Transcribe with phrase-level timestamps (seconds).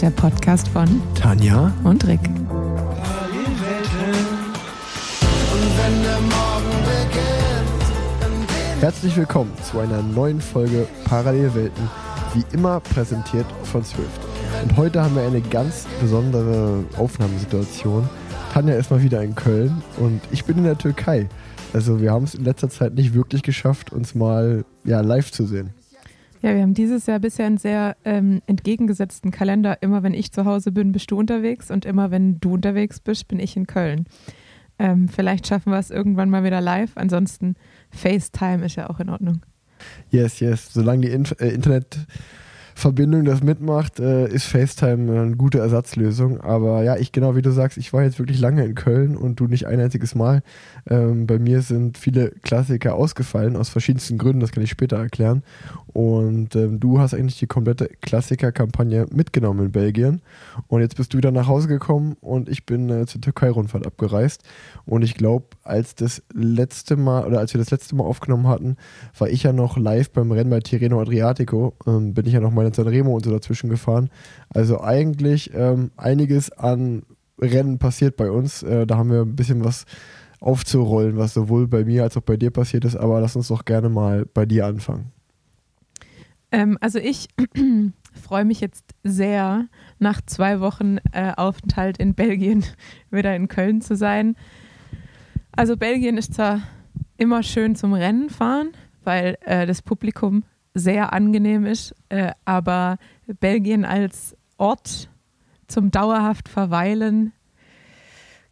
[0.00, 2.20] der Podcast von Tanja und Rick.
[8.80, 11.88] Herzlich willkommen zu einer neuen Folge Parallelwelten,
[12.34, 14.20] wie immer präsentiert von Swift.
[14.64, 18.06] Und heute haben wir eine ganz besondere Aufnahmesituation.
[18.52, 21.26] Tanja ist mal wieder in Köln und ich bin in der Türkei.
[21.72, 25.46] Also wir haben es in letzter Zeit nicht wirklich geschafft, uns mal ja, live zu
[25.46, 25.72] sehen.
[26.42, 29.82] Ja, wir haben dieses Jahr bisher einen sehr ähm, entgegengesetzten Kalender.
[29.82, 33.28] Immer wenn ich zu Hause bin, bist du unterwegs und immer wenn du unterwegs bist,
[33.28, 34.06] bin ich in Köln.
[34.78, 36.92] Ähm, vielleicht schaffen wir es irgendwann mal wieder live.
[36.96, 37.56] Ansonsten
[37.90, 39.40] FaceTime ist ja auch in Ordnung.
[40.10, 40.72] Yes, yes.
[40.72, 41.58] Solange die Inf äh,
[42.76, 46.42] Internetverbindung das mitmacht, äh, ist FaceTime eine gute Ersatzlösung.
[46.42, 49.40] Aber ja, ich genau wie du sagst, ich war jetzt wirklich lange in Köln und
[49.40, 50.42] du nicht ein einziges Mal.
[50.88, 55.42] Ähm, bei mir sind viele Klassiker ausgefallen, aus verschiedensten Gründen, das kann ich später erklären.
[55.86, 60.20] Und ähm, du hast eigentlich die komplette Klassiker-Kampagne mitgenommen in Belgien.
[60.68, 64.42] Und jetzt bist du wieder nach Hause gekommen und ich bin äh, zur Türkei-Rundfahrt abgereist.
[64.84, 68.76] Und ich glaube, als das letzte Mal oder als wir das letzte Mal aufgenommen hatten,
[69.18, 71.72] war ich ja noch live beim Rennen bei Tirreno Adriatico.
[71.86, 74.10] Ähm, bin ich ja noch mal in Sanremo und so dazwischen gefahren.
[74.48, 77.02] Also eigentlich ähm, einiges an
[77.38, 78.62] Rennen passiert bei uns.
[78.62, 79.84] Äh, da haben wir ein bisschen was
[80.40, 82.96] aufzurollen, was sowohl bei mir als auch bei dir passiert ist.
[82.96, 85.12] Aber lass uns doch gerne mal bei dir anfangen.
[86.52, 87.28] Ähm, also ich
[88.12, 89.66] freue mich jetzt sehr,
[89.98, 92.64] nach zwei Wochen äh, Aufenthalt in Belgien
[93.10, 94.36] wieder in Köln zu sein.
[95.52, 96.60] Also Belgien ist zwar
[97.16, 98.72] immer schön zum Rennen fahren,
[99.04, 100.44] weil äh, das Publikum
[100.76, 102.98] sehr angenehm ist, äh, aber
[103.40, 105.08] Belgien als Ort
[105.66, 107.32] zum dauerhaft Verweilen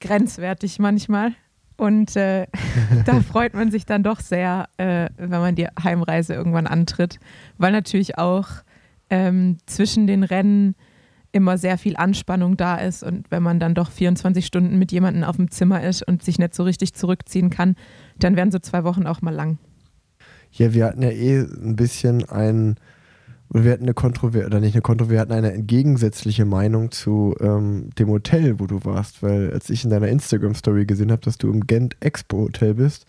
[0.00, 1.32] grenzwertig manchmal.
[1.76, 2.46] Und äh,
[3.04, 7.18] da freut man sich dann doch sehr, äh, wenn man die Heimreise irgendwann antritt,
[7.58, 8.48] weil natürlich auch
[9.10, 10.74] ähm, zwischen den Rennen
[11.32, 15.24] immer sehr viel Anspannung da ist und wenn man dann doch 24 Stunden mit jemandem
[15.24, 17.74] auf dem Zimmer ist und sich nicht so richtig zurückziehen kann,
[18.20, 19.58] dann werden so zwei Wochen auch mal lang.
[20.56, 22.76] Ja, wir hatten ja eh ein bisschen ein
[23.50, 27.90] wir hatten eine Kontroverse, oder nicht eine Kontroverse, wir hatten eine entgegensätzliche Meinung zu ähm,
[27.98, 31.52] dem Hotel, wo du warst, weil als ich in deiner Instagram-Story gesehen habe, dass du
[31.52, 33.06] im Gent Expo Hotel bist,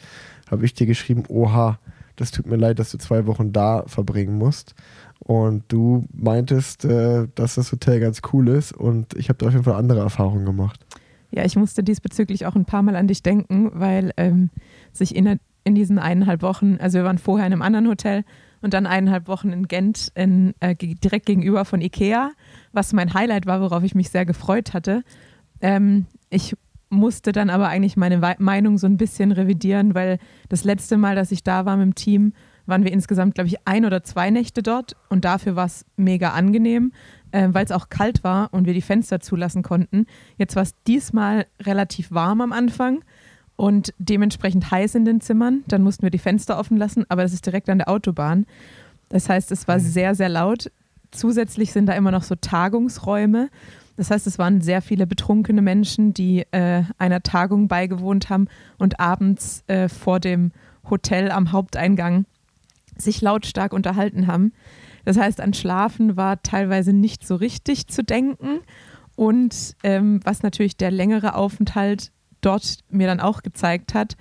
[0.50, 1.80] habe ich dir geschrieben, oha,
[2.16, 4.76] das tut mir leid, dass du zwei Wochen da verbringen musst.
[5.20, 9.54] Und du meintest, äh, dass das Hotel ganz cool ist und ich habe da auf
[9.54, 10.86] jeden Fall andere Erfahrungen gemacht.
[11.32, 14.52] Ja, ich musste diesbezüglich auch ein paar Mal an dich denken, weil ähm,
[14.94, 18.24] sich in, in diesen eineinhalb Wochen, also wir waren vorher in einem anderen Hotel
[18.62, 22.32] und dann eineinhalb Wochen in Gent in, äh, direkt gegenüber von Ikea,
[22.72, 25.04] was mein Highlight war, worauf ich mich sehr gefreut hatte.
[25.62, 26.56] Ähm, ich
[26.90, 31.32] musste dann aber eigentlich meine Meinung so ein bisschen revidieren, weil das letzte Mal, dass
[31.32, 32.34] ich da war mit dem Team,
[32.68, 36.30] waren wir insgesamt, glaube ich, ein oder zwei Nächte dort und dafür war es mega
[36.30, 36.94] angenehm,
[37.32, 40.06] äh, weil es auch kalt war und wir die Fenster zulassen konnten.
[40.38, 43.04] Jetzt war es diesmal relativ warm am Anfang
[43.56, 45.64] und dementsprechend heiß in den Zimmern.
[45.68, 48.46] Dann mussten wir die Fenster offen lassen, aber das ist direkt an der Autobahn.
[49.10, 50.72] Das heißt, es war sehr, sehr laut.
[51.12, 53.50] Zusätzlich sind da immer noch so Tagungsräume.
[53.98, 59.00] Das heißt, es waren sehr viele betrunkene Menschen, die äh, einer Tagung beigewohnt haben und
[59.00, 60.52] abends äh, vor dem
[60.90, 62.26] Hotel am Haupteingang
[62.98, 64.52] sich lautstark unterhalten haben.
[65.06, 68.60] Das heißt, an Schlafen war teilweise nicht so richtig zu denken.
[69.16, 72.12] Und ähm, was natürlich der längere Aufenthalt
[72.46, 74.16] dort mir dann auch gezeigt hat,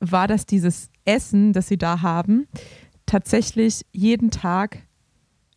[0.00, 2.46] war, dass dieses Essen, das sie da haben,
[3.06, 4.78] tatsächlich jeden Tag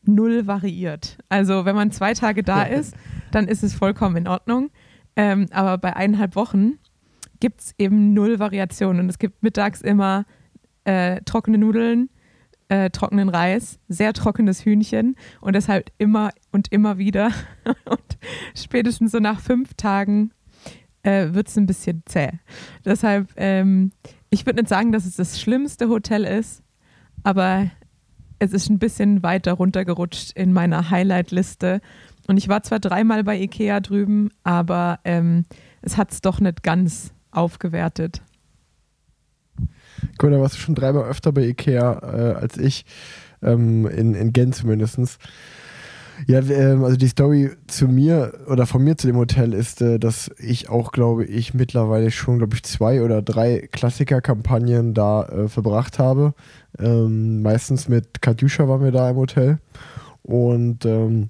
[0.03, 1.17] null variiert.
[1.29, 2.95] Also wenn man zwei Tage da ist,
[3.31, 4.69] dann ist es vollkommen in Ordnung.
[5.15, 6.73] Ähm, aber bei eineinhalb Wochen
[7.39, 9.01] gibt es eben null Variationen.
[9.01, 10.25] Und es gibt mittags immer
[10.83, 12.09] äh, trockene Nudeln,
[12.69, 17.31] äh, trockenen Reis, sehr trockenes Hühnchen und deshalb immer und immer wieder.
[17.85, 18.17] und
[18.55, 20.31] spätestens so nach fünf Tagen
[21.05, 22.31] äh, wird es ein bisschen zäh.
[22.83, 23.91] Deshalb, ähm,
[24.29, 26.63] ich würde nicht sagen, dass es das schlimmste Hotel ist,
[27.23, 27.69] aber
[28.39, 31.79] es ist ein bisschen weiter runtergerutscht in meiner Highlight-Liste.
[32.27, 35.45] Und ich war zwar dreimal bei Ikea drüben, aber ähm,
[35.81, 38.21] es hat es doch nicht ganz aufgewertet.
[40.21, 42.85] Cool, da warst du schon dreimal öfter bei Ikea äh, als ich,
[43.41, 45.19] ähm, in, in Gent zumindest.
[46.27, 49.99] Ja, ähm, also die Story zu mir oder von mir zu dem Hotel ist, äh,
[49.99, 55.47] dass ich auch, glaube ich, mittlerweile schon, glaube ich, zwei oder drei Klassiker-Kampagnen da äh,
[55.47, 56.33] verbracht habe.
[56.79, 59.59] Ähm, meistens mit Katjuscha waren wir da im Hotel.
[60.23, 61.29] Und ähm,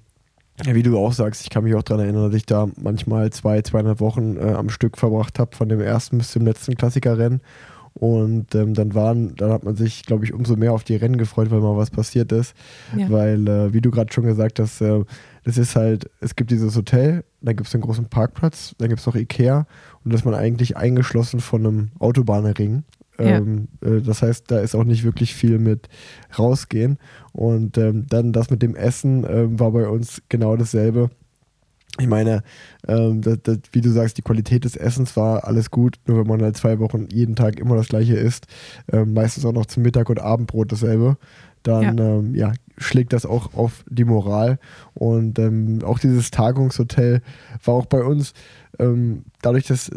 [0.63, 3.61] wie du auch sagst, ich kann mich auch daran erinnern, dass ich da manchmal zwei,
[3.61, 7.41] zweieinhalb Wochen äh, am Stück verbracht habe, von dem ersten bis zum letzten Klassikerrennen.
[7.97, 11.17] Und ähm, dann waren, dann hat man sich, glaube ich, umso mehr auf die Rennen
[11.17, 12.53] gefreut, weil mal was passiert ist.
[12.95, 13.09] Ja.
[13.09, 15.03] Weil, äh, wie du gerade schon gesagt hast, äh,
[15.45, 18.99] Das ist halt, es gibt dieses Hotel, dann gibt es einen großen Parkplatz, dann gibt
[18.99, 19.67] es noch Ikea
[20.03, 22.83] und da ist man eigentlich eingeschlossen von einem Autobahnring.
[23.19, 23.37] Ja.
[23.37, 25.87] Ähm, äh, das heißt, da ist auch nicht wirklich viel mit
[26.37, 26.97] rausgehen.
[27.31, 31.11] Und ähm, dann das mit dem Essen ähm, war bei uns genau dasselbe.
[31.97, 32.43] Ich meine,
[32.87, 36.27] ähm, das, das, wie du sagst, die Qualität des Essens war alles gut, nur wenn
[36.27, 38.47] man halt zwei Wochen jeden Tag immer das gleiche isst,
[38.91, 41.17] ähm, meistens auch noch zum Mittag- und Abendbrot dasselbe,
[41.63, 42.05] dann ja.
[42.05, 44.59] Ähm, ja schlägt das auch auf die Moral.
[44.93, 47.21] Und ähm, auch dieses Tagungshotel
[47.63, 48.33] war auch bei uns,
[48.79, 49.89] ähm, dadurch, dass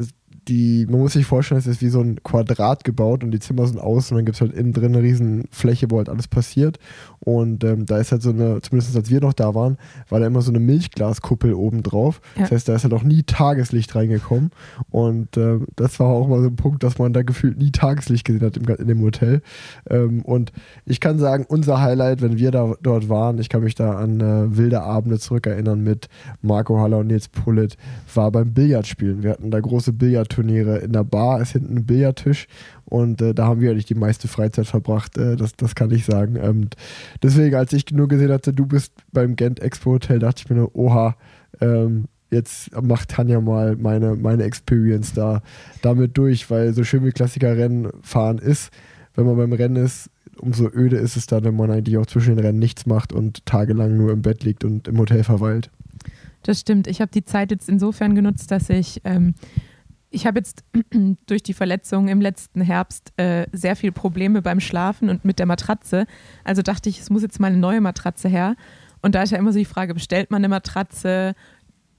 [0.49, 3.67] die, man muss sich vorstellen, es ist wie so ein Quadrat gebaut und die Zimmer
[3.67, 6.29] sind außen und dann gibt es halt innen drin eine riesen Fläche, wo halt alles
[6.29, 6.79] passiert.
[7.21, 9.77] Und ähm, da ist halt so eine, zumindest als wir noch da waren,
[10.09, 12.21] war da immer so eine Milchglaskuppel oben drauf.
[12.37, 12.43] Ja.
[12.43, 14.51] Das heißt, da ist halt auch nie Tageslicht reingekommen.
[14.91, 18.25] Und ähm, das war auch mal so ein Punkt, dass man da gefühlt nie Tageslicht
[18.25, 19.43] gesehen hat im, in dem Hotel.
[19.91, 20.53] Ähm, und
[20.87, 24.21] ich kann sagen, unser Highlight, wenn wir da dort waren, ich kann mich da an
[24.21, 26.09] äh, wilde Abende zurückerinnern mit
[26.41, 27.77] Marco Haller und Nils Pullet,
[28.15, 29.23] war beim Billardspielen.
[29.23, 29.93] Wir hatten da große
[30.39, 30.79] Billardturniere.
[30.79, 32.47] In der Bar ist hinten ein Billardtisch
[32.85, 36.05] und äh, da haben wir eigentlich die meiste Freizeit verbracht, äh, das, das kann ich
[36.05, 36.37] sagen.
[36.37, 36.69] Ähm,
[37.23, 40.57] deswegen, als ich nur gesehen hatte, du bist beim Gent Expo Hotel, dachte ich mir
[40.57, 41.17] nur, oha,
[41.61, 45.43] ähm, jetzt macht Tanja mal meine, meine Experience da
[45.83, 48.71] damit durch, weil so schön wie Klassikerrennen fahren ist,
[49.15, 52.37] wenn man beim Rennen ist, umso öde ist es dann, wenn man eigentlich auch zwischen
[52.37, 55.71] den Rennen nichts macht und tagelang nur im Bett liegt und im Hotel verweilt.
[56.45, 56.87] Das stimmt.
[56.87, 59.35] Ich habe die Zeit jetzt insofern genutzt, dass ich ähm,
[60.11, 60.65] ich habe jetzt
[61.27, 65.47] durch die Verletzung im letzten Herbst äh, sehr viel Probleme beim Schlafen und mit der
[65.47, 66.07] Matratze.
[66.45, 68.57] Also dachte ich, es muss jetzt mal eine neue Matratze her.
[69.01, 71.35] Und da ist ja immer so die Frage, bestellt man eine Matratze,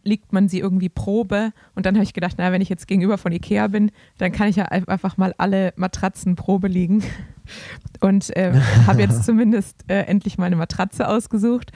[0.04, 1.52] liegt man sie irgendwie Probe?
[1.76, 4.48] Und dann habe ich gedacht, naja, wenn ich jetzt gegenüber von Ikea bin, dann kann
[4.48, 7.04] ich ja einfach mal alle Matratzen Probe liegen.
[8.00, 8.54] Und äh,
[8.88, 11.72] habe jetzt zumindest äh, endlich meine Matratze ausgesucht.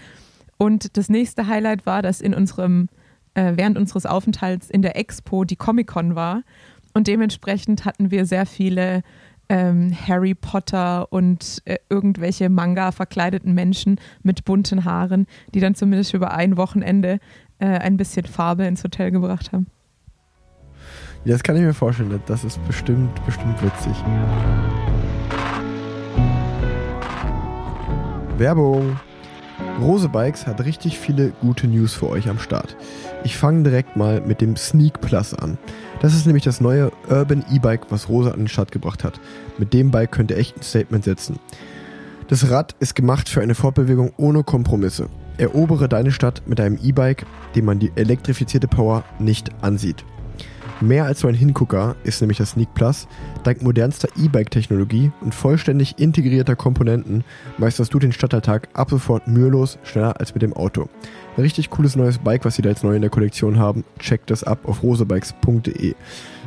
[0.58, 2.90] Und das nächste Highlight war, dass in unserem
[3.34, 6.44] äh, während unseres Aufenthalts in der Expo die Comic-Con war.
[6.94, 9.02] Und dementsprechend hatten wir sehr viele
[9.50, 16.14] ähm, Harry Potter und äh, irgendwelche Manga verkleideten Menschen mit bunten Haaren, die dann zumindest
[16.14, 17.20] über ein Wochenende
[17.60, 19.68] äh, ein bisschen Farbe ins Hotel gebracht haben.
[21.26, 22.22] Ja, das kann ich mir vorstellen.
[22.26, 23.94] Das ist bestimmt, bestimmt witzig.
[28.38, 29.00] Werbung.
[29.82, 32.78] Rose Bikes hat richtig viele gute News für euch am Start.
[33.24, 35.58] Ich fange direkt mal mit dem Sneak Plus an.
[36.00, 39.20] Das ist nämlich das neue Urban E-Bike, was Rose an den Start gebracht hat.
[39.58, 41.40] Mit dem Bike könnt ihr echt ein Statement setzen.
[42.28, 45.10] Das Rad ist gemacht für eine Fortbewegung ohne Kompromisse.
[45.38, 47.26] Erobere deine Stadt mit einem E-Bike,
[47.56, 50.06] dem man die elektrifizierte Power nicht ansieht.
[50.84, 53.08] Mehr als so ein Hingucker ist nämlich das Sneak Plus.
[53.46, 57.24] Dank modernster E-Bike-Technologie und vollständig integrierter Komponenten
[57.58, 60.90] meisterst du den Stadtalltag ab sofort mühelos schneller als mit dem Auto.
[61.38, 63.86] Ein richtig cooles neues Bike, was sie da jetzt neu in der Kollektion haben.
[63.98, 65.96] Checkt das ab auf rosebikes.de.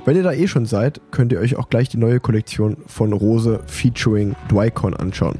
[0.05, 3.15] Wenn ihr da eh schon seid, könnt ihr euch auch gleich die neue Kollektion von
[3.15, 5.39] Rose featuring Dwycon anschauen.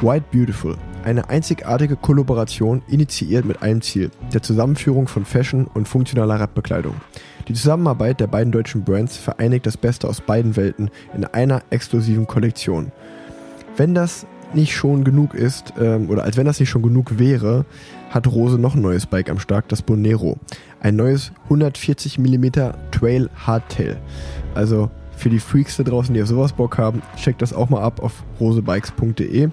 [0.00, 0.76] White Beautiful.
[1.06, 6.96] Eine einzigartige Kollaboration initiiert mit einem Ziel, der Zusammenführung von Fashion und funktionaler Radbekleidung.
[7.46, 12.26] Die Zusammenarbeit der beiden deutschen Brands vereinigt das Beste aus beiden Welten in einer exklusiven
[12.26, 12.90] Kollektion.
[13.76, 17.66] Wenn das nicht schon genug ist, ähm, oder als wenn das nicht schon genug wäre,
[18.10, 20.38] hat Rose noch ein neues Bike am Start, das Bonero.
[20.80, 22.46] Ein neues 140 mm
[22.90, 23.96] Trail Hardtail.
[24.56, 27.80] Also für die Freaks da draußen, die auf sowas Bock haben, checkt das auch mal
[27.80, 29.48] ab auf rosebikes.de.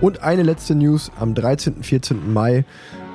[0.00, 1.82] Und eine letzte News am 13.
[1.82, 2.32] 14.
[2.32, 2.64] Mai.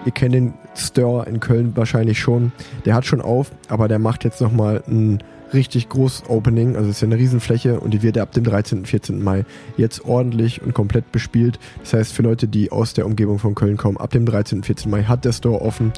[0.05, 2.53] Ihr kennt den Store in Köln wahrscheinlich schon.
[2.85, 5.21] Der hat schon auf, aber der macht jetzt nochmal ein
[5.53, 8.79] richtig groß Opening, also es ist ja eine Riesenfläche und die wird ab dem 13.
[8.79, 9.23] und 14.
[9.23, 9.45] Mai
[9.77, 11.59] jetzt ordentlich und komplett bespielt.
[11.81, 14.59] Das heißt, für Leute, die aus der Umgebung von Köln kommen, ab dem 13.
[14.59, 14.91] und 14.
[14.91, 15.91] Mai hat der Store offen.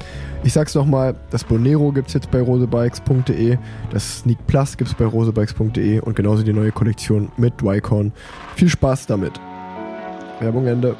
[0.44, 3.58] Ich sag's nochmal, das Bonero gibt's jetzt bei rosebikes.de,
[3.90, 8.12] das Sneak Plus gibt's bei rosebikes.de und genauso die neue Kollektion mit Dwycon.
[8.56, 9.32] Viel Spaß damit.
[10.40, 10.96] Werbung Ende.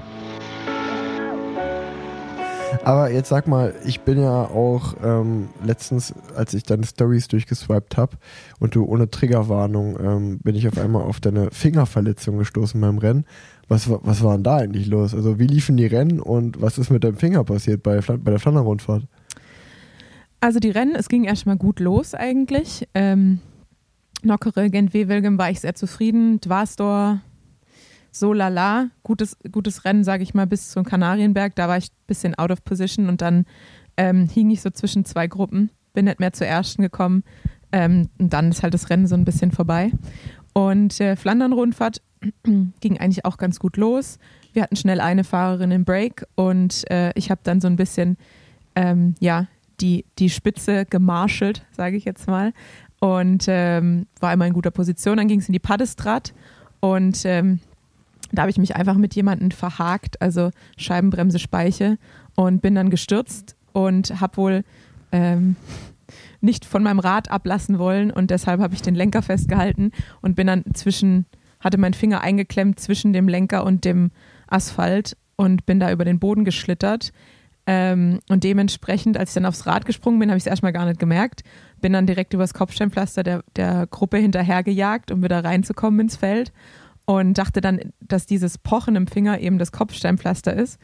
[2.84, 7.96] Aber jetzt sag mal, ich bin ja auch ähm, letztens, als ich deine Stories durchgeswiped
[7.96, 8.16] habe
[8.58, 13.24] und du ohne Triggerwarnung ähm, bin ich auf einmal auf deine Fingerverletzung gestoßen beim Rennen.
[13.68, 15.14] Was, was war denn da eigentlich los?
[15.14, 18.40] Also wie liefen die Rennen und was ist mit deinem Finger passiert bei, bei der
[18.40, 19.04] Flandern-Rundfahrt?
[20.40, 22.88] Also die Rennen, es ging erstmal gut los eigentlich.
[22.94, 23.38] Ähm,
[24.24, 26.40] Nockere, Gent-Wevelgem war ich sehr zufrieden.
[26.40, 27.20] Dwarstor
[28.12, 31.56] so lala, gutes, gutes Rennen, sage ich mal, bis zum Kanarienberg.
[31.56, 33.46] Da war ich ein bisschen out of position und dann
[33.96, 37.24] ähm, hing ich so zwischen zwei Gruppen, bin nicht mehr zur ersten gekommen.
[37.72, 39.90] Ähm, und dann ist halt das Rennen so ein bisschen vorbei.
[40.52, 42.02] Und äh, Flandern-Rundfahrt
[42.80, 44.18] ging eigentlich auch ganz gut los.
[44.52, 48.18] Wir hatten schnell eine Fahrerin im Break und äh, ich habe dann so ein bisschen
[48.74, 49.46] ähm, ja,
[49.80, 52.52] die, die Spitze gemarschelt, sage ich jetzt mal.
[53.00, 55.16] Und ähm, war immer in guter Position.
[55.16, 56.34] Dann ging es in die Paddestrat
[56.80, 57.60] und ähm,
[58.32, 61.98] da habe ich mich einfach mit jemandem verhakt, also Scheibenbremse, Speiche
[62.34, 64.64] und bin dann gestürzt und habe wohl
[65.12, 65.56] ähm,
[66.40, 70.46] nicht von meinem Rad ablassen wollen und deshalb habe ich den Lenker festgehalten und bin
[70.46, 71.26] dann zwischen,
[71.60, 74.10] hatte meinen Finger eingeklemmt zwischen dem Lenker und dem
[74.48, 77.12] Asphalt und bin da über den Boden geschlittert.
[77.64, 80.84] Ähm, und dementsprechend, als ich dann aufs Rad gesprungen bin, habe ich es erstmal gar
[80.84, 81.42] nicht gemerkt.
[81.80, 86.52] Bin dann direkt übers Kopfsteinpflaster der, der Gruppe hinterhergejagt, um wieder reinzukommen ins Feld.
[87.04, 90.78] Und dachte dann, dass dieses Pochen im Finger eben das Kopfsteinpflaster ist.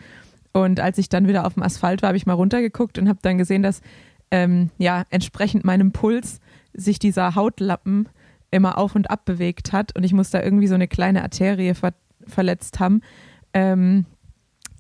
[0.53, 3.21] Und als ich dann wieder auf dem Asphalt war, habe ich mal runtergeguckt und habe
[3.23, 3.81] dann gesehen, dass
[4.31, 6.41] ähm, ja entsprechend meinem Puls
[6.73, 8.09] sich dieser Hautlappen
[8.51, 11.75] immer auf und ab bewegt hat und ich muss da irgendwie so eine kleine Arterie
[11.75, 11.93] ver
[12.27, 13.01] verletzt haben.
[13.55, 14.05] Ähm,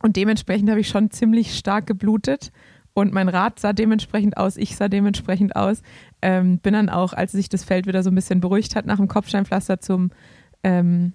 [0.03, 2.53] und dementsprechend habe ich schon ziemlich stark geblutet
[2.93, 5.83] und mein Rad sah dementsprechend aus, ich sah dementsprechend aus.
[6.21, 8.97] Ähm, bin dann auch, als sich das Feld wieder so ein bisschen beruhigt hat, nach
[8.97, 10.11] dem Kopfsteinpflaster zum,
[10.65, 11.13] ähm,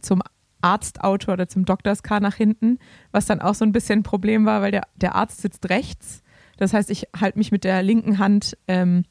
[0.00, 0.22] zum
[0.62, 2.78] Arztauto oder zum Doktorscar nach hinten,
[3.12, 6.22] was dann auch so ein bisschen ein Problem war, weil der, der Arzt sitzt rechts.
[6.58, 9.04] Das heißt, ich halte mich mit der linken Hand ähm,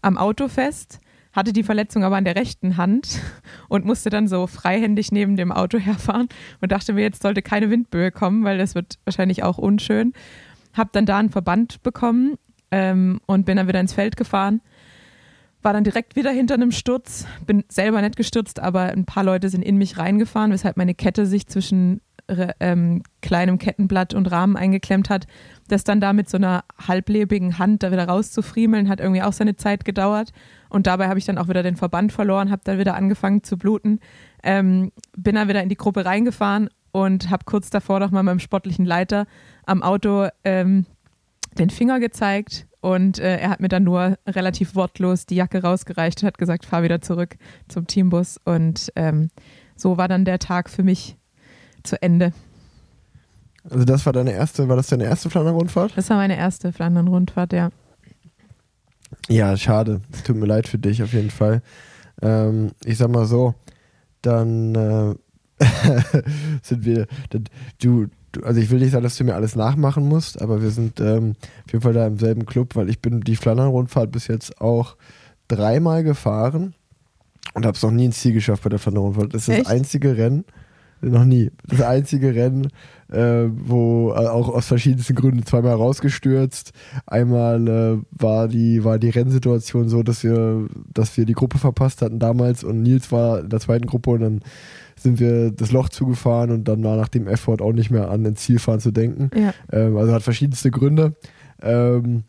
[0.00, 1.00] am Auto fest,
[1.32, 3.20] hatte die Verletzung aber an der rechten Hand
[3.68, 6.28] und musste dann so freihändig neben dem Auto herfahren
[6.60, 10.12] und dachte mir, jetzt sollte keine Windböe kommen, weil das wird wahrscheinlich auch unschön.
[10.72, 12.36] Hab dann da einen Verband bekommen
[12.70, 14.60] ähm, und bin dann wieder ins Feld gefahren
[15.64, 19.48] war dann direkt wieder hinter einem Sturz, bin selber nicht gestürzt, aber ein paar Leute
[19.48, 22.00] sind in mich reingefahren, weshalb meine Kette sich zwischen
[22.60, 25.26] ähm, kleinem Kettenblatt und Rahmen eingeklemmt hat.
[25.68, 29.56] Das dann da mit so einer halblebigen Hand da wieder rauszufriemeln, hat irgendwie auch seine
[29.56, 30.32] Zeit gedauert.
[30.68, 33.56] Und dabei habe ich dann auch wieder den Verband verloren, habe dann wieder angefangen zu
[33.56, 34.00] bluten,
[34.42, 38.38] ähm, bin dann wieder in die Gruppe reingefahren und habe kurz davor noch mal meinem
[38.38, 39.26] sportlichen Leiter
[39.66, 40.86] am Auto ähm,
[41.58, 46.22] den Finger gezeigt und äh, er hat mir dann nur relativ wortlos die Jacke rausgereicht
[46.22, 47.36] und hat gesagt, fahr wieder zurück
[47.66, 48.38] zum Teambus.
[48.44, 49.30] Und ähm,
[49.74, 51.16] so war dann der Tag für mich
[51.82, 52.34] zu Ende.
[53.70, 55.96] Also das war deine erste, war das deine erste Flandern-Rundfahrt?
[55.96, 57.70] Das war meine erste Flandern-Rundfahrt, ja.
[59.30, 60.02] Ja, schade.
[60.26, 61.62] Tut mir leid für dich auf jeden Fall.
[62.20, 63.54] Ähm, ich sag mal so,
[64.20, 65.14] dann äh,
[66.62, 67.06] sind wir,
[67.78, 68.08] du,
[68.42, 71.34] also ich will nicht sagen, dass du mir alles nachmachen musst, aber wir sind ähm,
[71.66, 74.96] auf jeden Fall da im selben Club, weil ich bin die Flandern-Rundfahrt bis jetzt auch
[75.48, 76.74] dreimal gefahren
[77.54, 79.34] und habe es noch nie ins Ziel geschafft bei der Flandern-Rundfahrt.
[79.34, 79.66] Das ist Echt?
[79.66, 80.44] das einzige Rennen,
[81.00, 82.68] noch nie, das einzige Rennen,
[83.12, 86.72] äh, wo äh, auch aus verschiedensten Gründen zweimal rausgestürzt.
[87.06, 92.02] Einmal äh, war die war die Rennsituation so, dass wir dass wir die Gruppe verpasst
[92.02, 94.40] hatten damals und Nils war in der zweiten Gruppe und dann
[94.96, 98.24] sind wir das Loch zugefahren und dann war nach dem Effort auch nicht mehr an
[98.24, 99.30] den Zielfahren zu denken.
[99.36, 99.52] Ja.
[99.72, 101.14] Ähm, also hat verschiedenste Gründe.
[101.62, 102.24] Ähm,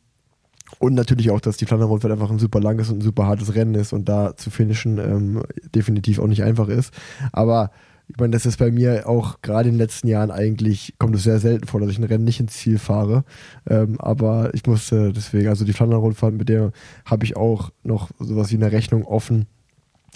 [0.80, 3.76] und natürlich auch, dass die Flandern-Rundfahrt einfach ein super langes und ein super hartes Rennen
[3.76, 5.44] ist und da zu finishen ähm,
[5.74, 6.94] definitiv auch nicht einfach ist.
[7.32, 7.72] Aber
[8.08, 11.24] ich meine, das ist bei mir auch gerade in den letzten Jahren eigentlich, kommt es
[11.24, 13.24] sehr selten vor, dass ich ein Rennen nicht ins Ziel fahre.
[13.68, 16.72] Ähm, aber ich musste deswegen, also die Flandern-Rundfahrt, mit der
[17.06, 19.48] habe ich auch noch sowas wie eine Rechnung offen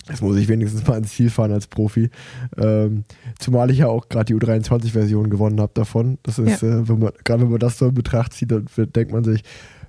[0.07, 2.09] Jetzt muss ich wenigstens mal ins Ziel fahren als Profi.
[2.57, 3.03] Ähm,
[3.37, 6.17] zumal ich ja auch gerade die U23-Version gewonnen habe davon.
[6.23, 6.79] Das ist, ja.
[6.79, 9.43] äh, wenn man, gerade wenn man das so in Betracht zieht, dann denkt man sich,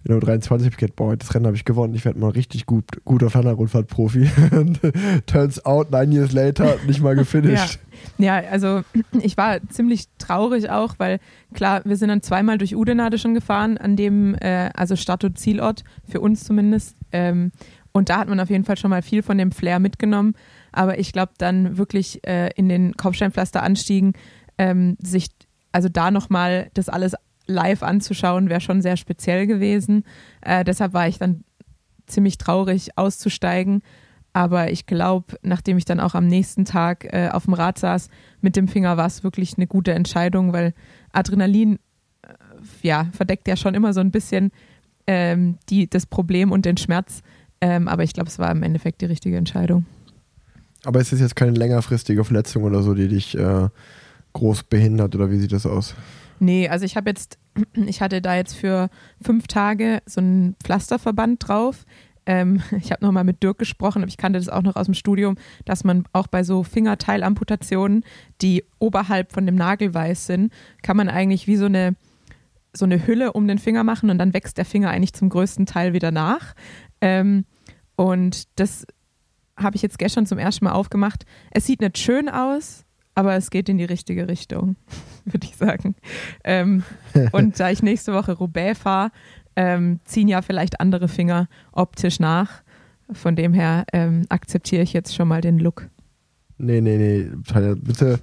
[0.05, 2.31] in der U23 habe ich gedacht, boah, das Rennen habe ich gewonnen, ich werde mal
[2.31, 4.31] richtig gut, guter Flandern-Rundfahrt-Profi.
[5.26, 7.79] Turns out, nine years later, nicht mal gefinisht.
[8.17, 8.40] Ja.
[8.40, 8.49] ja.
[8.49, 8.83] also
[9.21, 11.19] ich war ziemlich traurig auch, weil
[11.52, 15.38] klar, wir sind dann zweimal durch Udenade schon gefahren, an dem, äh, also Start- und
[15.38, 16.97] Zielort, für uns zumindest.
[17.12, 17.52] Ähm,
[17.92, 20.35] und da hat man auf jeden Fall schon mal viel von dem Flair mitgenommen.
[20.73, 24.12] Aber ich glaube, dann wirklich äh, in den Kopfsteinpflaster-Anstiegen
[24.59, 25.28] ähm, sich,
[25.73, 27.16] also da nochmal das alles
[27.47, 30.04] live anzuschauen, wäre schon sehr speziell gewesen.
[30.40, 31.44] Äh, deshalb war ich dann
[32.06, 33.82] ziemlich traurig auszusteigen.
[34.32, 38.09] Aber ich glaube, nachdem ich dann auch am nächsten Tag äh, auf dem Rad saß,
[38.40, 40.73] mit dem Finger war es wirklich eine gute Entscheidung, weil
[41.12, 41.80] Adrenalin
[42.23, 42.28] äh,
[42.82, 44.52] ja, verdeckt ja schon immer so ein bisschen
[45.09, 47.23] ähm, die, das Problem und den Schmerz.
[47.61, 49.85] Ähm, aber ich glaube, es war im Endeffekt die richtige Entscheidung.
[50.85, 53.69] Aber ist es jetzt keine längerfristige Verletzung oder so, die dich äh,
[54.33, 55.95] groß behindert oder wie sieht das aus?
[56.38, 57.38] Nee, also ich habe jetzt,
[57.75, 58.88] ich hatte da jetzt für
[59.23, 61.85] fünf Tage so einen Pflasterverband drauf.
[62.26, 64.95] Ähm, ich habe nochmal mit Dirk gesprochen, aber ich kannte das auch noch aus dem
[64.95, 65.37] Studium,
[65.67, 68.05] dass man auch bei so Fingerteilamputationen,
[68.40, 70.52] die oberhalb von dem Nagel weiß sind,
[70.83, 71.95] kann man eigentlich wie so eine
[72.73, 75.67] so eine Hülle um den Finger machen und dann wächst der Finger eigentlich zum größten
[75.67, 76.55] Teil wieder nach.
[77.00, 77.45] Ähm,
[77.97, 78.87] und das
[79.57, 81.25] habe ich jetzt gestern zum ersten Mal aufgemacht.
[81.50, 84.76] Es sieht nicht schön aus, aber es geht in die richtige Richtung,
[85.25, 85.95] würde ich sagen.
[86.45, 86.83] Ähm,
[87.33, 89.11] und da ich nächste Woche Roubaix fahre,
[89.57, 92.62] ähm, ziehen ja vielleicht andere Finger optisch nach.
[93.12, 95.88] Von dem her ähm, akzeptiere ich jetzt schon mal den Look.
[96.59, 97.30] Nee, nee, nee.
[97.75, 98.21] Bitte,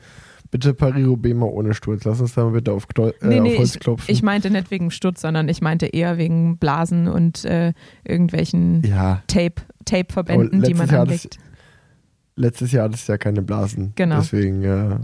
[0.52, 2.04] bitte Paris-Roubaix mal ohne Sturz.
[2.06, 4.12] Lass uns da mal bitte auf, äh, nee, nee, auf Holz ich, klopfen.
[4.12, 7.74] Ich meinte nicht wegen Sturz, sondern ich meinte eher wegen Blasen und äh,
[8.04, 9.22] irgendwelchen ja.
[9.28, 11.38] Tape, Tape-Verbänden, die man Jahr anlegt.
[11.38, 11.44] Das,
[12.36, 13.94] letztes Jahr hattest du ja keine Blasen.
[13.96, 14.20] Genau.
[14.20, 15.00] Deswegen, äh,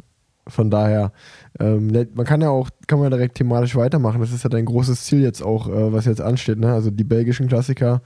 [0.48, 1.12] von daher,
[1.60, 4.20] ähm, man kann ja auch, kann man direkt thematisch weitermachen.
[4.20, 6.60] Das ist ja dein großes Ziel jetzt auch, äh, was jetzt ansteht.
[6.60, 6.74] Ne?
[6.74, 8.02] Also die belgischen Klassiker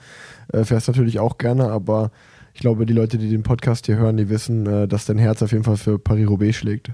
[0.54, 2.12] äh, fährst natürlich auch gerne, aber
[2.54, 5.42] ich glaube, die Leute, die den Podcast hier hören, die wissen, äh, dass dein Herz
[5.42, 6.92] auf jeden Fall für Paris-Roubaix schlägt.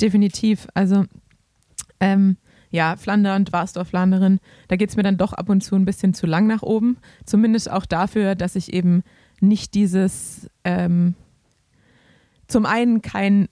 [0.00, 0.68] Definitiv.
[0.74, 1.04] Also,
[2.00, 2.36] ähm,
[2.70, 4.38] ja, Flander und Warsdorf-Flanderin,
[4.68, 6.98] da geht es mir dann doch ab und zu ein bisschen zu lang nach oben.
[7.24, 9.02] Zumindest auch dafür, dass ich eben
[9.40, 11.14] nicht dieses, ähm,
[12.46, 13.48] zum einen kein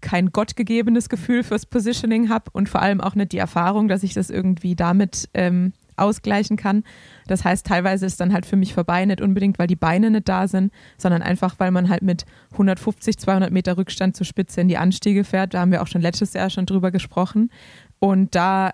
[0.00, 4.14] kein gottgegebenes Gefühl fürs Positioning habe und vor allem auch nicht die Erfahrung, dass ich
[4.14, 6.84] das irgendwie damit ähm, ausgleichen kann.
[7.26, 10.28] Das heißt, teilweise ist dann halt für mich vorbei, nicht unbedingt, weil die Beine nicht
[10.28, 14.68] da sind, sondern einfach, weil man halt mit 150, 200 Meter Rückstand zur Spitze in
[14.68, 15.54] die Anstiege fährt.
[15.54, 17.50] Da haben wir auch schon letztes Jahr schon drüber gesprochen.
[17.98, 18.72] Und da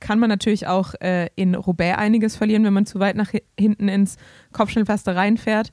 [0.00, 3.88] kann man natürlich auch äh, in Roubaix einiges verlieren, wenn man zu weit nach hinten
[3.88, 4.16] ins
[4.52, 5.70] Kopfschnellpflaster reinfährt.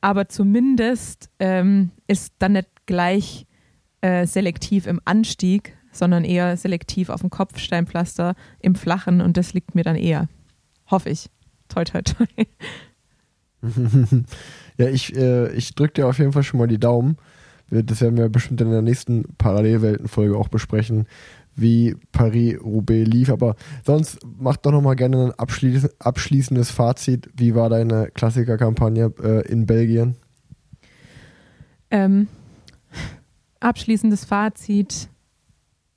[0.00, 3.46] Aber zumindest ähm, ist dann nicht gleich
[4.00, 9.74] äh, selektiv im Anstieg, sondern eher selektiv auf dem Kopfsteinpflaster im Flachen und das liegt
[9.74, 10.28] mir dann eher.
[10.90, 11.30] Hoffe ich.
[11.68, 12.26] Toi, toi, toi.
[14.78, 17.16] ja, ich, äh, ich drücke dir auf jeden Fall schon mal die Daumen.
[17.70, 21.06] Das werden wir bestimmt in der nächsten Parallelwelten-Folge auch besprechen,
[21.54, 23.30] wie Paris-Roubaix lief.
[23.30, 27.28] Aber sonst mach doch noch mal gerne ein abschließ abschließendes Fazit.
[27.36, 30.16] Wie war deine Klassikerkampagne äh, in Belgien?
[31.90, 32.28] Ähm,
[33.60, 35.08] abschließendes Fazit.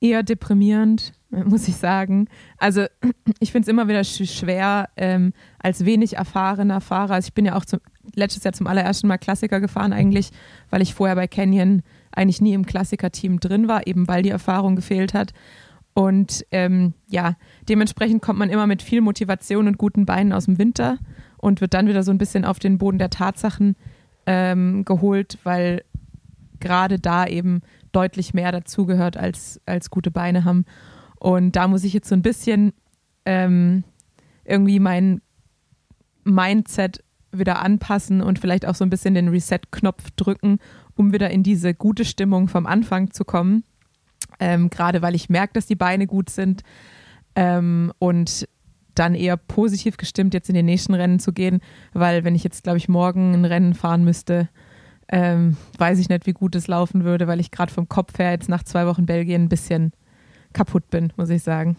[0.02, 2.28] Eher deprimierend, muss ich sagen.
[2.58, 2.86] Also
[3.40, 7.56] ich finde es immer wieder schwer, ähm, als wenig erfahrener Fahrer, also ich bin ja
[7.56, 7.80] auch zum,
[8.16, 10.32] letztes Jahr zum allerersten Mal Klassiker gefahren eigentlich,
[10.70, 14.76] weil ich vorher bei Canyon eigentlich nie im Klassiker-Team drin war, eben weil die Erfahrung
[14.76, 15.32] gefehlt hat.
[15.94, 17.36] Und ähm, ja,
[17.68, 20.98] dementsprechend kommt man immer mit viel Motivation und guten Beinen aus dem Winter
[21.38, 23.76] und wird dann wieder so ein bisschen auf den Boden der Tatsachen
[24.26, 25.84] ähm, geholt, weil
[26.60, 30.66] gerade da eben deutlich mehr dazugehört als, als gute Beine haben.
[31.20, 32.74] Und da muss ich jetzt so ein bisschen
[33.26, 33.84] ähm,
[34.44, 35.22] irgendwie mein
[36.24, 40.60] Mindset wieder anpassen und vielleicht auch so ein bisschen den Reset-Knopf drücken,
[40.96, 43.64] um wieder in diese gute Stimmung vom Anfang zu kommen.
[44.40, 46.64] Ähm, gerade weil ich merke, dass die Beine gut sind
[47.36, 48.48] ähm, und
[48.96, 51.62] dann eher positiv gestimmt jetzt in den nächsten Rennen zu gehen,
[51.94, 54.50] weil wenn ich jetzt, glaube ich, morgen ein Rennen fahren müsste,
[55.12, 58.32] ähm, weiß ich nicht, wie gut es laufen würde, weil ich gerade vom Kopf her
[58.32, 59.92] jetzt nach zwei Wochen Belgien ein bisschen
[60.54, 61.76] kaputt bin, muss ich sagen.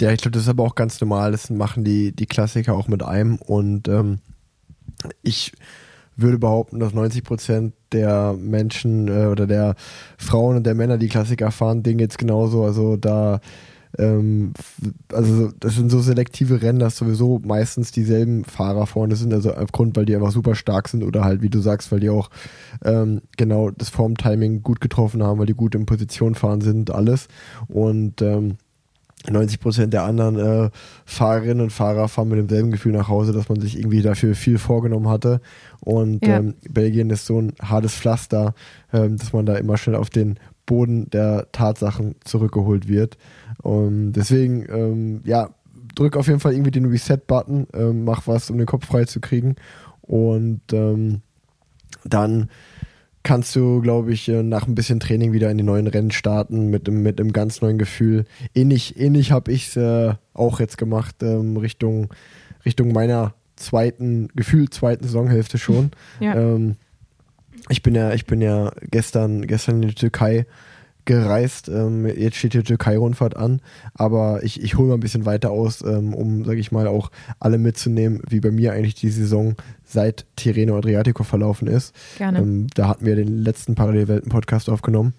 [0.00, 1.32] Ja, ich glaube, das ist aber auch ganz normal.
[1.32, 3.36] Das machen die, die Klassiker auch mit einem.
[3.36, 4.20] Und ähm,
[5.22, 5.52] ich
[6.16, 9.74] würde behaupten, dass 90 Prozent der Menschen äh, oder der
[10.16, 12.64] Frauen und der Männer, die Klassiker fahren, denen jetzt genauso.
[12.64, 13.40] Also da
[13.96, 14.52] ähm,
[15.12, 19.96] also das sind so selektive Rennen, dass sowieso meistens dieselben Fahrer vorne sind, also aufgrund,
[19.96, 22.30] weil die einfach super stark sind oder halt, wie du sagst, weil die auch
[22.84, 27.28] ähm, genau das Formtiming gut getroffen haben, weil die gut in Position fahren sind, alles.
[27.68, 28.58] Und ähm,
[29.28, 30.70] 90 Prozent der anderen äh,
[31.04, 34.58] Fahrerinnen und Fahrer fahren mit demselben Gefühl nach Hause, dass man sich irgendwie dafür viel
[34.58, 35.40] vorgenommen hatte.
[35.80, 36.38] Und ja.
[36.38, 38.54] ähm, Belgien ist so ein hartes Pflaster,
[38.92, 43.18] ähm, dass man da immer schnell auf den Boden der Tatsachen zurückgeholt wird.
[43.62, 45.50] Und deswegen, ähm, ja,
[45.96, 49.20] drück auf jeden Fall irgendwie den Reset-Button, ähm, mach was, um den Kopf frei zu
[49.20, 49.56] kriegen.
[50.02, 51.22] Und ähm,
[52.04, 52.48] dann
[53.24, 56.68] kannst du, glaube ich, äh, nach ein bisschen Training wieder in die neuen Rennen starten
[56.68, 58.24] mit, mit einem ganz neuen Gefühl.
[58.54, 62.08] Ähnlich, ähnlich habe ich es äh, auch jetzt gemacht, ähm, Richtung,
[62.64, 65.90] Richtung meiner zweiten, gefühlt zweiten Saisonhälfte schon.
[66.20, 66.36] Ja.
[66.36, 66.76] Ähm,
[67.68, 70.46] ich bin ja, ich bin ja gestern, gestern in die Türkei
[71.08, 71.68] gereist.
[71.68, 73.62] Ähm, jetzt steht die Türkei-Rundfahrt an,
[73.94, 77.10] aber ich, ich hole mal ein bisschen weiter aus, ähm, um, sage ich mal, auch
[77.40, 81.94] alle mitzunehmen, wie bei mir eigentlich die Saison seit Tirreno Adriatico verlaufen ist.
[82.18, 82.40] Gerne.
[82.40, 85.14] Ähm, da hatten wir den letzten Parallelwelten-Podcast aufgenommen.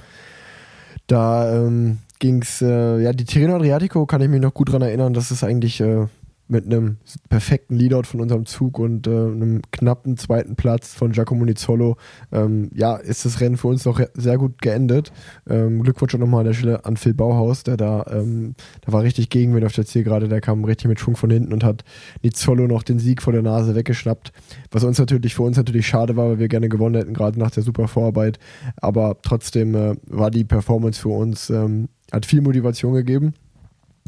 [1.08, 4.84] Da ähm, ging es, äh, ja, die Tirreno Adriatico kann ich mich noch gut daran
[4.84, 6.06] erinnern, dass es eigentlich äh,
[6.49, 6.97] mit einem
[7.29, 11.95] perfekten Leadout von unserem Zug und äh, einem knappen zweiten Platz von Giacomo Nizzolo,
[12.31, 15.12] ähm, ja, ist das Rennen für uns noch sehr gut geendet.
[15.47, 19.03] Ähm, Glückwunsch auch nochmal an der Stelle an Phil Bauhaus, der da, ähm, da war
[19.03, 21.83] richtig Gegenwind auf der Zielgerade, der kam richtig mit Schwung von hinten und hat
[22.23, 24.33] Nizzolo noch den Sieg vor der Nase weggeschnappt,
[24.71, 27.51] was uns natürlich, für uns natürlich schade war, weil wir gerne gewonnen hätten, gerade nach
[27.51, 28.39] der super Vorarbeit,
[28.77, 33.35] aber trotzdem äh, war die Performance für uns, ähm, hat viel Motivation gegeben.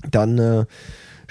[0.10, 0.66] Dann äh,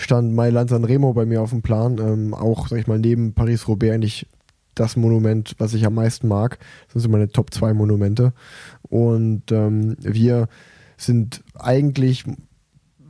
[0.01, 1.99] stand Mailand San Remo bei mir auf dem Plan.
[1.99, 4.27] Ähm, auch, sag ich mal, neben Paris-Roubaix eigentlich
[4.75, 6.59] das Monument, was ich am meisten mag.
[6.93, 8.33] Das sind meine Top 2 Monumente.
[8.83, 10.49] Und ähm, wir
[10.97, 12.25] sind eigentlich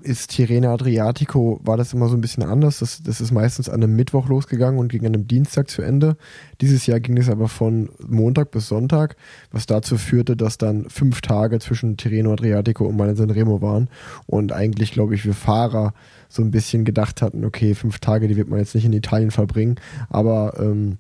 [0.03, 2.79] ist Tirreno Adriatico, war das immer so ein bisschen anders.
[2.81, 6.17] Das, das ist meistens an einem Mittwoch losgegangen und ging an einem Dienstag zu Ende.
[6.61, 9.17] Dieses Jahr ging es aber von Montag bis Sonntag,
[9.51, 13.89] was dazu führte, dass dann fünf Tage zwischen Tirreno Adriatico und Mailand Sanremo waren.
[14.27, 15.95] Und eigentlich, glaube ich, wir Fahrer
[16.29, 19.31] so ein bisschen gedacht hatten, okay, fünf Tage, die wird man jetzt nicht in Italien
[19.31, 19.77] verbringen.
[20.09, 20.99] Aber ähm,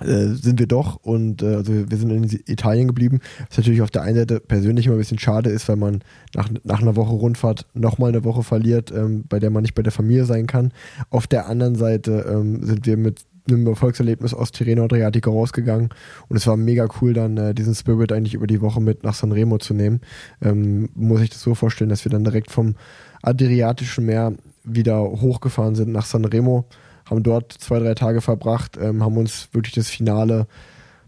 [0.00, 3.20] äh, sind wir doch und äh, also wir sind in Italien geblieben.
[3.48, 6.02] Was natürlich auf der einen Seite persönlich immer ein bisschen schade ist, weil man
[6.34, 9.82] nach, nach einer Woche Rundfahrt nochmal eine Woche verliert, ähm, bei der man nicht bei
[9.82, 10.72] der Familie sein kann.
[11.10, 15.90] Auf der anderen Seite ähm, sind wir mit einem Erfolgserlebnis aus Tirreno Adriatico rausgegangen
[16.28, 19.14] und es war mega cool, dann äh, diesen Spirit eigentlich über die Woche mit nach
[19.14, 20.00] Sanremo zu nehmen.
[20.40, 22.74] Ähm, muss ich das so vorstellen, dass wir dann direkt vom
[23.22, 24.32] Adriatischen Meer
[24.64, 26.66] wieder hochgefahren sind nach Sanremo
[27.06, 30.46] haben dort zwei, drei Tage verbracht, ähm, haben uns wirklich das Finale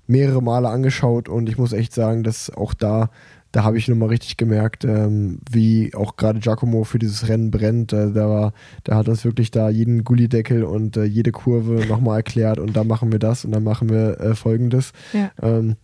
[0.07, 3.11] mehrere Male angeschaut und ich muss echt sagen, dass auch da,
[3.53, 7.93] da habe ich nochmal richtig gemerkt, ähm, wie auch gerade Giacomo für dieses Rennen brennt.
[7.93, 8.53] Äh, da war,
[8.87, 12.85] der hat uns wirklich da jeden Gullideckel und äh, jede Kurve nochmal erklärt und da
[12.85, 14.93] machen wir das und dann machen wir äh, folgendes.
[15.13, 15.31] Ja.
[15.43, 15.77] Ähm,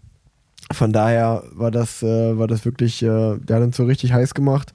[0.71, 4.35] von daher war das, äh, war das wirklich, äh, der hat uns so richtig heiß
[4.35, 4.73] gemacht.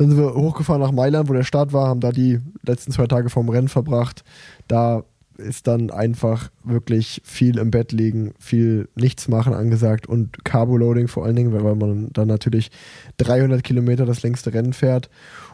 [0.00, 3.06] Dann sind wir hochgefahren nach Mailand, wo der Start war, haben da die letzten zwei
[3.06, 4.24] Tage vom Rennen verbracht.
[4.66, 5.04] Da
[5.36, 11.26] ist dann einfach wirklich viel im Bett liegen, viel nichts machen angesagt und Carbo-Loading vor
[11.26, 12.70] allen Dingen, weil man dann natürlich
[13.18, 15.10] 300 Kilometer das längste Rennen fährt.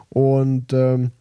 [0.07, 1.11] Und ähm,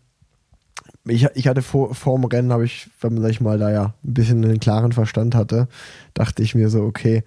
[1.05, 3.95] ich, ich hatte vor, vor dem Rennen, habe ich, wenn man, sag mal, da ja
[4.05, 5.67] ein bisschen einen klaren Verstand hatte,
[6.15, 7.25] dachte ich mir so, okay,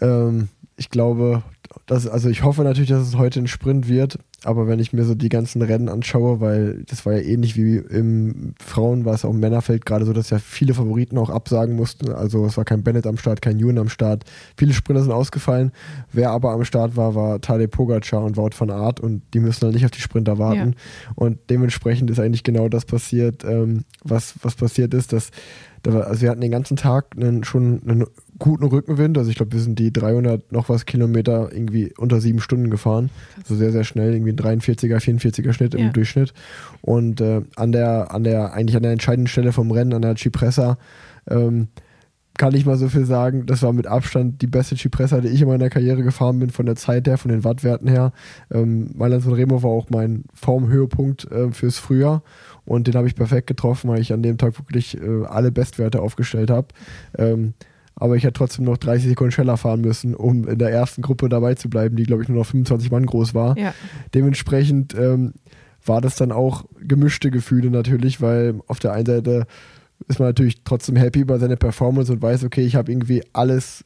[0.00, 1.44] ähm, ich glaube,
[1.86, 5.04] dass, also ich hoffe natürlich, dass es heute ein Sprint wird, aber wenn ich mir
[5.04, 9.24] so die ganzen Rennen anschaue, weil das war ja ähnlich wie im Frauen, war es
[9.24, 12.10] auch im Männerfeld gerade so, dass ja viele Favoriten auch absagen mussten.
[12.12, 14.24] Also es war kein Bennett am Start, kein Ewan am Start.
[14.56, 15.70] Viele Sprinter sind ausgefallen.
[16.12, 19.64] Wer aber am Start war, war Tadej Pogacar und Wout van Aert und die müssen
[19.64, 20.74] halt nicht auf die Sprinter warten.
[20.76, 21.12] Ja.
[21.14, 25.30] Und dementsprechend ist eigentlich genau das passiert, ähm, was, was passiert ist, dass
[25.84, 28.06] also wir hatten den ganzen Tag einen, schon einen
[28.42, 29.16] guten Rückenwind.
[29.16, 33.08] Also ich glaube, wir sind die 300 noch was Kilometer irgendwie unter sieben Stunden gefahren.
[33.38, 36.34] Also sehr, sehr schnell, irgendwie ein 43er, 44er Schnitt im Durchschnitt.
[36.80, 40.16] Und äh, an der, an der, eigentlich an der entscheidenden Stelle vom Rennen, an der
[40.16, 40.76] Cipressa,
[41.30, 41.68] ähm,
[42.36, 45.42] kann ich mal so viel sagen, das war mit Abstand die beste Cipressa, die ich
[45.42, 48.12] in meiner Karriere gefahren bin, von der Zeit her, von den Wattwerten her.
[48.50, 52.24] Ähm, Mailand und Remo war auch mein Formhöhepunkt äh, fürs Frühjahr
[52.64, 56.00] und den habe ich perfekt getroffen, weil ich an dem Tag wirklich äh, alle Bestwerte
[56.00, 56.68] aufgestellt habe.
[57.16, 57.54] Ähm,
[57.94, 61.28] aber ich hätte trotzdem noch 30 Sekunden schneller fahren müssen, um in der ersten Gruppe
[61.28, 63.56] dabei zu bleiben, die glaube ich nur noch 25 Mann groß war.
[63.58, 63.74] Ja.
[64.14, 65.34] Dementsprechend ähm,
[65.84, 69.46] war das dann auch gemischte Gefühle natürlich, weil auf der einen Seite
[70.08, 73.84] ist man natürlich trotzdem happy über seine Performance und weiß, okay, ich habe irgendwie alles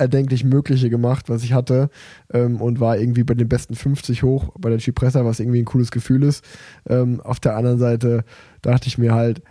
[0.00, 1.90] erdenklich Mögliche gemacht, was ich hatte
[2.32, 5.66] ähm, und war irgendwie bei den besten 50 hoch bei der Cipressa, was irgendwie ein
[5.66, 6.42] cooles Gefühl ist.
[6.88, 8.24] Ähm, auf der anderen Seite
[8.62, 9.42] dachte ich mir halt,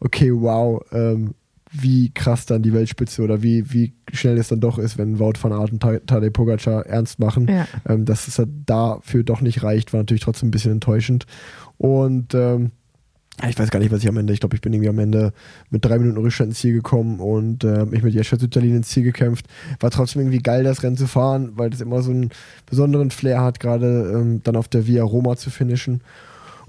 [0.00, 1.34] okay, wow, ähm,
[1.76, 5.34] wie krass dann die Weltspitze oder wie, wie schnell es dann doch ist, wenn Wout
[5.42, 7.48] van Aert und Tadej Pogacar ernst machen.
[7.48, 7.66] Ja.
[7.88, 11.26] Ähm, dass es halt dafür doch nicht reicht, war natürlich trotzdem ein bisschen enttäuschend.
[11.76, 12.70] Und ähm,
[13.48, 15.32] ich weiß gar nicht, was ich am Ende, ich glaube, ich bin irgendwie am Ende
[15.68, 19.02] mit drei Minuten Rückstand ins Ziel gekommen und äh, mich mit Jescha Sütterlin ins Ziel
[19.02, 19.46] gekämpft.
[19.80, 22.30] War trotzdem irgendwie geil, das Rennen zu fahren, weil das immer so einen
[22.66, 26.02] besonderen Flair hat, gerade ähm, dann auf der Via Roma zu finishen.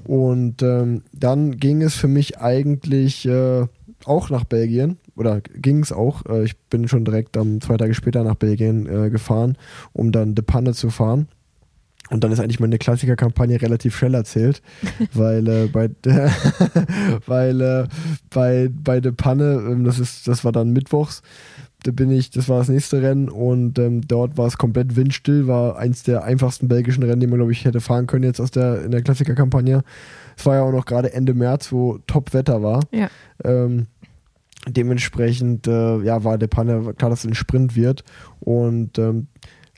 [0.05, 3.67] Und ähm, dann ging es für mich eigentlich äh,
[4.07, 6.25] auch nach Belgien oder ging es auch.
[6.25, 9.57] Äh, ich bin schon direkt ähm, zwei Tage später nach Belgien äh, gefahren,
[9.93, 11.27] um dann De Panne zu fahren.
[12.11, 14.61] Und dann ist eigentlich meine Klassikerkampagne relativ schnell erzählt,
[15.13, 16.31] weil äh, bei der,
[17.25, 17.87] weil äh,
[18.29, 21.23] bei bei De Panne, ähm, das ist das war dann mittwochs,
[21.85, 25.47] da bin ich, das war das nächste Rennen und ähm, dort war es komplett windstill,
[25.47, 28.51] war eins der einfachsten belgischen Rennen, die man glaube ich hätte fahren können jetzt aus
[28.51, 29.83] der in der Klassikerkampagne.
[30.37, 32.81] Es war ja auch noch gerade Ende März, wo Top-Wetter war.
[32.91, 33.09] Ja.
[33.43, 33.87] Ähm,
[34.67, 38.03] dementsprechend äh, ja, war der Panne klar, dass es ein Sprint wird.
[38.39, 39.27] Und ähm,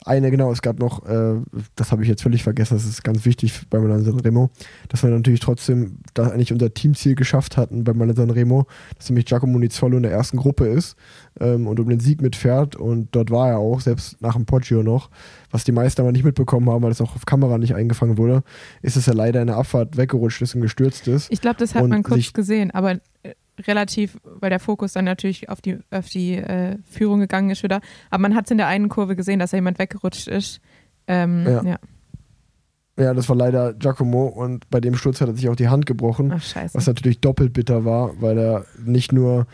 [0.08, 1.42] eine, genau, es gab noch, äh,
[1.76, 4.50] das habe ich jetzt völlig vergessen, das ist ganz wichtig bei Milan Remo,
[4.88, 9.26] dass wir natürlich trotzdem da eigentlich unser Teamziel geschafft hatten bei Milan Remo, dass nämlich
[9.26, 10.96] Giacomo Nizzolo in der ersten Gruppe ist
[11.40, 14.82] ähm, und um den Sieg mitfährt und dort war er auch, selbst nach dem Poggio
[14.82, 15.10] noch,
[15.52, 18.44] was die meisten aber nicht mitbekommen haben, weil es auch auf Kamera nicht eingefangen wurde,
[18.82, 21.30] ist, dass er leider in der Abfahrt weggerutscht ist und gestürzt ist.
[21.32, 23.34] Ich glaube, das hat man kurz gesehen, aber äh,
[23.66, 27.82] relativ, weil der Fokus dann natürlich auf die, auf die äh, Führung gegangen ist wieder.
[28.10, 30.60] Aber man hat es in der einen Kurve gesehen, dass da jemand weggerutscht ist.
[31.08, 31.64] Ähm, ja.
[31.64, 31.80] ja.
[33.00, 35.86] Ja, das war leider Giacomo und bei dem Sturz hat er sich auch die Hand
[35.86, 36.32] gebrochen.
[36.34, 36.74] Ach, scheiße.
[36.74, 39.46] Was natürlich doppelt bitter war, weil er nicht nur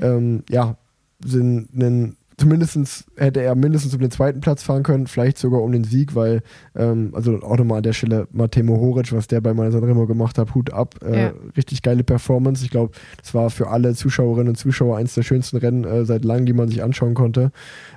[0.00, 0.76] ähm, ja,
[1.24, 5.84] einen zumindest hätte er mindestens um den zweiten Platz fahren können, vielleicht sogar um den
[5.84, 6.42] Sieg, weil,
[6.74, 10.38] ähm, also auch nochmal an der Stelle Matemo Horic, was der bei meiner Sanremo gemacht
[10.38, 10.96] hat, Hut ab.
[11.04, 11.32] Äh, ja.
[11.56, 12.64] Richtig geile Performance.
[12.64, 16.24] Ich glaube, das war für alle Zuschauerinnen und Zuschauer eines der schönsten Rennen äh, seit
[16.24, 17.52] langem, die man sich anschauen konnte.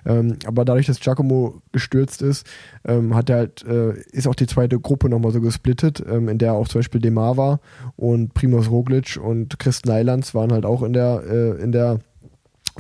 [0.06, 2.45] Ähm, aber dadurch, dass Giacomo gestürzt ist,
[2.86, 6.38] ähm, hat er halt, äh, ist auch die zweite Gruppe nochmal so gesplittet, ähm, in
[6.38, 7.60] der auch zum Beispiel Demar war
[7.95, 12.00] und Primoz Roglic und Chris Neilands waren halt auch in der, äh, in der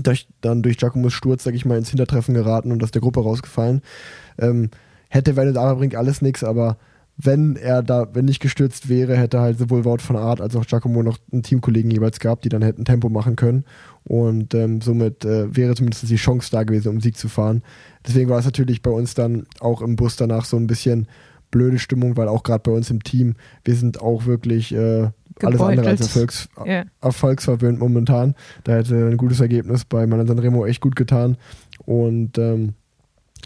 [0.01, 3.21] durch, dann durch Giacomos Sturz, sag ich mal, ins Hintertreffen geraten und aus der Gruppe
[3.21, 3.81] rausgefallen.
[4.37, 4.69] Ähm,
[5.09, 6.77] hätte Vanedara bringt alles nichts, aber
[7.17, 10.65] wenn er da, wenn nicht gestürzt wäre, hätte halt sowohl Wout von Art als auch
[10.65, 13.63] Giacomo noch einen Teamkollegen jeweils gehabt, die dann hätten Tempo machen können.
[14.03, 17.63] Und ähm, somit äh, wäre zumindest die Chance da gewesen, um Sieg zu fahren.
[18.05, 21.07] Deswegen war es natürlich bei uns dann auch im Bus danach so ein bisschen
[21.51, 25.09] blöde Stimmung, weil auch gerade bei uns im Team, wir sind auch wirklich äh,
[25.43, 26.85] alles andere als Erfolgs yeah.
[27.01, 28.35] erfolgsverwöhnt momentan.
[28.63, 31.37] Da hätte ein gutes Ergebnis bei Manan Sanremo echt gut getan.
[31.85, 32.73] Und ähm,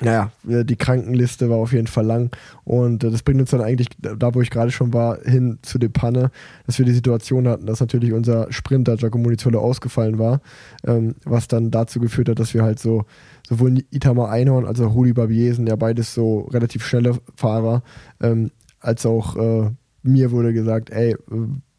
[0.02, 2.32] naja, die Krankenliste war auf jeden Fall lang
[2.64, 5.78] und äh, das bringt uns dann eigentlich, da wo ich gerade schon war, hin zu
[5.78, 6.32] der Panne,
[6.66, 10.42] dass wir die Situation hatten, dass natürlich unser Sprinter Giacomo Nizzolo ausgefallen war,
[10.86, 13.06] ähm, was dann dazu geführt hat, dass wir halt so
[13.48, 17.84] sowohl Itamar Einhorn als auch Rudi Babiesen, ja beides so relativ schnelle Fahrer,
[18.22, 19.72] ähm, als auch äh,
[20.04, 21.18] mir wurde gesagt, ey, äh,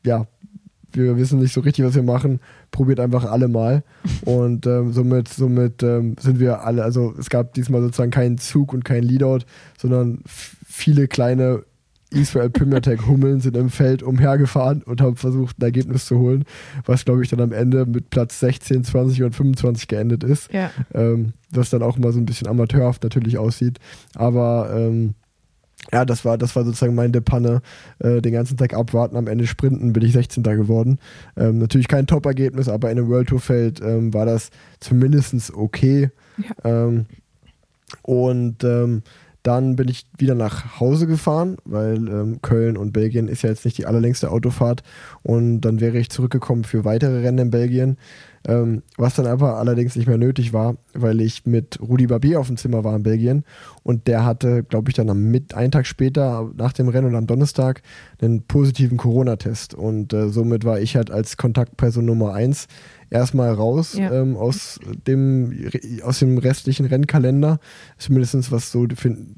[0.05, 0.27] ja,
[0.93, 3.85] wir wissen nicht so richtig, was wir machen, probiert einfach alle mal.
[4.25, 8.73] Und ähm, somit, somit ähm, sind wir alle, also es gab diesmal sozusagen keinen Zug
[8.73, 9.41] und kein Leadout,
[9.79, 11.65] sondern viele kleine
[12.13, 16.45] Israel Premier Tech Hummeln sind im Feld umhergefahren und haben versucht, ein Ergebnis zu holen,
[16.85, 20.53] was glaube ich dann am Ende mit Platz 16, 20 und 25 geendet ist.
[20.53, 20.71] Ja.
[20.93, 23.79] Ähm, was dann auch immer so ein bisschen amateurhaft natürlich aussieht.
[24.15, 25.15] Aber ähm,
[25.93, 27.63] ja, das war, das war sozusagen meine Panne.
[27.99, 30.43] Äh, den ganzen Tag abwarten, am Ende sprinten, bin ich 16.
[30.43, 30.99] geworden.
[31.37, 36.11] Ähm, natürlich kein Top-Ergebnis, aber in einem World Tour-Feld ähm, war das zumindest okay.
[36.39, 36.87] Ja.
[36.87, 37.07] Ähm,
[38.03, 39.03] und ähm,
[39.43, 43.65] dann bin ich wieder nach Hause gefahren, weil ähm, Köln und Belgien ist ja jetzt
[43.65, 44.83] nicht die allerlängste Autofahrt.
[45.23, 47.97] Und dann wäre ich zurückgekommen für weitere Rennen in Belgien.
[48.49, 52.47] Ähm, was dann aber allerdings nicht mehr nötig war, weil ich mit Rudi Barbier auf
[52.47, 53.45] dem Zimmer war in Belgien.
[53.83, 57.17] Und der hatte, glaube ich, dann am mit einen Tag später nach dem Rennen und
[57.17, 57.83] am Donnerstag
[58.21, 59.75] einen positiven Corona-Test.
[59.75, 62.67] Und äh, somit war ich halt als Kontaktperson Nummer eins
[63.11, 64.11] erstmal raus ja.
[64.11, 65.69] ähm, aus dem
[66.03, 67.59] aus dem restlichen Rennkalender,
[67.99, 68.87] zumindest was so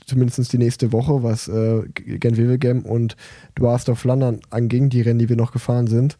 [0.06, 3.16] zumindest die nächste Woche, was äh, Gent-Wevelgem und
[3.58, 6.18] Dwarsdorf Flandern anging, die Rennen, die wir noch gefahren sind.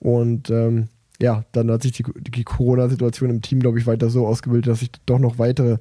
[0.00, 0.88] Und ähm,
[1.20, 4.80] ja, dann hat sich die, die Corona-Situation im Team, glaube ich, weiter so ausgebildet, dass
[4.80, 5.78] sich doch noch weitere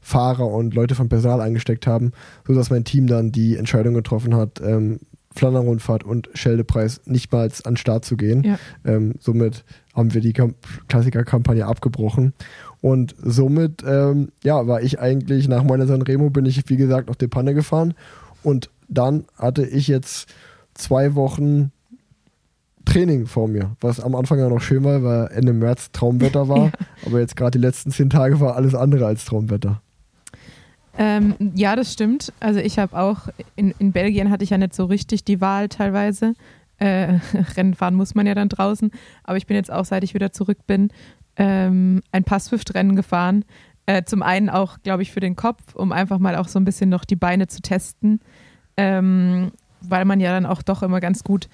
[0.00, 2.12] Fahrer und Leute vom Personal eingesteckt haben,
[2.46, 5.00] sodass mein Team dann die Entscheidung getroffen hat, ähm,
[5.32, 8.42] Flandern-Rundfahrt und Scheldepreis nicht mal an den Start zu gehen.
[8.42, 8.58] Ja.
[8.84, 9.64] Ähm, somit
[9.94, 10.32] haben wir die
[10.88, 12.32] Klassiker-Kampagne abgebrochen.
[12.80, 17.16] Und somit, ähm, ja, war ich eigentlich nach meiner Sanremo, bin ich, wie gesagt, auf
[17.16, 17.94] die Panne gefahren.
[18.42, 20.32] Und dann hatte ich jetzt
[20.74, 21.70] zwei Wochen
[22.90, 26.58] Training vor mir, was am Anfang ja noch schön war, weil Ende März Traumwetter war.
[26.66, 26.70] ja.
[27.06, 29.80] Aber jetzt gerade die letzten zehn Tage war alles andere als Traumwetter.
[30.98, 32.32] Ähm, ja, das stimmt.
[32.40, 35.68] Also ich habe auch, in, in Belgien hatte ich ja nicht so richtig die Wahl
[35.68, 36.34] teilweise.
[36.78, 37.18] Äh,
[37.56, 38.90] Rennen fahren muss man ja dann draußen.
[39.22, 40.90] Aber ich bin jetzt auch, seit ich wieder zurück bin,
[41.36, 43.44] ähm, ein paar Swift-Rennen gefahren.
[43.86, 46.64] Äh, zum einen auch, glaube ich, für den Kopf, um einfach mal auch so ein
[46.64, 48.20] bisschen noch die Beine zu testen.
[48.76, 51.48] Ähm, weil man ja dann auch doch immer ganz gut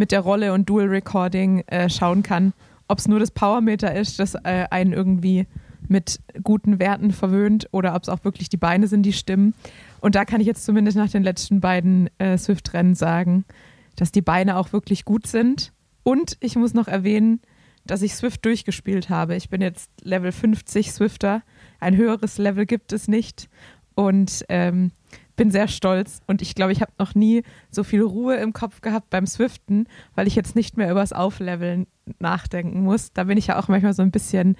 [0.00, 2.54] mit der Rolle und Dual Recording äh, schauen kann,
[2.88, 5.46] ob es nur das Powermeter ist, das äh, einen irgendwie
[5.88, 9.52] mit guten Werten verwöhnt oder ob es auch wirklich die Beine sind, die stimmen.
[10.00, 13.44] Und da kann ich jetzt zumindest nach den letzten beiden äh, Swift-Rennen sagen,
[13.94, 15.74] dass die Beine auch wirklich gut sind.
[16.02, 17.42] Und ich muss noch erwähnen,
[17.84, 19.36] dass ich Swift durchgespielt habe.
[19.36, 21.42] Ich bin jetzt Level 50 Swifter.
[21.78, 23.50] Ein höheres Level gibt es nicht.
[23.94, 24.92] Und ähm,
[25.40, 28.82] bin sehr stolz und ich glaube, ich habe noch nie so viel Ruhe im Kopf
[28.82, 31.86] gehabt beim Swiften, weil ich jetzt nicht mehr über das Aufleveln
[32.18, 33.14] nachdenken muss.
[33.14, 34.56] Da bin ich ja auch manchmal so ein bisschen,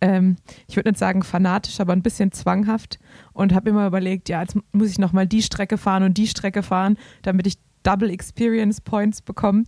[0.00, 0.34] ähm,
[0.66, 2.98] ich würde nicht sagen fanatisch, aber ein bisschen zwanghaft
[3.32, 6.64] und habe immer überlegt, ja, jetzt muss ich nochmal die Strecke fahren und die Strecke
[6.64, 9.62] fahren, damit ich Double Experience Points bekomme.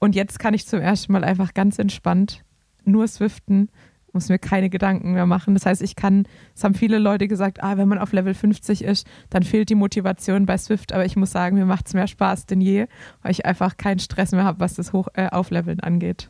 [0.00, 2.44] Und jetzt kann ich zum ersten Mal einfach ganz entspannt
[2.84, 3.70] nur Swiften
[4.12, 5.54] muss mir keine Gedanken mehr machen.
[5.54, 8.84] Das heißt, ich kann, es haben viele Leute gesagt, ah, wenn man auf Level 50
[8.84, 12.06] ist, dann fehlt die Motivation bei Swift, aber ich muss sagen, mir macht es mehr
[12.06, 12.86] Spaß denn je,
[13.22, 16.28] weil ich einfach keinen Stress mehr habe, was das Hoch äh, Aufleveln angeht.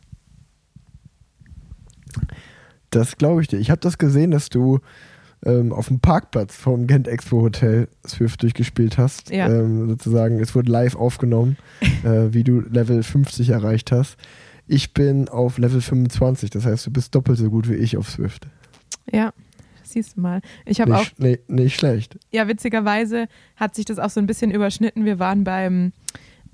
[2.89, 3.57] Das glaube ich dir.
[3.57, 4.79] Ich habe das gesehen, dass du
[5.45, 9.31] ähm, auf dem Parkplatz vom Gent Expo Hotel Swift durchgespielt hast.
[9.31, 9.47] Ja.
[9.49, 11.57] Ähm, sozusagen, es wurde live aufgenommen,
[12.03, 14.17] äh, wie du Level 50 erreicht hast.
[14.73, 18.09] Ich bin auf Level 25, das heißt, du bist doppelt so gut wie ich auf
[18.09, 18.47] Swift.
[19.11, 19.33] Ja,
[19.83, 20.41] siehst du mal.
[20.65, 22.17] Ich habe auch, Nicht, nee, nicht schlecht.
[22.31, 25.03] ja, witzigerweise hat sich das auch so ein bisschen überschnitten.
[25.03, 25.91] Wir waren beim,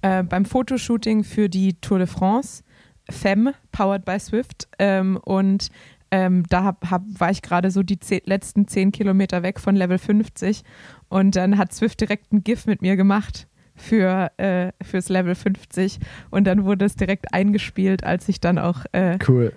[0.02, 2.64] äh, beim Fotoshooting für die Tour de France,
[3.08, 4.68] FEM, powered by Swift.
[4.80, 5.70] Ähm, und
[6.10, 9.76] ähm, da hab, hab, war ich gerade so die zeh- letzten 10 Kilometer weg von
[9.76, 10.64] Level 50.
[11.10, 13.48] Und dann hat Swift direkt ein GIF mit mir gemacht
[13.78, 16.00] für äh, fürs Level 50.
[16.30, 19.54] Und dann wurde es direkt eingespielt, als ich dann auch äh, Cool.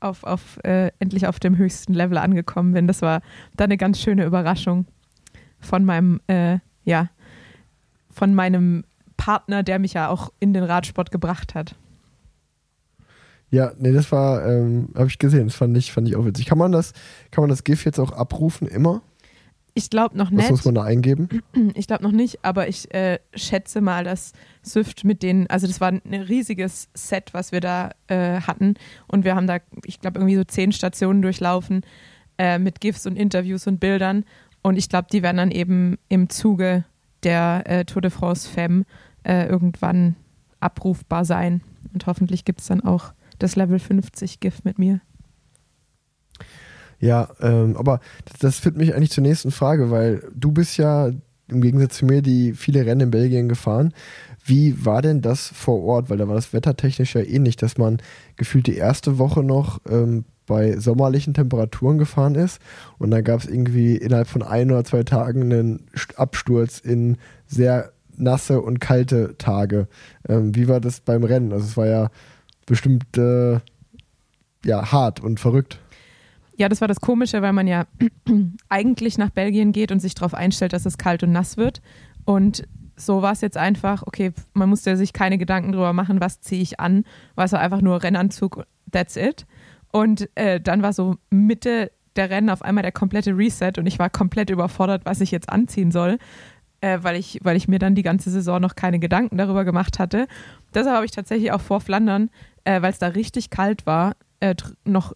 [0.00, 2.86] auf, auf äh, endlich auf dem höchsten Level angekommen bin.
[2.86, 3.20] Das war
[3.56, 4.86] dann eine ganz schöne Überraschung
[5.60, 7.10] von meinem, äh, ja,
[8.10, 8.84] von meinem
[9.16, 11.74] Partner, der mich ja auch in den Radsport gebracht hat.
[13.50, 16.46] Ja, nee, das war, ähm, habe ich gesehen, das fand ich, fand ich auch witzig.
[16.46, 16.92] Kann man das,
[17.30, 19.02] kann man das GIF jetzt auch abrufen, immer?
[19.76, 20.50] Ich glaube noch Was nicht.
[20.50, 21.28] muss man da eingeben?
[21.74, 24.32] Ich glaube noch nicht, aber ich äh, schätze mal, dass
[24.64, 28.74] Swift mit denen, also das war ein riesiges Set, was wir da äh, hatten
[29.08, 31.82] und wir haben da, ich glaube, irgendwie so zehn Stationen durchlaufen
[32.38, 34.24] äh, mit GIFs und Interviews und Bildern
[34.62, 36.84] und ich glaube, die werden dann eben im Zuge
[37.24, 38.84] der äh, Tour de France Femme
[39.24, 40.14] äh, irgendwann
[40.60, 45.00] abrufbar sein und hoffentlich gibt es dann auch das Level 50 GIF mit mir.
[47.04, 48.00] Ja, ähm, aber
[48.40, 51.10] das, führt mich eigentlich zur nächsten Frage, weil du bist ja
[51.48, 53.92] im Gegensatz zu mir die viele Rennen in Belgien gefahren.
[54.42, 56.08] Wie war denn das vor Ort?
[56.08, 57.98] Weil da war das wettertechnisch ja ähnlich, dass man
[58.36, 62.58] gefühlt die erste Woche noch ähm, bei sommerlichen Temperaturen gefahren ist
[62.98, 67.18] und dann gab es irgendwie innerhalb von ein oder zwei Tagen einen St- Absturz in
[67.46, 69.88] sehr nasse und kalte Tage.
[70.26, 71.52] Ähm, wie war das beim Rennen?
[71.52, 72.10] Also es war ja
[72.64, 73.60] bestimmt äh,
[74.64, 75.80] ja hart und verrückt.
[76.56, 77.86] Ja, das war das Komische, weil man ja
[78.68, 81.82] eigentlich nach Belgien geht und sich darauf einstellt, dass es kalt und nass wird.
[82.24, 82.64] Und
[82.96, 86.62] so war es jetzt einfach, okay, man musste sich keine Gedanken drüber machen, was ziehe
[86.62, 87.04] ich an.
[87.34, 89.46] War es einfach nur Rennanzug, that's it.
[89.90, 93.98] Und äh, dann war so Mitte der Rennen auf einmal der komplette Reset und ich
[93.98, 96.18] war komplett überfordert, was ich jetzt anziehen soll,
[96.80, 99.98] äh, weil, ich, weil ich mir dann die ganze Saison noch keine Gedanken darüber gemacht
[99.98, 100.28] hatte.
[100.72, 102.30] Deshalb habe ich tatsächlich auch vor Flandern,
[102.64, 105.14] äh, weil es da richtig kalt war, äh, noch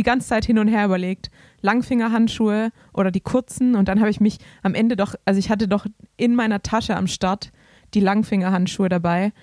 [0.00, 4.18] die ganze Zeit hin und her überlegt, Langfingerhandschuhe oder die kurzen und dann habe ich
[4.18, 5.84] mich am Ende doch, also ich hatte doch
[6.16, 7.52] in meiner Tasche am Start
[7.92, 9.34] die Langfingerhandschuhe dabei,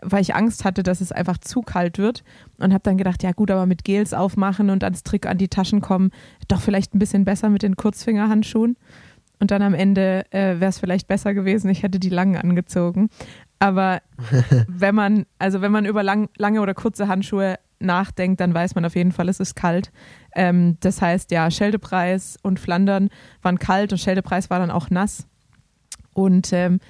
[0.00, 2.24] weil ich Angst hatte, dass es einfach zu kalt wird
[2.56, 5.48] und habe dann gedacht, ja gut, aber mit Gels aufmachen und ans Trick an die
[5.48, 6.10] Taschen kommen,
[6.48, 8.78] doch vielleicht ein bisschen besser mit den Kurzfingerhandschuhen.
[9.40, 13.10] Und dann am Ende äh, wäre es vielleicht besser gewesen, ich hätte die langen angezogen.
[13.58, 14.00] Aber
[14.68, 18.84] wenn man, also wenn man über lang, lange oder kurze Handschuhe nachdenkt, dann weiß man
[18.84, 19.92] auf jeden Fall, es ist kalt.
[20.34, 23.10] Ähm, das heißt, ja, Scheldepreis und Flandern
[23.42, 25.26] waren kalt und Scheldepreis war dann auch nass.
[26.14, 26.80] Und ähm,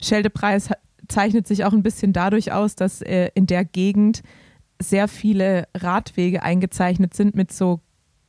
[0.00, 0.70] Scheldepreis
[1.08, 4.22] zeichnet sich auch ein bisschen dadurch aus, dass äh, in der Gegend
[4.80, 7.80] sehr viele Radwege eingezeichnet sind mit so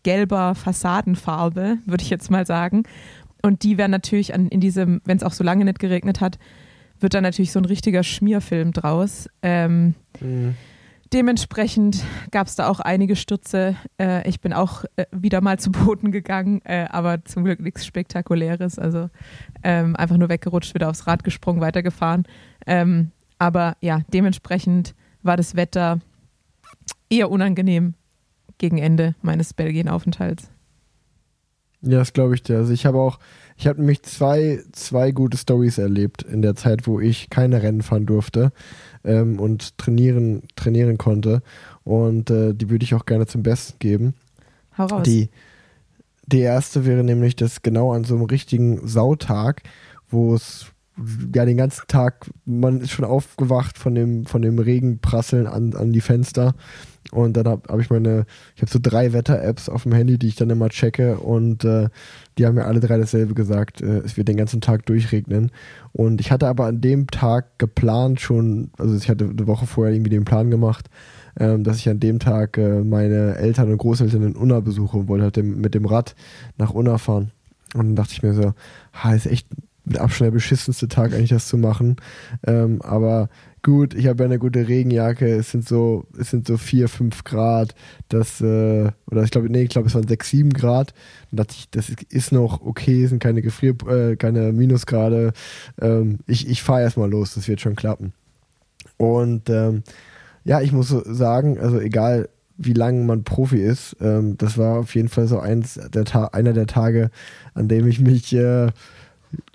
[0.03, 2.83] gelber Fassadenfarbe, würde ich jetzt mal sagen.
[3.41, 6.37] Und die werden natürlich an, in diesem, wenn es auch so lange nicht geregnet hat,
[6.99, 9.27] wird dann natürlich so ein richtiger Schmierfilm draus.
[9.41, 9.95] Ähm,
[11.13, 13.75] Dementsprechend gab es da auch einige Stürze.
[13.99, 17.85] Äh, ich bin auch äh, wieder mal zu Boden gegangen, äh, aber zum Glück nichts
[17.85, 18.79] Spektakuläres.
[18.79, 19.09] Also
[19.61, 22.23] ähm, einfach nur weggerutscht, wieder aufs Rad gesprungen, weitergefahren.
[22.65, 25.99] Ähm, aber ja, dementsprechend war das Wetter
[27.09, 27.95] eher unangenehm
[28.57, 30.49] gegen Ende meines Belgien-Aufenthalts.
[31.81, 32.57] Ja, das glaube ich dir.
[32.57, 33.19] Also ich habe auch,
[33.57, 37.81] ich habe nämlich zwei, zwei gute Stories erlebt in der Zeit, wo ich keine Rennen
[37.81, 38.53] fahren durfte
[39.03, 41.41] ähm, und trainieren, trainieren konnte.
[41.83, 44.13] Und äh, die würde ich auch gerne zum Besten geben.
[44.77, 45.03] Hau raus.
[45.03, 45.29] Die,
[46.25, 49.63] die erste wäre nämlich, dass genau an so einem richtigen Sautag,
[50.09, 50.67] wo es
[51.33, 55.93] ja den ganzen Tag, man ist schon aufgewacht von dem, von dem Regenprasseln an, an
[55.93, 56.53] die Fenster.
[57.11, 60.27] Und dann habe hab ich meine, ich habe so drei Wetter-Apps auf dem Handy, die
[60.27, 61.89] ich dann immer checke und äh,
[62.37, 63.81] die haben mir alle drei dasselbe gesagt.
[63.81, 65.51] Äh, es wird den ganzen Tag durchregnen.
[65.91, 69.93] Und ich hatte aber an dem Tag geplant schon, also ich hatte eine Woche vorher
[69.93, 70.89] irgendwie den Plan gemacht,
[71.39, 75.07] ähm, dass ich an dem Tag äh, meine Eltern und Großeltern in Unna besuche und
[75.07, 76.15] wollte halt mit dem Rad
[76.57, 77.31] nach Unna fahren.
[77.73, 78.53] Und dann dachte ich mir so,
[78.93, 79.47] ha, ist echt
[79.85, 81.97] mit Abstand der beschissenste Tag eigentlich das zu machen.
[82.45, 83.29] Ähm, aber
[83.63, 87.23] gut, ich habe ja eine gute Regenjacke, es sind so, es sind so vier, fünf
[87.23, 87.75] Grad,
[88.09, 90.93] das, äh, oder ich glaube, nee, ich glaube, es waren sechs, sieben Grad.
[91.29, 95.33] Dann dachte ich, das ist noch okay, sind keine Gefrier, äh, keine Minusgrade.
[95.79, 98.13] Ähm, ich ich fahre erstmal los, das wird schon klappen.
[98.97, 99.83] Und ähm,
[100.43, 103.95] ja, ich muss sagen, also egal wie lange man Profi ist.
[104.01, 107.09] Ähm, das war auf jeden Fall so eins der Ta einer der Tage,
[107.53, 108.67] an dem ich mich äh,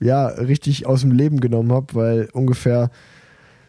[0.01, 2.91] ja richtig aus dem Leben genommen habe, weil ungefähr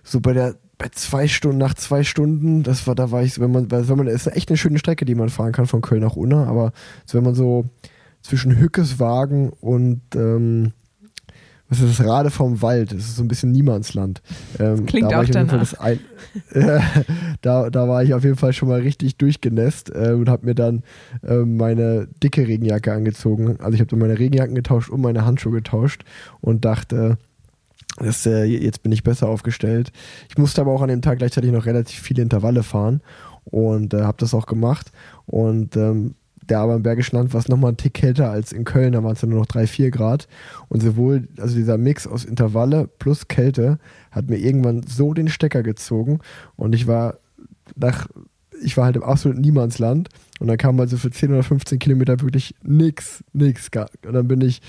[0.08, 3.52] so bei der bei zwei Stunden, nach zwei Stunden, das war, da war ich, wenn
[3.52, 6.16] man, wenn man, ist echt eine schöne Strecke, die man fahren kann von Köln nach
[6.16, 6.72] Unna, aber
[7.12, 7.66] wenn man so
[8.22, 10.74] zwischen Hückeswagen und ähm,
[11.70, 12.92] was ist das Rade vom Wald?
[12.94, 14.22] Das ist so ein bisschen Niemandsland.
[14.58, 15.74] Ähm, klingt auch danach.
[15.80, 16.00] Ein,
[16.52, 16.80] äh,
[17.42, 20.56] da, da war ich auf jeden Fall schon mal richtig durchgenässt äh, und habe mir
[20.56, 20.84] dann
[21.24, 23.58] äh, meine dicke Regenjacke angezogen.
[23.60, 26.04] Also ich habe dann meine Regenjacken getauscht und meine Handschuhe getauscht
[26.40, 27.18] und dachte,
[27.98, 29.92] das, äh, jetzt bin ich besser aufgestellt.
[30.30, 33.02] Ich musste aber auch an dem Tag gleichzeitig noch relativ viele Intervalle fahren
[33.46, 34.92] und äh, habe das auch gemacht.
[35.26, 36.16] Und ähm,
[36.50, 39.04] der aber im Bergischen Land war es nochmal ein Tick kälter als in Köln, da
[39.04, 40.28] waren es nur noch 3, 4 Grad.
[40.70, 43.80] Und sowohl, also dieser Mix aus Intervalle plus Kälte
[44.12, 46.20] hat mir irgendwann so den Stecker gezogen
[46.56, 47.18] und ich war
[47.76, 48.08] nach,
[48.64, 52.20] ich war halt im absoluten Niemandsland und dann kam also für 10 oder 15 Kilometer
[52.22, 53.70] wirklich nix, nix.
[54.06, 54.62] Und dann bin ich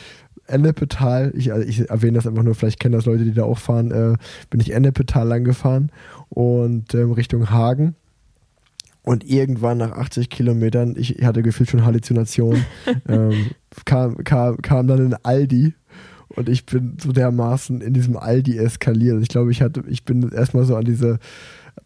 [0.48, 3.58] Ennepetal, ich, also ich erwähne das einfach nur, vielleicht kennen das Leute, die da auch
[3.58, 4.16] fahren, äh,
[4.50, 5.90] bin ich Ennepetal lang gefahren
[6.28, 7.94] und ähm, Richtung Hagen
[9.02, 12.64] und irgendwann nach 80 Kilometern, ich hatte gefühlt schon Halluzinationen,
[13.08, 13.50] ähm,
[13.84, 15.74] kam, kam, kam dann ein Aldi
[16.28, 19.22] und ich bin so dermaßen in diesem Aldi eskaliert.
[19.22, 21.18] Ich glaube, ich hatte, ich bin erstmal so an diese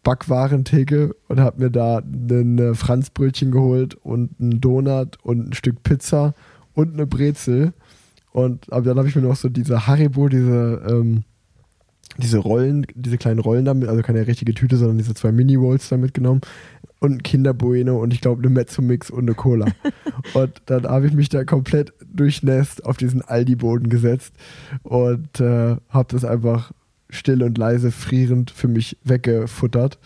[0.03, 6.33] Backwarentheke und habe mir da ein Franzbrötchen geholt und einen Donut und ein Stück Pizza
[6.73, 7.73] und eine Brezel.
[8.33, 11.23] Und aber dann habe ich mir noch so diese Haribo, diese ähm,
[12.17, 15.97] diese Rollen, diese kleinen Rollen damit, also keine richtige Tüte, sondern diese zwei Mini-Rolls da
[15.97, 16.41] mitgenommen
[16.99, 19.67] und ein Kinderbueno und ich glaube eine Mezzo-Mix und eine Cola.
[20.33, 24.33] und dann habe ich mich da komplett durchnässt auf diesen Aldi-Boden gesetzt
[24.83, 26.71] und äh, habe das einfach
[27.09, 29.99] still und leise frierend für mich weggefuttert,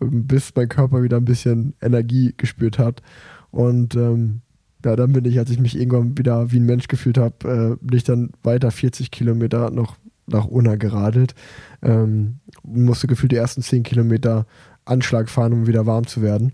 [0.00, 3.02] ähm, bis mein Körper wieder ein bisschen Energie gespürt hat.
[3.50, 4.42] Und ähm,
[4.86, 7.84] ja, dann bin ich, als ich mich irgendwann wieder wie ein Mensch gefühlt habe, äh,
[7.84, 11.34] bin ich dann weiter 40 Kilometer noch nach Unna geradelt.
[11.82, 14.46] Ähm, musste gefühlt die ersten 10 Kilometer
[14.84, 16.52] Anschlag fahren, um wieder warm zu werden.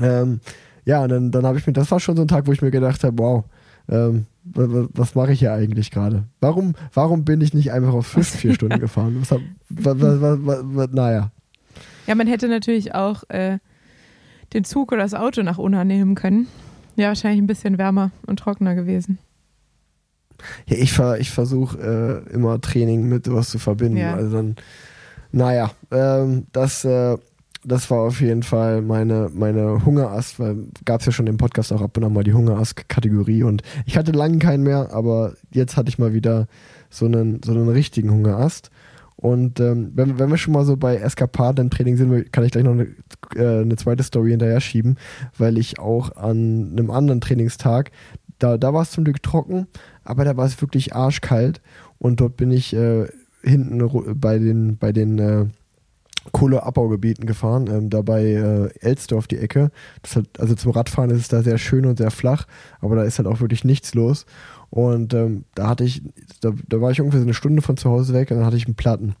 [0.00, 0.40] Ähm,
[0.84, 2.62] ja, und dann, dann habe ich mir, das war schon so ein Tag, wo ich
[2.62, 3.44] mir gedacht habe, wow,
[3.88, 6.24] ähm, was, mache ich hier eigentlich gerade?
[6.40, 9.16] Warum, warum bin ich nicht einfach auf fünf, vier Stunden gefahren?
[9.20, 9.38] Was,
[9.68, 11.30] was, was, naja.
[12.08, 13.58] Ja, man hätte natürlich auch äh,
[14.52, 16.48] den Zug oder das Auto nach Unna nehmen können.
[16.96, 19.18] Ja, wahrscheinlich ein bisschen wärmer und trockener gewesen.
[20.66, 23.98] Ja, ich, ver, ich versuche äh, immer Training mit was zu verbinden.
[23.98, 24.14] Ja.
[24.14, 24.56] Also dann,
[25.32, 27.16] naja, ähm, das, äh,
[27.64, 31.72] das war auf jeden Fall meine, meine Hungerast, weil gab es ja schon im Podcast
[31.72, 35.76] auch ab und an mal die Hungerast-Kategorie und ich hatte lange keinen mehr, aber jetzt
[35.76, 36.46] hatte ich mal wieder
[36.90, 38.70] so einen, so einen richtigen Hungerast.
[39.16, 42.64] Und ähm, wenn, wenn wir schon mal so bei Eskapaden Training sind, kann ich gleich
[42.64, 42.88] noch eine,
[43.34, 44.96] äh, eine zweite Story hinterher schieben,
[45.38, 47.90] weil ich auch an einem anderen Trainingstag,
[48.38, 49.66] da, da war es zum Glück trocken,
[50.04, 51.62] aber da war es wirklich arschkalt
[51.98, 53.06] und dort bin ich äh,
[53.42, 53.80] hinten
[54.20, 55.46] bei den, bei den äh,
[56.32, 59.70] Kohleabbaugebieten gefahren, ähm, da bei äh, Elsdorf die Ecke.
[60.02, 62.46] Das hat, also zum Radfahren ist es da sehr schön und sehr flach,
[62.80, 64.26] aber da ist halt auch wirklich nichts los.
[64.70, 66.02] Und ähm, da hatte ich,
[66.40, 68.56] da, da war ich ungefähr so eine Stunde von zu Hause weg und dann hatte
[68.56, 69.14] ich einen Platten.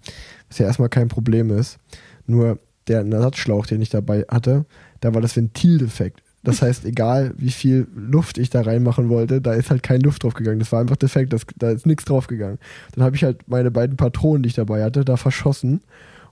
[0.48, 1.78] Was ja erstmal kein Problem ist.
[2.26, 4.66] Nur der Ersatzschlauch, den ich dabei hatte,
[5.00, 6.22] da war das Ventil defekt.
[6.42, 10.22] Das heißt, egal wie viel Luft ich da reinmachen wollte, da ist halt keine Luft
[10.22, 10.58] drauf gegangen.
[10.58, 12.58] Das war einfach defekt, das, da ist nichts drauf gegangen.
[12.94, 15.80] Dann habe ich halt meine beiden Patronen, die ich dabei hatte, da verschossen.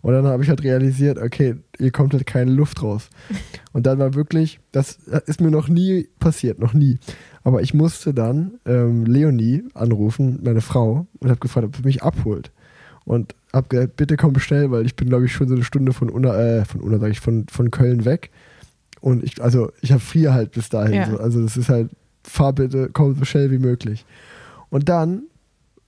[0.02, 3.08] Und dann habe ich halt realisiert, okay, hier kommt halt keine Luft raus.
[3.72, 6.98] Und dann war wirklich, das ist mir noch nie passiert, noch nie.
[7.44, 12.02] Aber ich musste dann ähm, Leonie anrufen, meine Frau, und habe gefragt, ob sie mich
[12.02, 12.50] abholt.
[13.04, 15.92] Und habe gesagt, bitte komm schnell, weil ich bin, glaube ich, schon so eine Stunde
[15.92, 18.30] von Unna, äh, von Unna, sag ich, von, von Köln weg.
[19.00, 20.94] Und ich, also ich habe vier halt bis dahin.
[20.94, 21.10] Ja.
[21.10, 21.18] So.
[21.18, 21.90] Also das ist halt,
[22.22, 24.06] fahr bitte, komm so schnell wie möglich.
[24.70, 25.24] Und dann,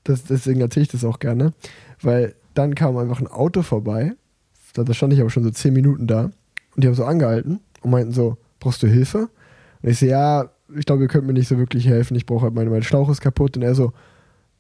[0.05, 1.55] das, deswegen erzähle ich das auch gerne,
[2.03, 4.13] weil dann kam einfach ein Auto vorbei.
[4.75, 6.25] Da, da stand ich aber schon so zehn Minuten da.
[6.75, 9.31] Und die haben so angehalten und meinten so, brauchst du Hilfe?
[9.83, 12.17] Und ich so, ja, ich glaube, ihr könnt mir nicht so wirklich helfen.
[12.17, 13.57] Ich brauche halt meine, mein Schlauch ist kaputt.
[13.57, 13.93] Und er so,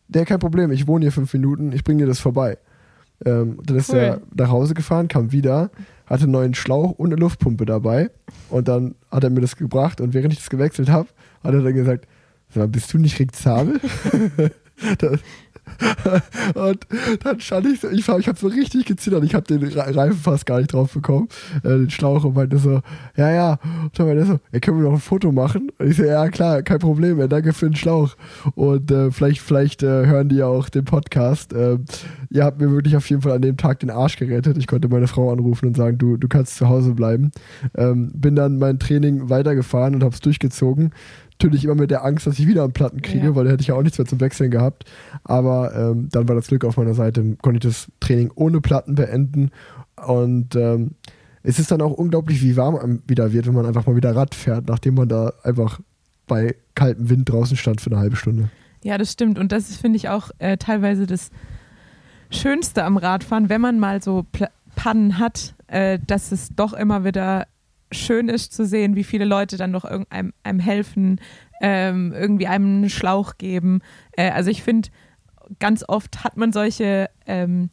[0.09, 2.59] der kein Problem, ich wohne hier fünf Minuten, ich bringe dir das vorbei.
[3.25, 3.99] Ähm, dann ist cool.
[3.99, 5.71] er nach Hause gefahren, kam wieder,
[6.07, 8.11] hatte einen neuen Schlauch und eine Luftpumpe dabei.
[8.51, 10.01] Und dann hat er mir das gebracht.
[10.01, 11.09] Und während ich das gewechselt habe,
[11.43, 12.07] hat er dann gesagt:
[12.51, 13.81] Sag mal, bist du nicht rezabel?
[14.99, 15.21] das,
[16.55, 16.87] und
[17.23, 20.47] dann stand ich so, ich, ich habe so richtig gezittert, ich habe den Reifen fast
[20.47, 21.29] gar nicht drauf bekommen,
[21.63, 22.81] äh, den Schlauch und meinte so,
[23.17, 23.59] ja, ja.
[23.83, 25.71] Und dann meinte er so, ja, können wir noch ein Foto machen?
[25.79, 28.17] Und ich so, ja, klar, kein Problem, ja, danke für den Schlauch.
[28.55, 31.53] Und äh, vielleicht, vielleicht äh, hören die ja auch den Podcast.
[31.53, 31.79] Äh,
[32.31, 34.57] ihr habt mir wirklich auf jeden Fall an dem Tag den Arsch gerettet.
[34.59, 37.33] Ich konnte meine Frau anrufen und sagen, du, du kannst zu Hause bleiben.
[37.77, 40.93] Ähm, bin dann mein Training weitergefahren und habe es durchgezogen
[41.39, 43.35] natürlich immer mit der Angst, dass ich wieder einen Platten kriege, ja.
[43.35, 44.85] weil da hätte ich ja auch nichts mehr zum Wechseln gehabt.
[45.25, 48.95] Aber ähm, dann war das Glück auf meiner Seite, konnte ich das Training ohne Platten
[48.95, 49.51] beenden.
[50.07, 50.93] Und ähm,
[51.43, 54.17] es ist dann auch unglaublich, wie warm einem wieder wird, wenn man einfach mal wieder
[54.17, 55.81] Rad fährt, nachdem man da einfach
[56.27, 58.49] bei kaltem Wind draußen stand für eine halbe Stunde.
[58.83, 59.39] Ja, das stimmt.
[59.39, 61.31] Und das ist, finde ich, auch äh, teilweise das
[62.31, 67.03] Schönste am Radfahren, wenn man mal so Pl Pannen hat, äh, dass es doch immer
[67.03, 67.47] wieder
[67.93, 71.21] schön ist zu sehen, wie viele Leute dann noch einem, einem helfen,
[71.61, 73.81] ähm, irgendwie einem einen Schlauch geben.
[74.13, 74.89] Äh, also ich finde,
[75.59, 77.71] ganz oft hat man solche ähm,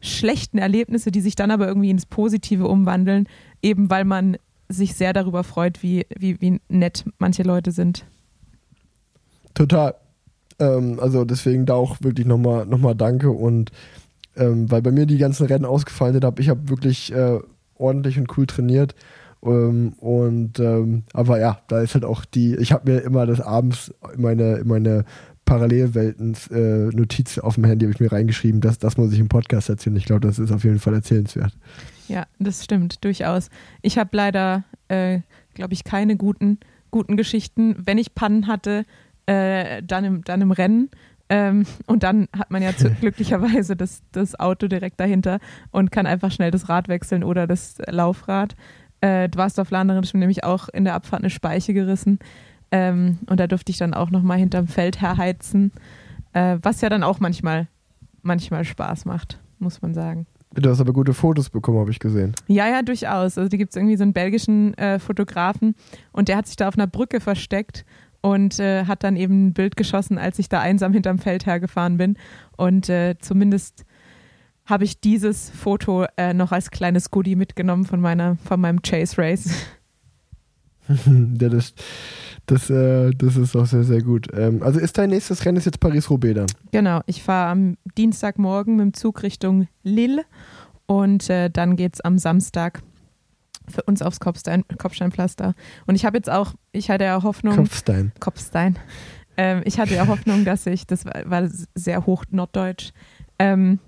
[0.00, 3.28] schlechten Erlebnisse, die sich dann aber irgendwie ins Positive umwandeln,
[3.62, 4.36] eben weil man
[4.68, 8.04] sich sehr darüber freut, wie, wie, wie nett manche Leute sind.
[9.54, 9.94] Total.
[10.58, 13.70] Ähm, also deswegen da auch wirklich nochmal noch mal Danke und
[14.36, 17.38] ähm, weil bei mir die ganzen Rennen ausgefallen sind, habe ich habe wirklich äh,
[17.74, 18.94] ordentlich und cool trainiert
[19.46, 23.40] ähm, und ähm, aber ja, da ist halt auch die, ich habe mir immer das
[23.40, 25.04] abends in meine, in meine
[25.46, 29.28] Parallelwelten äh, Notiz auf dem Handy habe ich mir reingeschrieben, dass das muss ich im
[29.28, 29.96] Podcast erzählen.
[29.96, 31.56] Ich glaube, das ist auf jeden Fall erzählenswert.
[32.08, 33.48] Ja, das stimmt, durchaus.
[33.80, 35.20] Ich habe leider, äh,
[35.54, 36.58] glaube ich, keine guten,
[36.90, 37.76] guten Geschichten.
[37.78, 38.84] Wenn ich Pannen hatte,
[39.26, 40.90] äh, dann, im, dann im Rennen.
[41.28, 45.38] Ähm, und dann hat man ja glücklicherweise das, das Auto direkt dahinter
[45.70, 48.56] und kann einfach schnell das Rad wechseln oder das Laufrad.
[49.06, 52.18] Äh, mir nämlich auch in der Abfahrt eine Speiche gerissen.
[52.72, 55.70] Ähm, und da durfte ich dann auch nochmal hinterm Feld herheizen,
[56.32, 57.68] äh, was ja dann auch manchmal,
[58.22, 60.26] manchmal Spaß macht, muss man sagen.
[60.54, 62.32] Du hast aber gute Fotos bekommen, habe ich gesehen.
[62.48, 63.38] Ja, ja, durchaus.
[63.38, 65.74] Also, da gibt es irgendwie so einen belgischen äh, Fotografen
[66.12, 67.84] und der hat sich da auf einer Brücke versteckt
[68.22, 71.98] und äh, hat dann eben ein Bild geschossen, als ich da einsam hinterm Feld hergefahren
[71.98, 72.16] bin.
[72.56, 73.84] Und äh, zumindest
[74.66, 79.18] habe ich dieses Foto äh, noch als kleines Goodie mitgenommen von meiner, von meinem Chase
[79.18, 79.48] Race.
[81.40, 81.74] ja, das,
[82.46, 84.28] das, äh, das ist auch sehr, sehr gut.
[84.32, 86.46] Ähm, also ist dein nächstes Rennen jetzt Paris-Roubaix dann?
[86.70, 90.24] Genau, ich fahre am Dienstagmorgen mit dem Zug Richtung Lille
[90.86, 92.82] und äh, dann geht es am Samstag
[93.68, 95.54] für uns aufs Kopfstein, Kopfsteinpflaster.
[95.86, 97.56] Und ich habe jetzt auch, ich hatte ja Hoffnung.
[97.56, 98.12] Kopfstein.
[98.20, 98.78] Kopfstein.
[99.36, 102.92] Ähm, ich hatte ja Hoffnung, dass ich, das war, war sehr hoch norddeutsch,
[103.40, 103.80] ähm,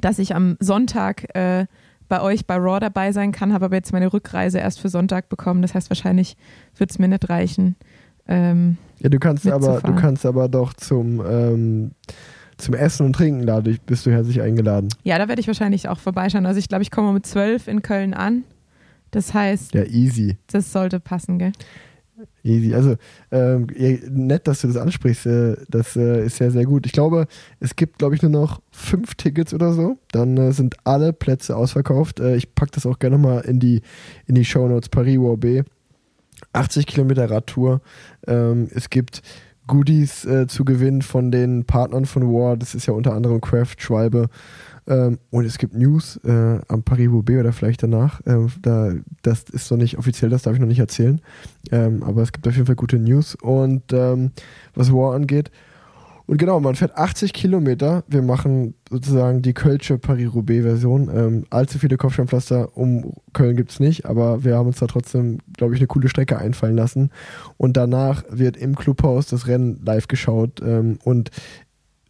[0.00, 1.66] dass ich am Sonntag äh,
[2.08, 5.28] bei euch bei Raw dabei sein kann, habe aber jetzt meine Rückreise erst für Sonntag
[5.28, 5.62] bekommen.
[5.62, 6.36] Das heißt, wahrscheinlich
[6.76, 7.76] wird es mir nicht reichen.
[8.26, 11.90] Ähm, ja, du kannst aber, du kannst aber doch zum, ähm,
[12.56, 14.88] zum Essen und Trinken dadurch bist du herzlich eingeladen.
[15.04, 16.46] Ja, da werde ich wahrscheinlich auch vorbeischauen.
[16.46, 18.44] Also ich glaube, ich komme um 12 in Köln an.
[19.10, 20.36] Das heißt, ja, easy.
[20.48, 21.52] Das sollte passen, gell?
[22.48, 22.74] Easy.
[22.74, 22.96] Also
[23.30, 23.66] ähm,
[24.10, 25.26] nett, dass du das ansprichst.
[25.26, 26.86] Äh, das äh, ist sehr, sehr gut.
[26.86, 27.26] Ich glaube,
[27.60, 29.98] es gibt, glaube ich, nur noch fünf Tickets oder so.
[30.12, 32.20] Dann äh, sind alle Plätze ausverkauft.
[32.20, 33.82] Äh, ich packe das auch gerne mal in die,
[34.26, 34.88] in die Show Notes.
[34.88, 35.64] Paris-Roubaix.
[36.52, 37.80] 80 Kilometer Radtour.
[38.26, 39.22] Ähm, es gibt
[39.66, 42.56] Goodies äh, zu gewinnen von den Partnern von War.
[42.56, 44.28] Das ist ja unter anderem Craft, Schwalbe
[44.88, 48.20] ähm, und es gibt News äh, am Paris-Roubaix oder vielleicht danach.
[48.26, 51.20] Ähm, da, das ist noch nicht offiziell, das darf ich noch nicht erzählen.
[51.70, 53.34] Ähm, aber es gibt auf jeden Fall gute News.
[53.34, 54.32] Und ähm,
[54.74, 55.50] was War angeht,
[56.28, 58.04] und genau, man fährt 80 Kilometer.
[58.06, 61.10] Wir machen sozusagen die Kölsche Paris-Roubaix-Version.
[61.10, 65.38] Ähm, allzu viele Kopfsteinpflaster um Köln gibt es nicht, aber wir haben uns da trotzdem,
[65.56, 67.10] glaube ich, eine coole Strecke einfallen lassen.
[67.56, 70.60] Und danach wird im Clubhaus das Rennen live geschaut.
[70.62, 71.30] Ähm, und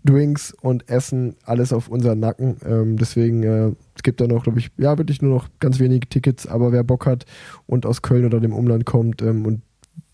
[0.09, 2.57] Drinks und Essen, alles auf unseren Nacken.
[2.65, 6.09] Ähm, deswegen, äh, es gibt da noch, glaube ich, ja, wirklich nur noch ganz wenige
[6.09, 7.27] Tickets, aber wer Bock hat
[7.67, 9.63] und aus Köln oder dem Umland kommt ähm, und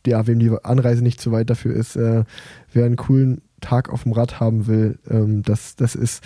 [0.07, 2.25] ja, wem die Anreise nicht zu weit dafür ist, äh,
[2.73, 6.25] wer einen coolen Tag auf dem Rad haben will, ähm, das, das ist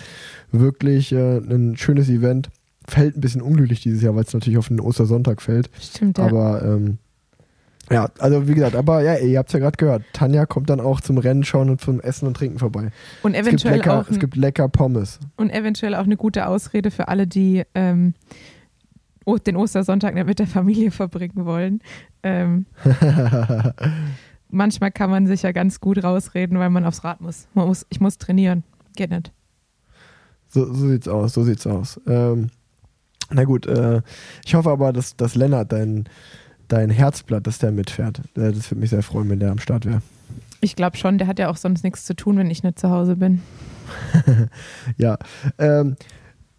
[0.51, 2.49] wirklich äh, ein schönes Event.
[2.87, 5.69] Fällt ein bisschen unglücklich dieses Jahr, weil es natürlich auf den Ostersonntag fällt.
[5.79, 6.25] Stimmt, ja.
[6.25, 6.97] Aber ähm,
[7.89, 10.03] ja, also wie gesagt, aber ja, ihr habt es ja gerade gehört.
[10.13, 12.91] Tanja kommt dann auch zum Rennen schauen und zum Essen und Trinken vorbei.
[13.23, 14.07] Und eventuell es gibt lecker, auch.
[14.07, 15.19] Ein, es gibt lecker Pommes.
[15.37, 18.13] Und eventuell auch eine gute Ausrede für alle, die ähm,
[19.45, 21.81] den Ostersonntag nicht mit der Familie verbringen wollen.
[22.23, 22.65] Ähm,
[24.49, 27.47] manchmal kann man sich ja ganz gut rausreden, weil man aufs Rad muss.
[27.53, 28.63] Man muss ich muss trainieren.
[28.95, 29.31] Geht nicht.
[30.47, 31.99] So, so sieht's aus, so sieht's aus.
[32.07, 32.49] Ähm,
[33.31, 34.01] na gut, äh,
[34.45, 36.09] ich hoffe aber, dass, dass Lennart dein
[36.69, 38.19] dein Herzblatt, dass der mitfährt.
[38.35, 40.01] Äh, das würde mich sehr freuen, wenn der am Start wäre.
[40.61, 42.89] Ich glaube schon, der hat ja auch sonst nichts zu tun, wenn ich nicht zu
[42.89, 43.41] Hause bin.
[44.97, 45.17] ja.
[45.57, 45.95] Ähm,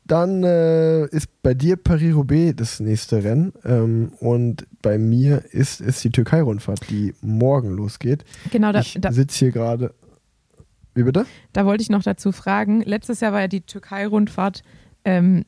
[0.06, 6.00] dann äh, ist bei dir Paris-Roubaix das nächste Rennen ähm, und bei mir ist es
[6.00, 8.24] die Türkei-Rundfahrt, die morgen losgeht.
[8.50, 9.94] Genau, da, ich sitze hier gerade.
[10.94, 11.26] Wie bitte?
[11.52, 12.80] Da wollte ich noch dazu fragen.
[12.80, 14.62] Letztes Jahr war ja die Türkei-Rundfahrt,
[15.04, 15.44] ähm,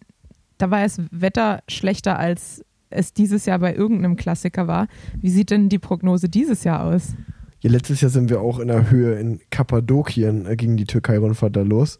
[0.59, 2.65] da war das Wetter schlechter, als
[2.95, 4.89] es dieses Jahr bei irgendeinem Klassiker war.
[5.21, 7.15] Wie sieht denn die Prognose dieses Jahr aus?
[7.61, 11.55] Ja, letztes Jahr sind wir auch in der Höhe in Kappadokien äh, ging die Türkei-Rundfahrt
[11.55, 11.99] da los.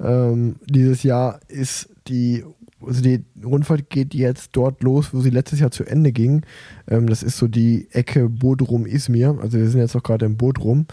[0.00, 2.44] Ähm, dieses Jahr ist die,
[2.80, 6.46] also die Rundfahrt geht jetzt dort los, wo sie letztes Jahr zu Ende ging.
[6.88, 9.38] Ähm, das ist so die Ecke Bodrum-Izmir.
[9.40, 10.86] Also wir sind jetzt auch gerade in Bodrum.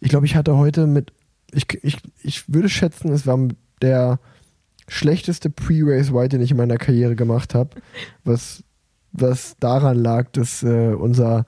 [0.00, 1.12] Ich glaube, ich hatte heute mit,
[1.52, 3.38] ich, ich, ich würde schätzen, es war
[3.80, 4.20] der
[4.88, 7.70] schlechteste Pre-Race White, den ich in meiner Karriere gemacht habe,
[8.24, 8.62] was,
[9.12, 11.46] was daran lag, dass äh, unser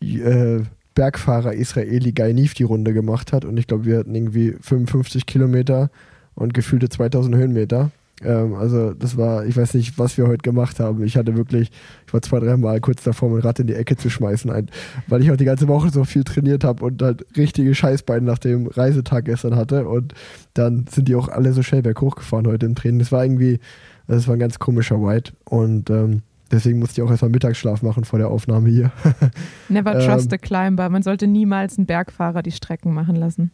[0.00, 0.60] äh,
[0.94, 5.90] Bergfahrer Israeli Gainif die Runde gemacht hat und ich glaube, wir hatten irgendwie 55 Kilometer
[6.34, 7.90] und gefühlte 2000 Höhenmeter.
[8.24, 11.02] Ähm, also das war, ich weiß nicht, was wir heute gemacht haben.
[11.04, 11.70] Ich hatte wirklich,
[12.06, 14.68] ich war zwei, dreimal kurz davor, mein Rad in die Ecke zu schmeißen, ein,
[15.06, 18.38] weil ich auch die ganze Woche so viel trainiert habe und halt richtige Scheißbeine nach
[18.38, 20.14] dem Reisetag gestern hatte und
[20.54, 22.98] dann sind die auch alle so schnell berghoch gefahren heute im Training.
[22.98, 23.60] Das war irgendwie,
[24.06, 26.22] das war ein ganz komischer White und ähm,
[26.52, 28.92] Deswegen musste ich auch erstmal Mittagsschlaf machen vor der Aufnahme hier.
[29.70, 30.88] Never trust ähm, a climber.
[30.90, 33.50] Man sollte niemals einen Bergfahrer die Strecken machen lassen.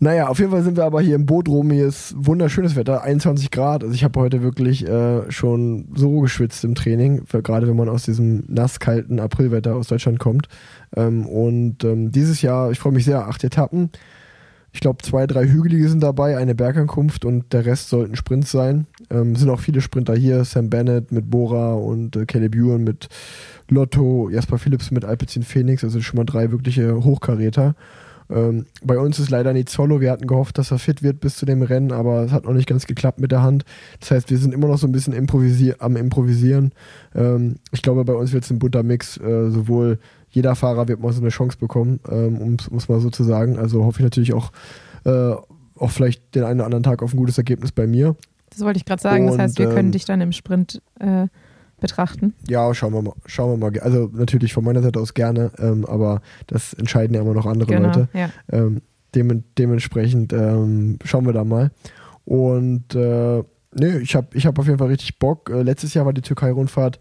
[0.00, 1.70] Naja, auf jeden Fall sind wir aber hier im Boot rum.
[1.70, 3.82] Hier ist wunderschönes Wetter, 21 Grad.
[3.82, 8.04] Also ich habe heute wirklich äh, schon so geschwitzt im Training, gerade wenn man aus
[8.04, 10.48] diesem nasskalten Aprilwetter aus Deutschland kommt.
[10.96, 13.90] Ähm, und ähm, dieses Jahr, ich freue mich sehr, acht Etappen.
[14.78, 18.86] Ich glaube, zwei, drei Hügelige sind dabei, eine Bergankunft und der Rest sollten Sprints sein.
[19.10, 23.08] Ähm, sind auch viele Sprinter hier, Sam Bennett mit Bora und äh, Caleb Ewan mit
[23.68, 27.74] Lotto, Jasper Phillips mit Alpecin Phoenix, also schon mal drei wirkliche Hochkaräter.
[28.30, 30.00] Ähm, bei uns ist leider nicht Solo.
[30.00, 32.52] Wir hatten gehofft, dass er fit wird bis zu dem Rennen, aber es hat noch
[32.52, 33.64] nicht ganz geklappt mit der Hand.
[33.98, 36.72] Das heißt, wir sind immer noch so ein bisschen improvisier am Improvisieren.
[37.16, 39.16] Ähm, ich glaube, bei uns wird es ein bunter Mix.
[39.16, 39.98] Äh, sowohl
[40.38, 43.58] jeder Fahrer wird mal so eine Chance bekommen, ähm, um es mal so zu sagen.
[43.58, 44.52] Also hoffe ich natürlich auch,
[45.04, 45.32] äh,
[45.76, 48.14] auch vielleicht den einen oder anderen Tag auf ein gutes Ergebnis bei mir.
[48.50, 49.24] Das wollte ich gerade sagen.
[49.24, 51.26] Und, das heißt, wir können ähm, dich dann im Sprint äh,
[51.80, 52.34] betrachten.
[52.48, 53.14] Ja, schauen wir mal.
[53.26, 53.80] Schauen wir mal.
[53.80, 57.72] Also natürlich von meiner Seite aus gerne, ähm, aber das entscheiden ja immer noch andere
[57.74, 58.08] genau, Leute.
[58.14, 58.30] Ja.
[58.52, 58.82] Ähm,
[59.16, 61.72] dem, dementsprechend ähm, schauen wir da mal.
[62.24, 63.42] Und äh,
[63.74, 65.50] nee, ich habe ich hab auf jeden Fall richtig Bock.
[65.50, 67.00] Äh, letztes Jahr war die Türkei-Rundfahrt,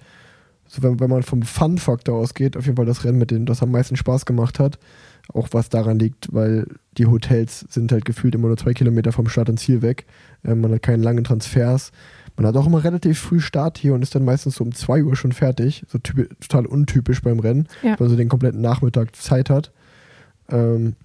[0.68, 3.64] so wenn, wenn man vom Fun-Faktor ausgeht, auf jeden Fall das Rennen, mit dem das
[3.64, 4.78] am meisten Spaß gemacht hat.
[5.34, 9.28] Auch was daran liegt, weil die Hotels sind halt gefühlt immer nur zwei Kilometer vom
[9.28, 10.06] Start und Ziel weg.
[10.44, 11.92] Äh, man hat keine langen Transfers.
[12.38, 15.04] Man hat auch immer relativ früh Start hier und ist dann meistens so um 2
[15.04, 15.84] Uhr schon fertig.
[15.90, 17.92] So total untypisch beim Rennen, ja.
[17.92, 19.72] weil man so den kompletten Nachmittag Zeit hat.
[20.50, 20.96] Ähm,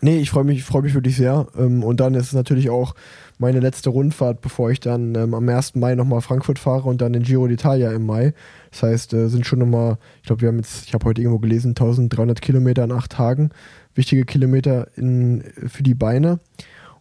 [0.00, 1.46] nee, ich freue mich, freu mich wirklich sehr.
[1.56, 2.94] Ähm, und dann ist es natürlich auch
[3.38, 5.74] meine letzte Rundfahrt, bevor ich dann ähm, am 1.
[5.74, 8.32] Mai nochmal Frankfurt fahre und dann den Giro d'Italia im Mai.
[8.70, 11.38] Das heißt, äh, sind schon nochmal, ich glaube, wir haben jetzt, ich habe heute irgendwo
[11.38, 13.50] gelesen, 1300 Kilometer in acht Tagen.
[13.94, 16.40] Wichtige Kilometer in, für die Beine.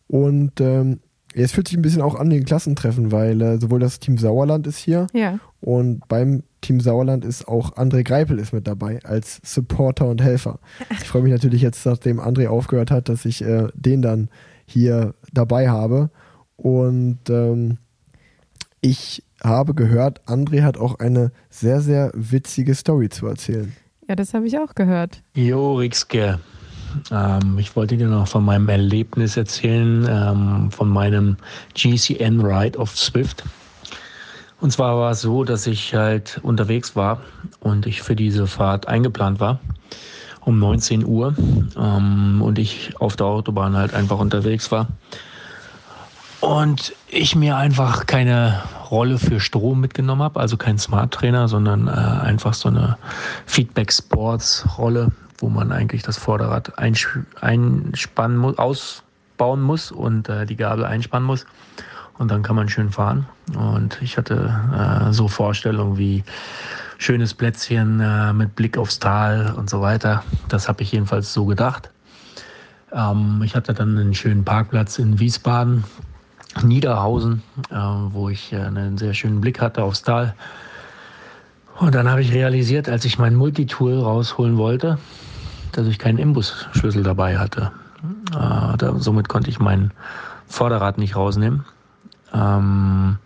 [0.07, 0.99] Und ähm,
[1.43, 4.17] es fühlt sich ein bisschen auch an wie ein Klassentreffen, weil äh, sowohl das Team
[4.17, 5.39] Sauerland ist hier ja.
[5.61, 10.59] und beim Team Sauerland ist auch André Greipel ist mit dabei als Supporter und Helfer.
[10.91, 14.29] Ich freue mich natürlich jetzt, nachdem André aufgehört hat, dass ich äh, den dann
[14.65, 16.09] hier dabei habe.
[16.55, 17.77] Und ähm,
[18.81, 23.73] ich habe gehört, André hat auch eine sehr, sehr witzige Story zu erzählen.
[24.07, 25.21] Ja, das habe ich auch gehört.
[25.33, 26.39] Jo, Rixke.
[27.11, 31.37] Ähm, ich wollte dir noch von meinem Erlebnis erzählen, ähm, von meinem
[31.73, 33.43] GCN Ride of Swift.
[34.61, 37.21] Und zwar war es so, dass ich halt unterwegs war
[37.59, 39.59] und ich für diese Fahrt eingeplant war
[40.45, 41.35] um 19 Uhr
[41.77, 44.87] ähm, und ich auf der Autobahn halt einfach unterwegs war.
[46.39, 51.87] Und ich mir einfach keine Rolle für Strom mitgenommen habe, also kein Smart Trainer, sondern
[51.87, 52.97] äh, einfach so eine
[53.47, 60.55] Feedback Sports Rolle wo man eigentlich das Vorderrad einspannen muss, ausbauen muss und äh, die
[60.55, 61.45] Gabel einspannen muss.
[62.17, 63.27] Und dann kann man schön fahren.
[63.57, 66.23] Und ich hatte äh, so Vorstellungen wie
[66.97, 70.23] schönes Plätzchen äh, mit Blick aufs Tal und so weiter.
[70.47, 71.89] Das habe ich jedenfalls so gedacht.
[72.93, 75.83] Ähm, ich hatte dann einen schönen Parkplatz in Wiesbaden,
[76.63, 80.33] Niederhausen, äh, wo ich äh, einen sehr schönen Blick hatte aufs Tal.
[81.77, 84.97] Und dann habe ich realisiert, als ich mein Multitool rausholen wollte,
[85.77, 87.71] dass ich keinen Imbusschlüssel dabei hatte.
[88.31, 89.91] Äh, da, somit konnte ich mein
[90.47, 91.65] Vorderrad nicht rausnehmen.
[92.33, 93.17] Ähm,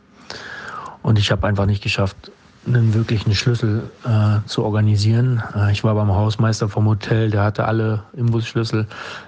[1.02, 2.32] und ich habe einfach nicht geschafft,
[2.66, 5.42] einen wirklichen Schlüssel äh, zu organisieren.
[5.56, 8.88] Äh, ich war beim Hausmeister vom Hotel, der hatte alle Imbusschlüssel,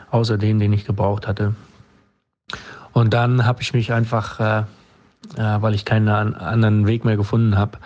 [0.10, 1.56] außer den, den ich gebraucht hatte.
[2.94, 4.60] Und dann habe ich mich einfach, äh,
[5.38, 7.78] äh weil ich keinen anderen Weg mehr gefunden habe,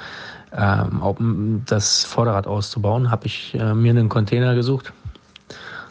[0.51, 4.93] ähm, das Vorderrad auszubauen, habe ich äh, mir einen Container gesucht,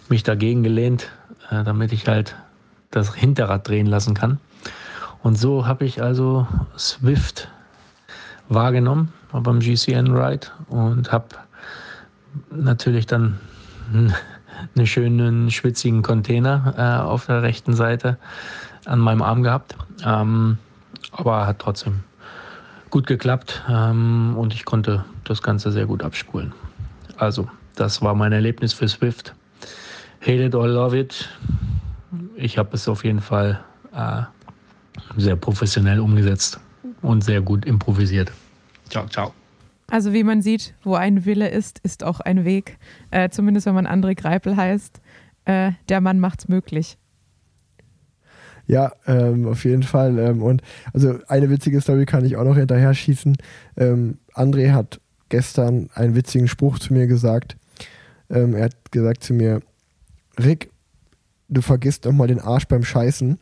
[0.08, 1.10] mich dagegen gelehnt,
[1.50, 2.36] äh, damit ich halt
[2.90, 4.38] das Hinterrad drehen lassen kann.
[5.22, 6.46] Und so habe ich also
[6.76, 7.48] Swift
[8.48, 11.28] wahrgenommen beim GCN Ride und habe
[12.50, 13.40] natürlich dann
[13.92, 18.18] einen schönen schwitzigen Container äh, auf der rechten Seite
[18.84, 19.76] an meinem Arm gehabt.
[20.04, 20.58] Ähm,
[21.12, 22.04] aber hat trotzdem
[22.90, 26.52] gut geklappt ähm, und ich konnte das Ganze sehr gut abspulen.
[27.16, 29.34] Also, das war mein Erlebnis für Swift.
[30.26, 31.28] Hate it or love it.
[32.36, 33.62] Ich habe es auf jeden Fall
[33.94, 34.22] äh,
[35.18, 36.58] sehr professionell umgesetzt
[37.02, 38.32] und sehr gut improvisiert.
[38.88, 39.34] Ciao, ciao.
[39.90, 42.78] Also wie man sieht, wo ein Wille ist, ist auch ein Weg.
[43.10, 45.02] Äh, zumindest wenn man André Greipel heißt.
[45.44, 46.96] Äh, der Mann macht's möglich.
[48.66, 50.18] Ja, ähm, auf jeden Fall.
[50.18, 50.62] Ähm, und
[50.94, 53.36] also eine witzige Story kann ich auch noch hinterher schießen.
[53.76, 57.58] Ähm, André hat gestern einen witzigen Spruch zu mir gesagt.
[58.30, 59.60] Ähm, er hat gesagt zu mir,
[60.38, 60.70] Rick,
[61.48, 63.38] du vergisst nochmal den Arsch beim Scheißen,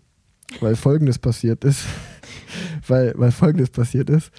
[0.61, 1.87] weil folgendes passiert ist.
[2.87, 4.31] weil, weil folgendes passiert ist.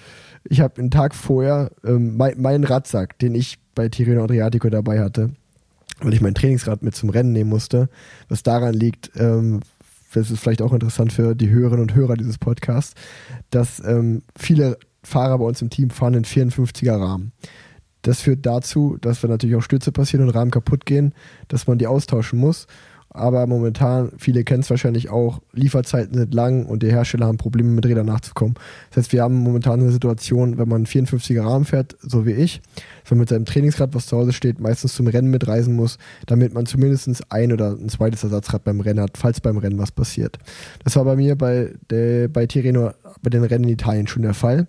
[0.44, 5.00] Ich habe einen Tag vorher ähm, mein, meinen Radsack, den ich bei Tirreno Adriatico dabei
[5.02, 5.32] hatte,
[6.02, 7.90] weil ich mein Trainingsrad mit zum Rennen nehmen musste,
[8.28, 9.62] was daran liegt, ähm,
[10.14, 12.94] das ist vielleicht auch interessant für die Hörerinnen und Hörer dieses Podcasts,
[13.50, 17.32] dass ähm, viele Fahrer bei uns im Team fahren in 54er Rahmen.
[18.04, 21.14] Das führt dazu, dass wenn natürlich auch Stürze passieren und Rahmen kaputt gehen,
[21.48, 22.68] dass man die austauschen muss
[23.14, 27.70] aber momentan, viele kennen es wahrscheinlich auch, Lieferzeiten sind lang und die Hersteller haben Probleme
[27.70, 28.56] mit Rädern nachzukommen.
[28.90, 32.62] Das heißt, wir haben momentan eine Situation, wenn man 54er Rahmen fährt, so wie ich,
[33.04, 36.56] dass man mit seinem Trainingsrad, was zu Hause steht, meistens zum Rennen mitreisen muss, damit
[36.56, 40.40] man zumindest ein oder ein zweites Ersatzrad beim Rennen hat, falls beim Rennen was passiert.
[40.84, 42.92] Das war bei mir bei, der, bei Tirreno,
[43.22, 44.68] bei den Rennen in Italien schon der Fall.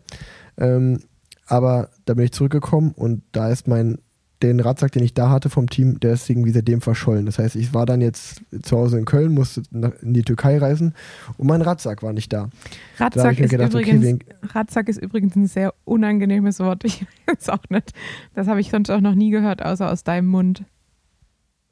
[0.59, 0.99] Ähm,
[1.47, 3.99] aber da bin ich zurückgekommen und da ist mein
[4.45, 7.25] den Radsack, den ich da hatte vom Team, der ist irgendwie seitdem verschollen.
[7.25, 10.95] Das heißt, ich war dann jetzt zu Hause in Köln, musste in die Türkei reisen
[11.39, 12.51] und mein Radsack war nicht da.
[12.99, 16.85] Radsack, da ist, gedacht, übrigens, okay, Radsack ist übrigens ein sehr unangenehmes Wort.
[16.85, 17.93] Ich weiß auch nicht.
[18.35, 20.65] Das habe ich sonst auch noch nie gehört, außer aus deinem Mund.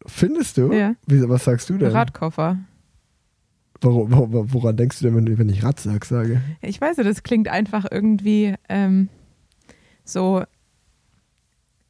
[0.06, 0.72] Findest du?
[0.72, 0.94] Ja.
[1.06, 1.92] Wie, was sagst du denn?
[1.92, 2.58] Radkoffer.
[3.82, 6.40] Woran, woran denkst du denn, wenn ich Radsack sage?
[6.60, 9.08] Ich weiß das klingt einfach irgendwie ähm,
[10.04, 10.44] so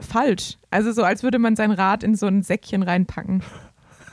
[0.00, 0.58] falsch.
[0.70, 3.42] Also so, als würde man sein Rad in so ein Säckchen reinpacken.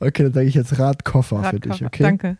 [0.00, 2.02] okay, dann sage ich jetzt Radkoffer, Radkoffer, für dich, okay?
[2.02, 2.38] Danke.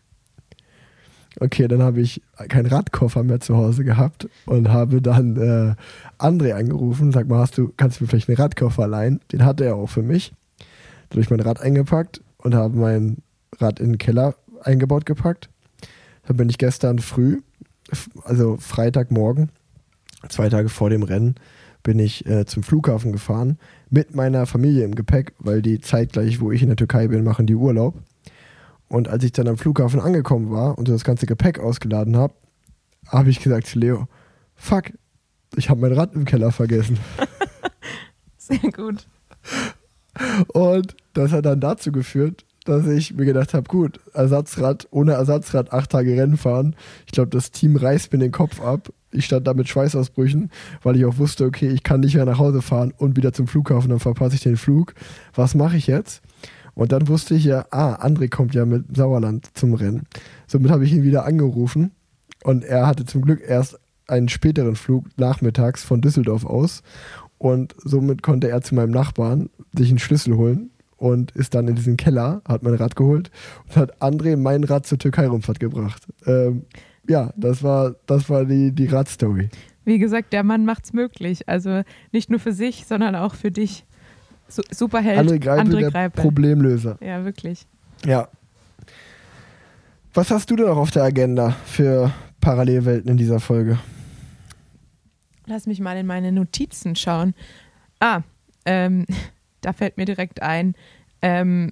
[1.39, 5.75] Okay, dann habe ich keinen Radkoffer mehr zu Hause gehabt und habe dann äh,
[6.23, 7.11] André angerufen.
[7.13, 9.21] Sag mal, hast du, kannst du mir vielleicht einen Radkoffer leihen?
[9.31, 10.33] Den hatte er auch für mich.
[11.09, 13.17] Dann habe ich mein Rad eingepackt und habe mein
[13.59, 15.49] Rad in den Keller eingebaut gepackt.
[16.27, 17.41] Dann bin ich gestern früh,
[18.23, 19.49] also Freitagmorgen,
[20.29, 21.35] zwei Tage vor dem Rennen
[21.83, 23.57] bin ich äh, zum Flughafen gefahren
[23.89, 27.47] mit meiner Familie im Gepäck, weil die zeitgleich, wo ich in der Türkei bin, machen
[27.47, 27.95] die Urlaub.
[28.87, 32.33] Und als ich dann am Flughafen angekommen war und das ganze Gepäck ausgeladen habe,
[33.07, 34.07] habe ich gesagt zu Leo,
[34.55, 34.91] fuck,
[35.55, 36.99] ich habe mein Rad im Keller vergessen.
[38.37, 39.07] Sehr gut.
[40.53, 45.73] Und das hat dann dazu geführt, dass ich mir gedacht habe, gut, Ersatzrad, ohne Ersatzrad
[45.73, 46.75] acht Tage Rennen fahren.
[47.05, 48.93] Ich glaube, das Team reißt mir den Kopf ab.
[49.11, 50.51] Ich stand da mit Schweißausbrüchen,
[50.83, 53.47] weil ich auch wusste, okay, ich kann nicht mehr nach Hause fahren und wieder zum
[53.47, 54.93] Flughafen, dann verpasse ich den Flug.
[55.33, 56.21] Was mache ich jetzt?
[56.73, 60.07] Und dann wusste ich ja, ah, André kommt ja mit Sauerland zum Rennen.
[60.47, 61.91] Somit habe ich ihn wieder angerufen
[62.43, 66.83] und er hatte zum Glück erst einen späteren Flug nachmittags von Düsseldorf aus
[67.37, 70.70] und somit konnte er zu meinem Nachbarn sich einen Schlüssel holen
[71.01, 73.31] und ist dann in diesen Keller, hat mein Rad geholt
[73.67, 76.03] und hat André mein Rad zur Türkei-Rundfahrt gebracht.
[76.27, 76.65] Ähm,
[77.09, 79.49] ja, das war, das war die, die Radstory.
[79.83, 81.49] Wie gesagt, der Mann macht's möglich.
[81.49, 81.81] Also
[82.11, 83.83] nicht nur für sich, sondern auch für dich.
[84.47, 85.19] Su Superheld.
[85.19, 86.21] André Greipel, André der Greipel.
[86.21, 86.97] Problemlöser.
[87.01, 87.65] Ja, wirklich.
[88.05, 88.27] Ja.
[90.13, 93.79] Was hast du denn noch auf der Agenda für Parallelwelten in dieser Folge?
[95.47, 97.33] Lass mich mal in meine Notizen schauen.
[97.99, 98.21] Ah,
[98.65, 99.07] ähm,
[99.61, 100.75] da fällt mir direkt ein,
[101.21, 101.71] ähm,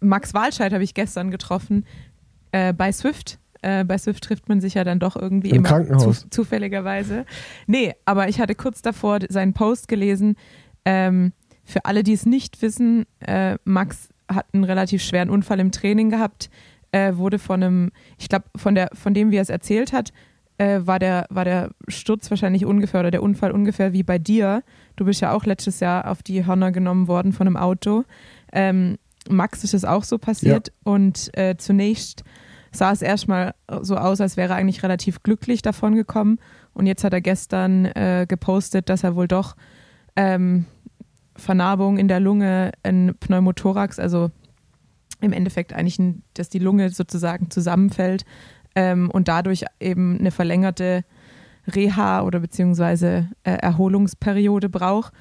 [0.00, 1.84] Max Walscheid habe ich gestern getroffen
[2.52, 3.38] äh, bei Swift.
[3.62, 6.22] Äh, bei Swift trifft man sich ja dann doch irgendwie Im immer Krankenhaus.
[6.22, 7.26] Zu, zufälligerweise.
[7.66, 10.36] Nee, aber ich hatte kurz davor seinen Post gelesen.
[10.84, 11.32] Ähm,
[11.64, 16.08] für alle, die es nicht wissen, äh, Max hat einen relativ schweren Unfall im Training
[16.08, 16.50] gehabt,
[16.92, 20.12] äh, wurde von einem, ich glaube, von von dem, wie er es erzählt hat,
[20.60, 24.62] äh, war, der, war der Sturz wahrscheinlich ungefähr oder der Unfall ungefähr wie bei dir.
[25.00, 28.04] Du bist ja auch letztes Jahr auf die Hörner genommen worden von einem Auto.
[28.52, 28.98] Ähm,
[29.30, 30.74] Max ist es auch so passiert ja.
[30.92, 32.22] und äh, zunächst
[32.70, 36.38] sah es erstmal so aus, als wäre er eigentlich relativ glücklich davon gekommen.
[36.74, 39.56] Und jetzt hat er gestern äh, gepostet, dass er wohl doch
[40.16, 40.66] ähm,
[41.34, 44.30] Vernarbung in der Lunge, ein Pneumothorax, also
[45.22, 48.26] im Endeffekt eigentlich, ein, dass die Lunge sozusagen zusammenfällt
[48.74, 51.04] ähm, und dadurch eben eine verlängerte
[51.66, 55.12] Reha oder beziehungsweise äh, Erholungsperiode braucht.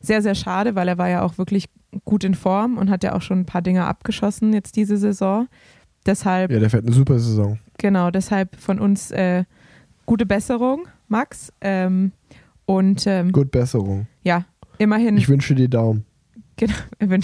[0.00, 1.68] Sehr, sehr schade, weil er war ja auch wirklich
[2.04, 5.48] gut in Form und hat ja auch schon ein paar Dinge abgeschossen jetzt diese Saison.
[6.04, 6.52] Deshalb.
[6.52, 7.58] Ja, der fährt eine super Saison.
[7.78, 9.44] Genau, deshalb von uns äh,
[10.04, 11.52] gute Besserung, Max.
[11.60, 12.12] Ähm,
[12.66, 14.06] und ähm, Gute Besserung.
[14.22, 14.44] Ja,
[14.78, 15.16] immerhin.
[15.16, 16.04] Ich wünsche dir Daumen.
[16.98, 17.22] Genau,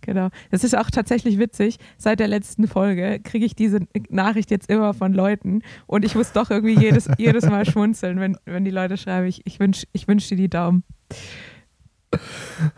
[0.00, 0.28] genau.
[0.50, 1.78] Das ist auch tatsächlich witzig.
[1.96, 6.32] Seit der letzten Folge kriege ich diese Nachricht jetzt immer von Leuten und ich muss
[6.32, 10.08] doch irgendwie jedes, jedes Mal schmunzeln, wenn, wenn die Leute schreiben, ich, ich wünsche ich
[10.08, 10.82] wünsch dir die Daumen.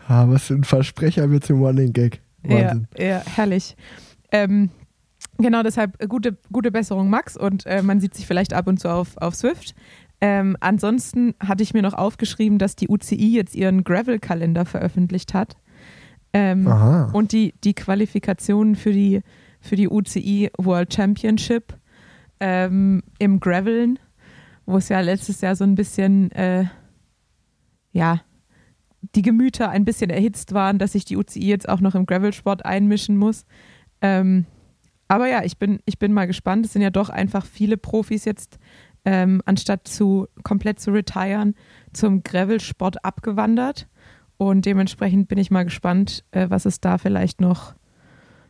[0.07, 2.21] Ah, was für ein Versprecher mit dem Running Gag.
[2.43, 2.87] Wahnsinn.
[2.97, 3.75] Ja, ja herrlich.
[4.31, 4.69] Ähm,
[5.37, 8.89] genau, deshalb gute, gute Besserung, Max, und äh, man sieht sich vielleicht ab und zu
[8.89, 9.75] auf, auf Swift.
[10.19, 15.57] Ähm, ansonsten hatte ich mir noch aufgeschrieben, dass die UCI jetzt ihren Gravel-Kalender veröffentlicht hat.
[16.37, 16.67] Ähm,
[17.13, 19.21] und die, die Qualifikationen für die,
[19.59, 21.75] für die UCI World Championship
[22.39, 23.97] ähm, im Graveln,
[24.67, 26.65] wo es ja letztes Jahr so ein bisschen, äh,
[27.91, 28.21] ja,
[29.15, 32.65] die Gemüter ein bisschen erhitzt waren, dass sich die UCI jetzt auch noch im Gravelsport
[32.65, 33.45] einmischen muss.
[34.01, 34.45] Ähm,
[35.07, 36.67] aber ja, ich bin, ich bin mal gespannt.
[36.67, 38.59] Es sind ja doch einfach viele Profis jetzt,
[39.05, 41.55] ähm, anstatt zu komplett zu retiren,
[41.93, 43.87] zum Gravelsport abgewandert.
[44.37, 47.73] Und dementsprechend bin ich mal gespannt, äh, was es da vielleicht noch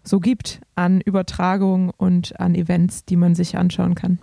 [0.03, 4.19] so gibt an Übertragungen und an Events, die man sich anschauen kann.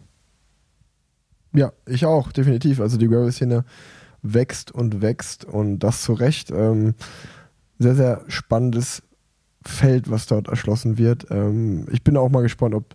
[1.53, 2.81] Ja, ich auch, definitiv.
[2.81, 3.65] Also die Gravel-Szene
[4.23, 6.51] wächst und wächst und das zu Recht.
[6.51, 6.95] Ähm,
[7.79, 9.03] sehr, sehr spannendes
[9.62, 11.27] Feld, was dort erschlossen wird.
[11.31, 12.95] Ähm, ich bin auch mal gespannt, ob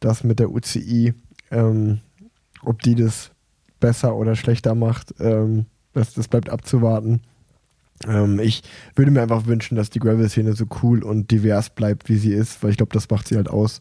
[0.00, 1.14] das mit der UCI,
[1.50, 2.00] ähm,
[2.62, 3.32] ob die das
[3.80, 5.14] besser oder schlechter macht.
[5.20, 7.20] Ähm, das, das bleibt abzuwarten.
[8.06, 8.62] Ähm, ich
[8.96, 12.62] würde mir einfach wünschen, dass die Gravel-Szene so cool und divers bleibt, wie sie ist,
[12.62, 13.80] weil ich glaube, das macht sie halt aus.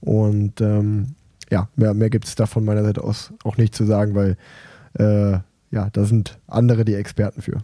[0.00, 1.14] Und ähm,
[1.50, 4.36] ja, mehr, mehr gibt es da von meiner Seite aus auch nicht zu sagen, weil
[4.98, 5.38] äh,
[5.70, 7.62] ja, da sind andere die Experten für.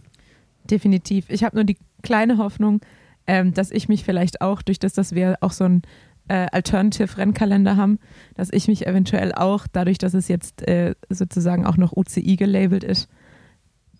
[0.69, 1.25] Definitiv.
[1.29, 2.81] Ich habe nur die kleine Hoffnung,
[3.27, 5.81] ähm, dass ich mich vielleicht auch, durch das, dass wir auch so ein
[6.27, 7.99] äh, Alternative-Rennkalender haben,
[8.35, 12.83] dass ich mich eventuell auch, dadurch, dass es jetzt äh, sozusagen auch noch UCI gelabelt
[12.83, 13.09] ist,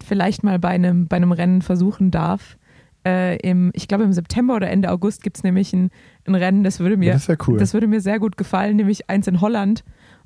[0.03, 2.57] vielleicht mal bei einem, bei einem Rennen versuchen darf.
[3.05, 5.91] Äh, im, ich glaube, im September oder Ende August gibt es nämlich ein,
[6.25, 7.57] ein, Rennen, das würde, mir, das, ja cool.
[7.57, 9.83] das würde mir sehr gut gefallen, nämlich eins in Holland.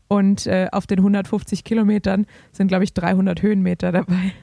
[0.09, 4.33] Und äh, auf den 150 Kilometern sind, glaube ich, 300 Höhenmeter dabei.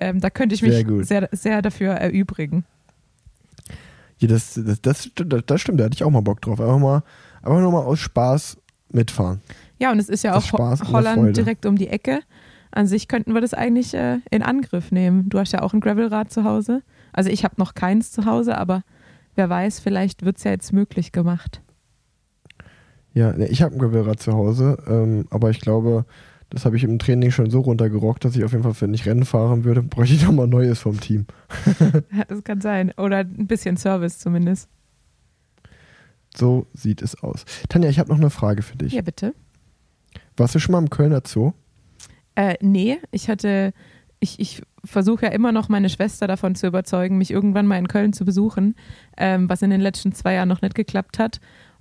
[0.00, 2.64] Ähm, da könnte ich mich sehr, sehr, sehr, dafür erübrigen.
[4.18, 5.10] Ja, das, das, das,
[5.44, 6.60] das, stimmt, da hatte ich auch mal Bock drauf.
[6.60, 7.02] Einfach mal,
[7.42, 8.58] einfach nur mal aus Spaß
[8.92, 9.40] mitfahren.
[9.80, 12.20] Ja, und es ist ja auch Holland direkt um die Ecke
[12.70, 15.28] an sich könnten wir das eigentlich äh, in Angriff nehmen.
[15.28, 16.82] Du hast ja auch ein Gravelrad zu Hause.
[17.12, 18.82] Also ich habe noch keins zu Hause, aber
[19.34, 21.62] wer weiß, vielleicht wird es ja jetzt möglich gemacht.
[23.14, 26.04] Ja, ich habe ein Gravelrad zu Hause, ähm, aber ich glaube,
[26.50, 29.06] das habe ich im Training schon so runtergerockt, dass ich auf jeden Fall, wenn ich
[29.06, 31.26] Rennen fahren würde, bräuchte ich nochmal Neues vom Team.
[32.28, 32.92] das kann sein.
[32.96, 34.68] Oder ein bisschen Service zumindest.
[36.36, 37.44] So sieht es aus.
[37.68, 38.92] Tanja, ich habe noch eine Frage für dich.
[38.92, 39.34] Ja, bitte.
[40.36, 41.52] Warst du schon mal im Kölner Zoo?
[42.38, 43.72] Äh, nee, ich hatte,
[44.20, 47.88] ich, ich versuche ja immer noch meine Schwester davon zu überzeugen, mich irgendwann mal in
[47.88, 48.76] Köln zu besuchen,
[49.16, 51.40] ähm, was in den letzten zwei Jahren noch nicht geklappt hat.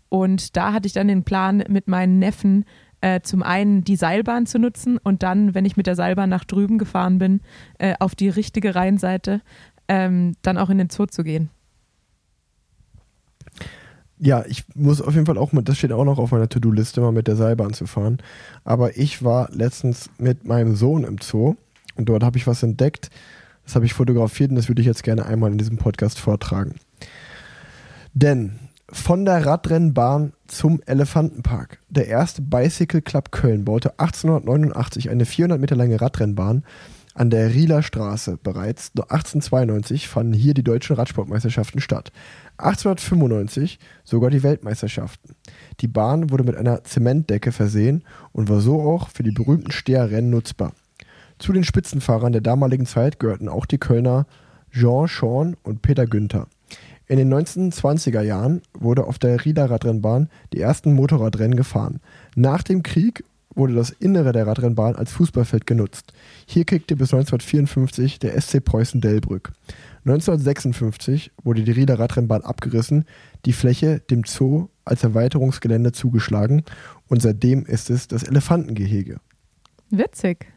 [0.10, 2.66] Und da hatte ich dann den Plan, mit meinen Neffen
[3.02, 6.44] äh, zum einen die Seilbahn zu nutzen und dann, wenn ich mit der Seilbahn nach
[6.44, 7.42] drüben gefahren bin,
[7.78, 9.42] äh, auf die richtige Rheinseite,
[9.88, 11.52] ähm, dann auch in den Zoo zu gehen
[14.20, 17.02] ja, ich muss auf jeden Fall auch mit, das steht auch noch auf meiner To-Do-Liste,
[17.02, 18.18] mal mit der Seilbahn zu fahren.
[18.64, 21.56] Aber ich war letztens mit meinem Sohn im Zoo
[21.96, 23.10] und dort habe ich was entdeckt.
[23.66, 26.76] Das habe ich fotografiert und das würde ich jetzt gerne einmal in diesem Podcast vortragen.
[28.14, 28.60] Denn
[28.90, 31.80] von der Radrennbahn zum Elefantenpark.
[31.90, 36.64] Der erste Bicycle Club Köln baute 1889 eine 400 Meter lange Radrennbahn
[37.14, 38.38] an der Rieler Straße.
[38.42, 42.12] Bereits 1892 fanden hier die deutschen Radsportmeisterschaften statt.
[42.58, 45.36] 1895 sogar die Weltmeisterschaften.
[45.80, 50.30] Die Bahn wurde mit einer Zementdecke versehen und war so auch für die berühmten Steherrennen
[50.30, 50.74] nutzbar.
[51.40, 54.26] Zu den Spitzenfahrern der damaligen Zeit gehörten auch die Kölner
[54.72, 56.48] Jean Schorn und Peter Günther.
[57.06, 62.02] In den 1920er Jahren wurde auf der Rieder Radrennbahn die ersten Motorradrennen gefahren.
[62.36, 63.24] Nach dem Krieg
[63.56, 66.14] wurde das Innere der Radrennbahn als Fußballfeld genutzt.
[66.46, 69.52] Hier kickte bis 1954 der SC Preußen Delbrück.
[70.08, 73.06] 1956 wurde die Rieder Radrennbahn abgerissen,
[73.46, 76.64] die Fläche dem Zoo als Erweiterungsgelände zugeschlagen
[77.08, 79.18] und seitdem ist es das Elefantengehege.
[79.90, 80.48] Witzig.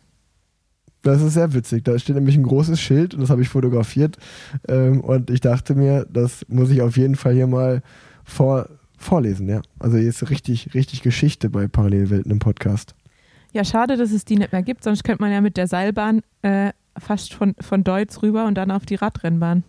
[1.02, 1.84] Das ist sehr witzig.
[1.84, 4.18] Da steht nämlich ein großes Schild und das habe ich fotografiert.
[4.68, 7.82] Ähm, und ich dachte mir, das muss ich auf jeden Fall hier mal
[8.24, 9.62] vor, vorlesen, ja.
[9.78, 12.94] Also hier ist richtig, richtig Geschichte bei Parallelwelten im Podcast.
[13.52, 16.20] Ja, schade, dass es die nicht mehr gibt, sonst könnte man ja mit der Seilbahn
[16.42, 19.64] äh, fast von, von Deutz rüber und dann auf die Radrennbahn.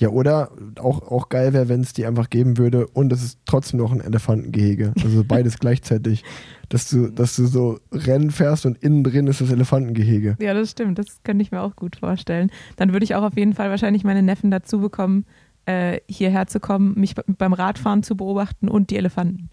[0.00, 3.38] Ja, oder auch, auch geil wäre, wenn es die einfach geben würde und es ist
[3.44, 4.94] trotzdem noch ein Elefantengehege.
[5.02, 6.24] Also beides gleichzeitig.
[6.70, 10.36] Dass du, dass du so Rennen fährst und innen drin ist das Elefantengehege.
[10.40, 10.98] Ja, das stimmt.
[10.98, 12.50] Das könnte ich mir auch gut vorstellen.
[12.76, 15.26] Dann würde ich auch auf jeden Fall wahrscheinlich meine Neffen dazu bekommen,
[15.66, 19.50] äh, hierher zu kommen, mich beim Radfahren zu beobachten und die Elefanten.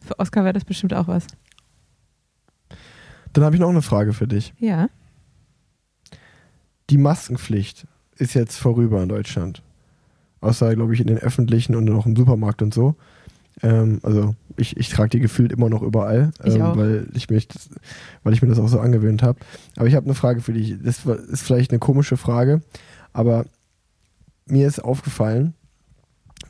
[0.00, 1.26] Für Oskar wäre das bestimmt auch was.
[3.34, 4.54] Dann habe ich noch eine Frage für dich.
[4.58, 4.88] Ja.
[6.90, 9.62] Die Maskenpflicht ist jetzt vorüber in Deutschland.
[10.40, 12.94] Außer, glaube ich, in den öffentlichen und noch im Supermarkt und so.
[13.62, 17.48] Ähm, also ich, ich trage die gefühlt immer noch überall, Ich ähm, weil, ich mich,
[17.48, 17.70] das-
[18.22, 19.38] weil ich mir das auch so angewöhnt habe.
[19.76, 20.76] Aber ich habe eine Frage für dich.
[20.82, 22.60] Das ist vielleicht eine komische Frage,
[23.12, 23.46] aber
[24.46, 25.54] mir ist aufgefallen,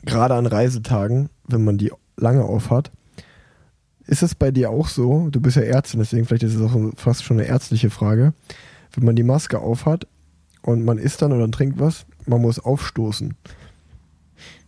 [0.03, 2.91] gerade an Reisetagen, wenn man die lange aufhat,
[4.07, 6.75] ist es bei dir auch so, du bist ja Ärztin, deswegen vielleicht ist es auch
[6.95, 8.33] fast schon eine ärztliche Frage,
[8.93, 10.07] wenn man die Maske aufhat
[10.61, 13.35] und man isst dann oder trinkt was, man muss aufstoßen.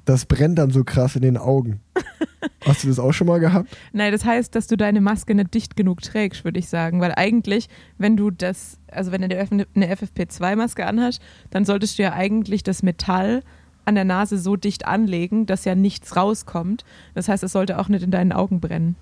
[0.05, 1.81] Das brennt dann so krass in den Augen.
[2.65, 3.75] Hast du das auch schon mal gehabt?
[3.91, 7.01] Nein, das heißt, dass du deine Maske nicht dicht genug trägst, würde ich sagen.
[7.01, 7.67] Weil eigentlich,
[7.97, 12.83] wenn du das, also wenn du eine FFP2-Maske anhast, dann solltest du ja eigentlich das
[12.83, 13.43] Metall
[13.83, 16.85] an der Nase so dicht anlegen, dass ja nichts rauskommt.
[17.13, 18.95] Das heißt, es sollte auch nicht in deinen Augen brennen.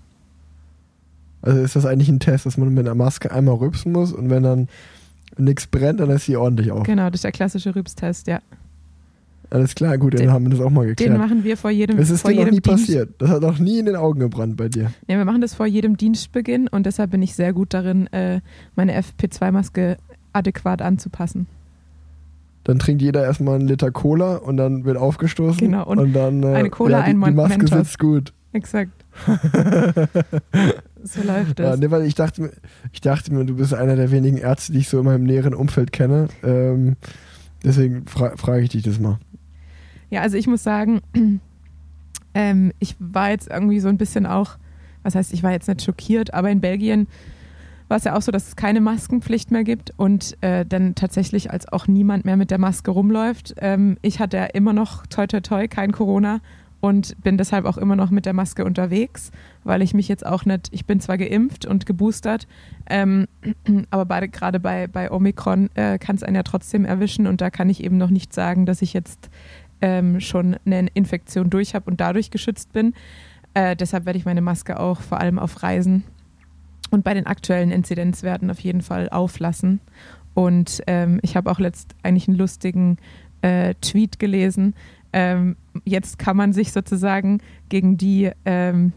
[1.45, 4.29] Also ist das eigentlich ein Test, dass man mit einer Maske einmal rübsen muss und
[4.29, 4.67] wenn dann
[5.37, 6.83] nichts brennt, dann ist sie ordentlich auf.
[6.83, 8.39] Genau, das ist der klassische Rübstest, ja.
[9.51, 11.17] Alles klar, gut, dann Den- haben wir das auch mal Den geklärt.
[11.19, 12.67] machen wir vor jedem, Das ist vor dir noch nie Dienst.
[12.85, 13.09] passiert.
[13.19, 14.91] Das hat noch nie in den Augen gebrannt bei dir.
[15.07, 18.41] Ja, wir machen das vor jedem Dienstbeginn und deshalb bin ich sehr gut darin, äh,
[18.75, 19.97] meine FFP2-Maske
[20.33, 21.45] adäquat anzupassen.
[22.63, 25.59] Dann trinkt jeder erstmal einen Liter Cola und dann wird aufgestoßen.
[25.59, 27.77] Genau, und dann, äh, eine Cola, ja, die, ein die Maske Mentos.
[27.77, 28.33] sitzt gut.
[28.53, 28.91] Exakt.
[31.03, 31.79] so läuft Ja, das.
[31.79, 32.51] nee, weil ich dachte, mir-
[32.91, 35.53] ich dachte mir, du bist einer der wenigen Ärzte, die ich so in meinem näheren
[35.53, 36.27] Umfeld kenne.
[36.43, 36.95] Ähm,
[37.63, 39.19] deswegen fra frage ich dich das mal.
[40.09, 41.01] Ja, also ich muss sagen,
[42.33, 44.57] ähm, ich war jetzt irgendwie so ein bisschen auch,
[45.03, 47.07] was heißt, ich war jetzt nicht schockiert, aber in Belgien
[47.87, 51.51] war es ja auch so, dass es keine Maskenpflicht mehr gibt und äh, dann tatsächlich
[51.51, 53.53] als auch niemand mehr mit der Maske rumläuft.
[53.59, 56.39] Ähm, ich hatte ja immer noch toi toi toi kein Corona
[56.85, 59.31] und bin deshalb auch immer noch mit der Maske unterwegs,
[59.63, 62.47] weil ich mich jetzt auch nicht, ich bin zwar geimpft und geboostert,
[62.87, 63.25] ähm,
[63.89, 67.49] aber bei, gerade bei, bei Omikron äh, kann es einen ja trotzdem erwischen und da
[67.49, 69.31] kann ich eben noch nicht sagen, dass ich jetzt
[69.81, 72.93] ähm, schon eine Infektion durch habe und dadurch geschützt bin.
[73.55, 76.03] Äh, deshalb werde ich meine Maske auch vor allem auf Reisen
[76.91, 79.79] und bei den aktuellen Inzidenzwerten auf jeden Fall auflassen.
[80.35, 82.97] Und ähm, ich habe auch letzt eigentlich einen lustigen
[83.41, 84.75] äh, Tweet gelesen.
[85.17, 85.55] Ähm,
[85.85, 87.39] jetzt kann man sich sozusagen
[87.69, 88.91] gegen die ähm,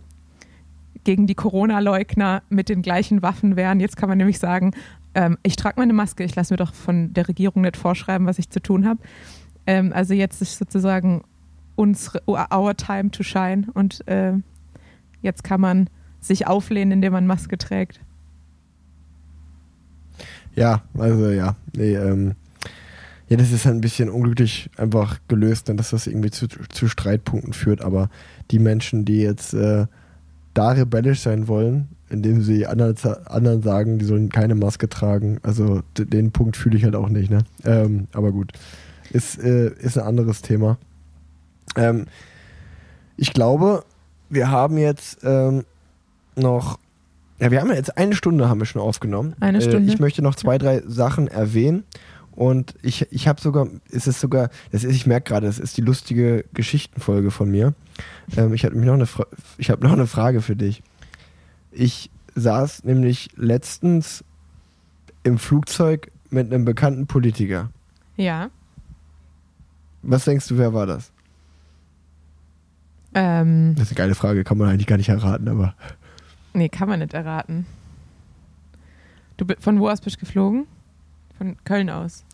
[1.04, 3.78] gegen die Corona-Leugner mit den gleichen Waffen wehren.
[3.78, 4.72] Jetzt kann man nämlich sagen,
[5.14, 8.40] ähm, ich trage meine Maske, ich lasse mir doch von der Regierung nicht vorschreiben, was
[8.40, 8.98] ich zu tun habe.
[9.64, 11.22] Ähm, also jetzt ist sozusagen
[11.76, 14.32] unsere, our time to shine und äh,
[15.22, 15.88] jetzt kann man
[16.18, 18.00] sich auflehnen, indem man Maske trägt.
[20.56, 21.54] Ja, also ja.
[21.76, 22.34] Nee, ähm,
[23.28, 26.88] ja, das ist halt ein bisschen unglücklich einfach gelöst, denn dass das irgendwie zu, zu
[26.88, 27.82] Streitpunkten führt.
[27.82, 28.08] Aber
[28.50, 29.86] die Menschen, die jetzt äh,
[30.54, 35.82] da rebellisch sein wollen, indem sie anderen, anderen sagen, die sollen keine Maske tragen, also
[35.98, 37.30] den Punkt fühle ich halt auch nicht.
[37.30, 37.40] Ne?
[37.64, 38.52] Ähm, aber gut,
[39.12, 40.78] ist, äh, ist ein anderes Thema.
[41.76, 42.06] Ähm,
[43.18, 43.84] ich glaube,
[44.30, 45.64] wir haben jetzt ähm,
[46.34, 46.78] noch,
[47.40, 49.34] ja, wir haben ja jetzt eine Stunde haben wir schon aufgenommen.
[49.40, 49.92] Eine Äh, Stunde.
[49.92, 51.84] ich möchte noch zwei, drei Sachen erwähnen.
[52.38, 55.76] Und ich, ich habe sogar, es ist sogar, das ist, ich merke gerade, das ist
[55.76, 57.74] die lustige Geschichtenfolge von mir.
[58.36, 59.26] Ähm, ich habe noch eine, Fra-
[59.56, 60.84] ich habe noch eine Frage für dich.
[61.72, 64.22] Ich saß nämlich letztens
[65.24, 67.70] im Flugzeug mit einem bekannten Politiker.
[68.16, 68.50] Ja.
[70.02, 71.10] Was denkst du, wer war das?
[73.14, 75.74] Ähm, Das ist eine geile Frage, kann man eigentlich gar nicht erraten, aber
[76.54, 77.66] nee, kann man nicht erraten.
[79.38, 80.68] Du, von wo aus bist du geflogen?
[81.36, 82.24] Von Köln aus.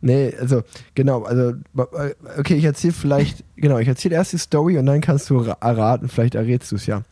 [0.00, 0.62] Nee, also
[0.94, 5.00] genau, also äh, okay, ich erzähle vielleicht, genau, ich erzähle erst die Story und dann
[5.00, 7.02] kannst du ra- erraten, vielleicht errätst du es ja.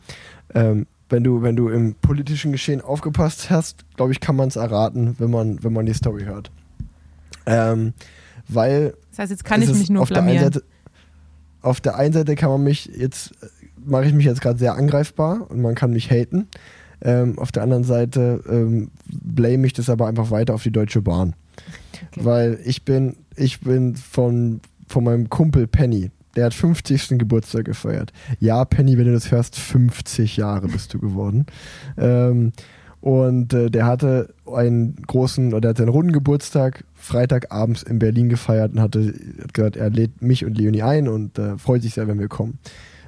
[0.53, 4.55] Ähm, wenn du, wenn du im politischen Geschehen aufgepasst hast, glaube ich, kann man es
[4.55, 6.51] erraten, wenn man, wenn man die Story hört.
[7.45, 7.93] Ähm,
[8.47, 8.93] weil.
[9.11, 10.37] Das heißt, jetzt kann ich mich nur auf blamieren.
[10.37, 10.63] Der Seite,
[11.61, 13.31] auf der einen Seite kann man mich jetzt,
[13.85, 16.47] mache ich mich jetzt gerade sehr angreifbar und man kann mich haten.
[17.01, 21.01] Ähm, auf der anderen Seite ähm, blame ich das aber einfach weiter auf die Deutsche
[21.01, 21.35] Bahn.
[21.93, 22.23] Okay.
[22.23, 27.17] Weil ich bin, ich bin von, von meinem Kumpel Penny, der hat 50.
[27.17, 28.13] Geburtstag gefeiert.
[28.39, 31.45] Ja, Penny, wenn du das hörst, 50 Jahre bist du geworden.
[31.97, 32.51] Ähm,
[32.99, 38.27] und äh, der hatte einen großen, oder der hat seinen runden Geburtstag Freitagabends in Berlin
[38.27, 41.93] gefeiert und hatte hat gesagt, er lädt mich und Leonie ein und äh, freut sich
[41.93, 42.59] sehr, wenn wir kommen.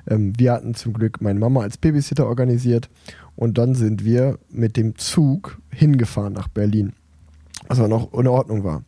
[0.07, 2.89] Ähm, wir hatten zum Glück meine Mama als Babysitter organisiert
[3.35, 6.93] und dann sind wir mit dem Zug hingefahren nach Berlin,
[7.69, 8.83] was aber noch in Ordnung war.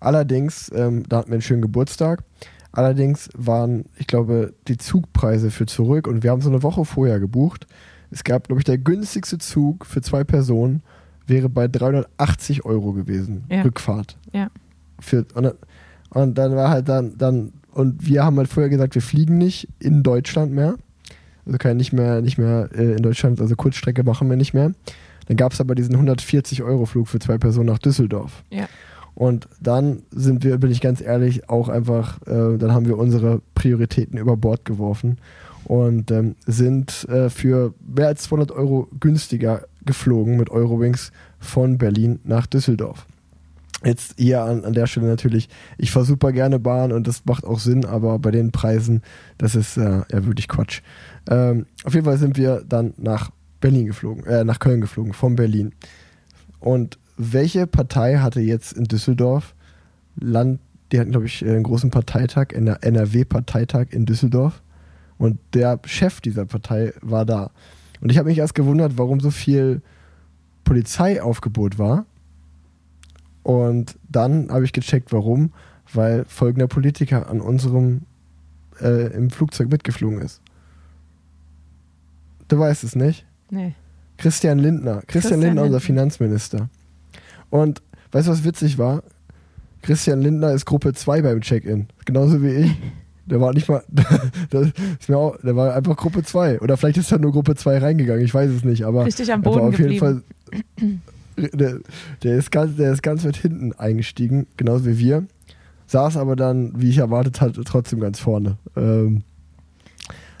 [0.00, 2.22] Allerdings, ähm, da hatten wir einen schönen Geburtstag.
[2.72, 7.18] Allerdings waren, ich glaube, die Zugpreise für zurück und wir haben so eine Woche vorher
[7.18, 7.66] gebucht.
[8.10, 10.82] Es gab, glaube ich, der günstigste Zug für zwei Personen
[11.26, 13.62] wäre bei 380 Euro gewesen, ja.
[13.62, 14.18] Rückfahrt.
[14.32, 14.50] Ja.
[15.00, 15.54] Für, und,
[16.10, 19.68] und, dann war halt dann, dann, und wir haben halt vorher gesagt, wir fliegen nicht
[19.78, 20.76] in Deutschland mehr.
[21.46, 24.72] Also kann nicht mehr, nicht mehr äh, in Deutschland, also Kurzstrecke machen wir nicht mehr.
[25.26, 28.44] Dann gab es aber diesen 140 Euro Flug für zwei Personen nach Düsseldorf.
[28.50, 28.68] Ja.
[29.14, 33.40] Und dann sind wir, bin ich ganz ehrlich, auch einfach, äh, dann haben wir unsere
[33.54, 35.18] Prioritäten über Bord geworfen
[35.64, 42.20] und ähm, sind äh, für mehr als 200 Euro günstiger geflogen mit Eurowings von Berlin
[42.24, 43.06] nach Düsseldorf.
[43.84, 45.48] Jetzt hier an, an der Stelle natürlich,
[45.78, 49.02] ich fahre super gerne Bahn und das macht auch Sinn, aber bei den Preisen,
[49.38, 50.82] das ist äh, ja wirklich Quatsch.
[51.30, 53.30] Ähm, auf jeden Fall sind wir dann nach
[53.60, 55.72] Berlin geflogen, äh, nach Köln geflogen, von Berlin.
[56.60, 59.54] Und welche Partei hatte jetzt in Düsseldorf
[60.18, 60.60] Land,
[60.92, 64.62] die hatten, glaube ich, einen großen Parteitag, NRW-Parteitag in Düsseldorf.
[65.18, 67.50] Und der Chef dieser Partei war da.
[68.00, 69.82] Und ich habe mich erst gewundert, warum so viel
[70.64, 72.06] Polizeiaufgebot war.
[73.42, 75.52] Und dann habe ich gecheckt, warum.
[75.92, 78.02] Weil folgender Politiker an unserem
[78.80, 80.40] äh, im Flugzeug mitgeflogen ist.
[82.48, 83.25] Du weißt es nicht?
[83.50, 83.74] Nee.
[84.16, 85.02] Christian Lindner.
[85.06, 86.68] Christian, Christian Lindner, unser Finanzminister.
[87.50, 87.82] Und
[88.12, 89.02] weißt du, was witzig war?
[89.82, 91.86] Christian Lindner ist Gruppe 2 beim Check-in.
[92.04, 92.76] Genauso wie ich.
[93.26, 93.82] Der war nicht mal,
[94.50, 94.68] das
[95.00, 96.60] ist mir auch, der war einfach Gruppe 2.
[96.60, 99.04] Oder vielleicht ist er nur Gruppe 2 reingegangen, ich weiß es nicht, aber.
[99.04, 100.22] Richtig am Boden auf jeden Fall.
[101.52, 101.80] Der,
[102.22, 105.26] der, ist ganz, der ist ganz weit hinten eingestiegen, genauso wie wir.
[105.86, 108.56] Saß aber dann, wie ich erwartet hatte, trotzdem ganz vorne.
[108.74, 109.22] Ähm,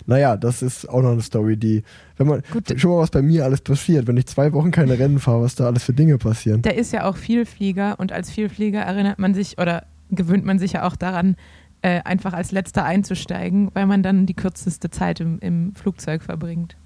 [0.06, 1.82] naja, das ist auch noch eine Story, die,
[2.16, 2.78] wenn man, Gut.
[2.78, 5.54] schon mal was bei mir alles passiert, wenn ich zwei Wochen keine Rennen fahre, was
[5.56, 6.62] da alles für Dinge passieren.
[6.62, 10.72] Der ist ja auch Vielflieger und als Vielflieger erinnert man sich oder gewöhnt man sich
[10.72, 11.36] ja auch daran,
[11.82, 16.76] äh, einfach als letzter einzusteigen, weil man dann die kürzeste Zeit im, im Flugzeug verbringt.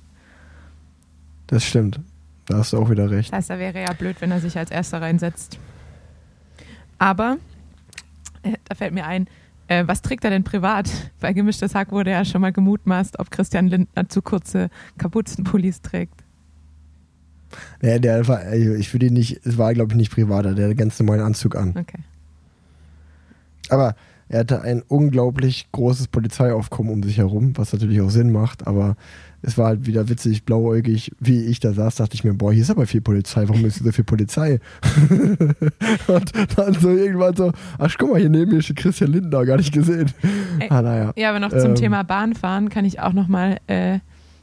[1.47, 2.01] Das stimmt.
[2.47, 3.31] Da hast du auch wieder recht.
[3.31, 5.59] Das heißt, da wäre ja blöd, wenn er sich als erster reinsetzt.
[6.99, 7.39] Aber,
[8.43, 9.27] äh, da fällt mir ein,
[9.71, 10.91] äh, was trägt er denn privat?
[11.21, 14.69] Bei Gemischtes Hack wurde ja schon mal gemutmaßt, ob Christian Lindner zu kurze
[14.99, 16.25] Kapuzenpullis trägt.
[17.81, 20.65] Ja, der war, also ich würde ihn nicht, es war glaube ich nicht privater, der
[20.67, 21.75] hat einen ganz normalen Anzug an.
[21.77, 21.99] Okay.
[23.69, 23.95] Aber
[24.29, 28.97] er hatte ein unglaublich großes Polizeiaufkommen um sich herum, was natürlich auch Sinn macht, aber
[29.43, 32.63] es war halt wieder witzig, blauäugig, wie ich da saß, dachte ich mir, boah, hier
[32.63, 34.61] ist aber viel Polizei, warum ist so viel Polizei?
[36.07, 39.57] und dann so irgendwann so, ach guck mal, hier neben mir steht Christian Lindner, gar
[39.57, 40.11] nicht gesehen.
[40.59, 41.13] Ey, ah, naja.
[41.17, 44.01] Ja, aber noch zum ähm, Thema Bahnfahren kann ich auch nochmal äh,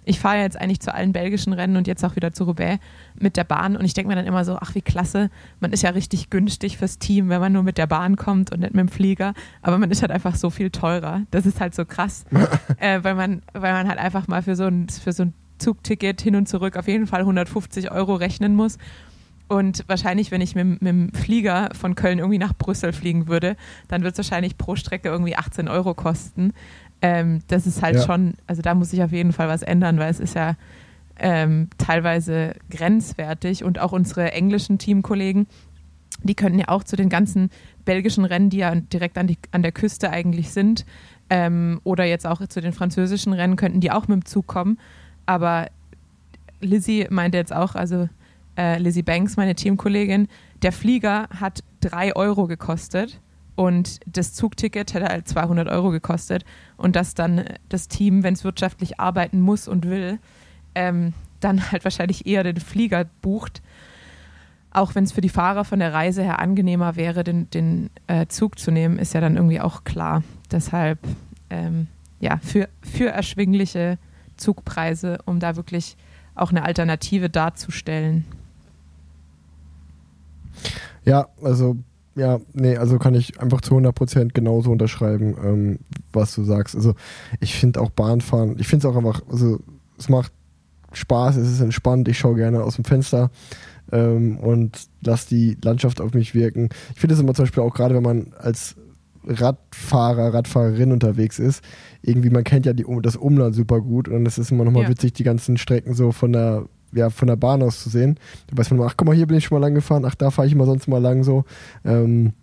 [0.07, 2.79] ich fahre jetzt eigentlich zu allen belgischen Rennen und jetzt auch wieder zu Roubaix
[3.19, 5.29] mit der Bahn und ich denke mir dann immer so, ach wie klasse,
[5.59, 8.61] man ist ja richtig günstig fürs Team, wenn man nur mit der Bahn kommt und
[8.61, 11.23] nicht mit dem Flieger, aber man ist halt einfach so viel teurer.
[11.31, 12.25] Das ist halt so krass,
[12.77, 16.21] äh, weil, man, weil man halt einfach mal für so ein, für so ein Zugticket
[16.21, 18.77] hin und zurück auf jeden Fall 150 Euro rechnen muss.
[19.49, 23.55] Und wahrscheinlich, wenn ich mit, mit, dem Flieger von Köln irgendwie nach Brüssel fliegen würde,
[23.87, 26.53] dann wird es wahrscheinlich pro Strecke irgendwie 18 Euro kosten.
[27.01, 28.01] Ähm, das ist halt ja.
[28.05, 30.55] schon, also da muss sich auf jeden Fall was ändern, weil es ist ja
[31.19, 35.47] ähm, teilweise grenzwertig und auch unsere englischen Teamkollegen,
[36.23, 37.49] die könnten ja auch zu den ganzen
[37.85, 40.85] belgischen Rennen, die ja direkt an, die, an der Küste eigentlich sind,
[41.29, 44.79] ähm, oder jetzt auch zu den französischen Rennen, könnten die auch mit dem Zug kommen.
[45.25, 45.67] Aber
[46.61, 48.09] Lizzie meinte jetzt auch, also
[48.57, 50.27] äh, Lizzie Banks, meine Teamkollegin,
[50.61, 53.19] der Flieger hat drei Euro gekostet
[53.57, 56.45] und das Zugticket hätte halt 200 Euro gekostet.
[56.77, 60.19] Und dass dann das Team, wenn es wirtschaftlich arbeiten muss und will,
[60.75, 63.63] ähm, dann halt wahrscheinlich eher den Flieger bucht.
[64.69, 68.27] Auch wenn es für die Fahrer von der Reise her angenehmer wäre, den, den äh,
[68.27, 70.21] Zug zu nehmen, ist ja dann irgendwie auch klar.
[70.51, 70.99] Deshalb,
[71.49, 71.87] ähm,
[72.19, 73.97] ja, für, für erschwingliche
[74.35, 75.97] Zugpreise, um da wirklich
[76.35, 78.23] auch eine Alternative darzustellen.
[81.05, 81.77] Ja, also
[82.17, 85.79] ja, nee, also kann ich einfach zu 100% genauso unterschreiben, ähm,
[86.11, 86.75] was du sagst.
[86.75, 86.95] Also
[87.39, 89.59] ich finde auch Bahnfahren, ich finde es auch einfach, also
[89.99, 90.31] es macht
[90.93, 93.29] Spaß, es ist entspannt, ich schaue gerne aus dem Fenster
[93.91, 96.69] ähm, und lasse die Landschaft auf mich wirken.
[96.95, 98.75] Ich finde es immer zum Beispiel auch gerade, wenn man als
[99.23, 101.63] Radfahrer, Radfahrerin unterwegs ist,
[102.01, 104.89] irgendwie, man kennt ja die, das Umland super gut und es ist immer nochmal ja.
[104.89, 108.17] witzig, die ganzen Strecken so von der ja, von der Bahn aus zu sehen.
[108.47, 110.31] Da weiß man, ach guck mal, hier bin ich schon mal lang gefahren, ach da
[110.31, 111.45] fahre ich immer sonst mal lang so.
[111.85, 112.33] Ähm,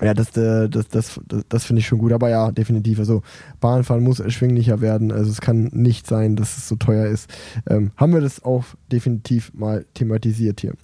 [0.00, 2.12] ja, das, äh, das, das, das, das finde ich schon gut.
[2.12, 2.98] Aber ja, definitiv.
[2.98, 3.22] Also
[3.60, 5.12] Bahnfahren muss erschwinglicher werden.
[5.12, 7.30] Also es kann nicht sein, dass es so teuer ist.
[7.68, 10.74] Ähm, haben wir das auch definitiv mal thematisiert hier.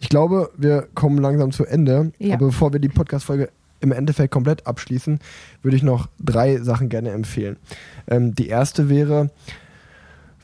[0.00, 2.12] Ich glaube, wir kommen langsam zu Ende.
[2.18, 2.36] Ja.
[2.36, 3.50] Aber bevor wir die Podcast-Folge
[3.80, 5.18] im Endeffekt komplett abschließen,
[5.62, 7.56] würde ich noch drei Sachen gerne empfehlen.
[8.06, 9.30] Ähm, die erste wäre,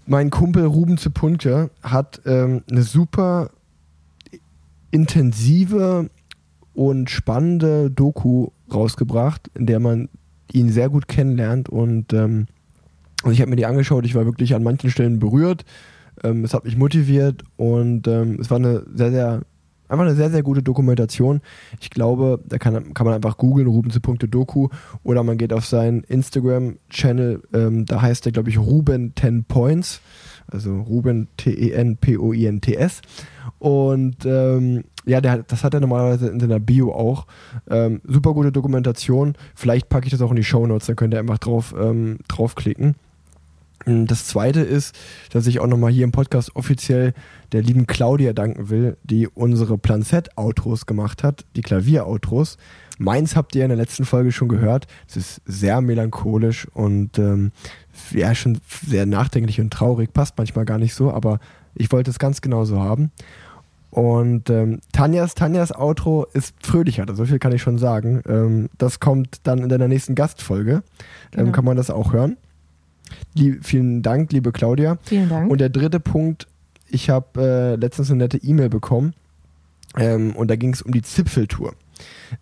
[0.08, 3.50] mein Kumpel Ruben Zepunke hat ähm, eine super
[4.90, 6.08] intensive
[6.72, 10.08] und spannende Doku rausgebracht, in der man
[10.50, 12.46] ihn sehr gut kennenlernt und ähm,
[13.22, 15.66] also ich habe mir die angeschaut, ich war wirklich an manchen Stellen berührt,
[16.24, 19.42] ähm, es hat mich motiviert und ähm, es war eine sehr, sehr
[19.88, 21.40] Einfach eine sehr, sehr gute Dokumentation.
[21.80, 24.68] Ich glaube, da kann, kann man einfach googeln, Ruben.doku
[25.02, 30.00] oder man geht auf seinen Instagram-Channel, ähm, da heißt der, glaube ich, Ruben 10 Points.
[30.50, 33.02] Also Ruben T-E-N-P-O-I-N-T-S.
[33.58, 37.26] Und ähm, ja, der, das hat er normalerweise in seiner Bio auch.
[37.68, 39.34] Ähm, super gute Dokumentation.
[39.54, 42.18] Vielleicht packe ich das auch in die Show Notes, da könnt ihr einfach drauf, ähm,
[42.28, 42.94] draufklicken.
[43.86, 44.94] Das zweite ist,
[45.30, 47.14] dass ich auch nochmal hier im Podcast offiziell
[47.52, 52.58] der lieben Claudia danken will, die unsere Plan Z-Outros gemacht hat, die Klavier-Outros.
[52.98, 54.86] Meins habt ihr in der letzten Folge schon gehört.
[55.08, 57.52] Es ist sehr melancholisch und ähm,
[58.10, 60.12] ja, schon sehr nachdenklich und traurig.
[60.12, 61.38] Passt manchmal gar nicht so, aber
[61.74, 63.12] ich wollte es ganz genau so haben.
[63.90, 68.22] Und ähm, Tanjas, Tanjas Outro ist fröhlicher, so viel kann ich schon sagen.
[68.28, 70.82] Ähm, das kommt dann in deiner nächsten Gastfolge.
[71.32, 71.52] Ähm, genau.
[71.52, 72.36] kann man das auch hören.
[73.34, 74.98] Lieb, vielen Dank, liebe Claudia.
[75.02, 75.50] Vielen Dank.
[75.50, 76.46] Und der dritte Punkt,
[76.88, 79.14] ich habe äh, letztens eine nette E-Mail bekommen
[79.96, 81.74] ähm, und da ging es um die Zipfeltour.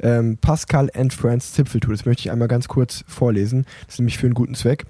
[0.01, 3.65] Ähm, Pascal and Friends Zipfeltour, das möchte ich einmal ganz kurz vorlesen.
[3.87, 4.85] Das ist nämlich für einen guten Zweck.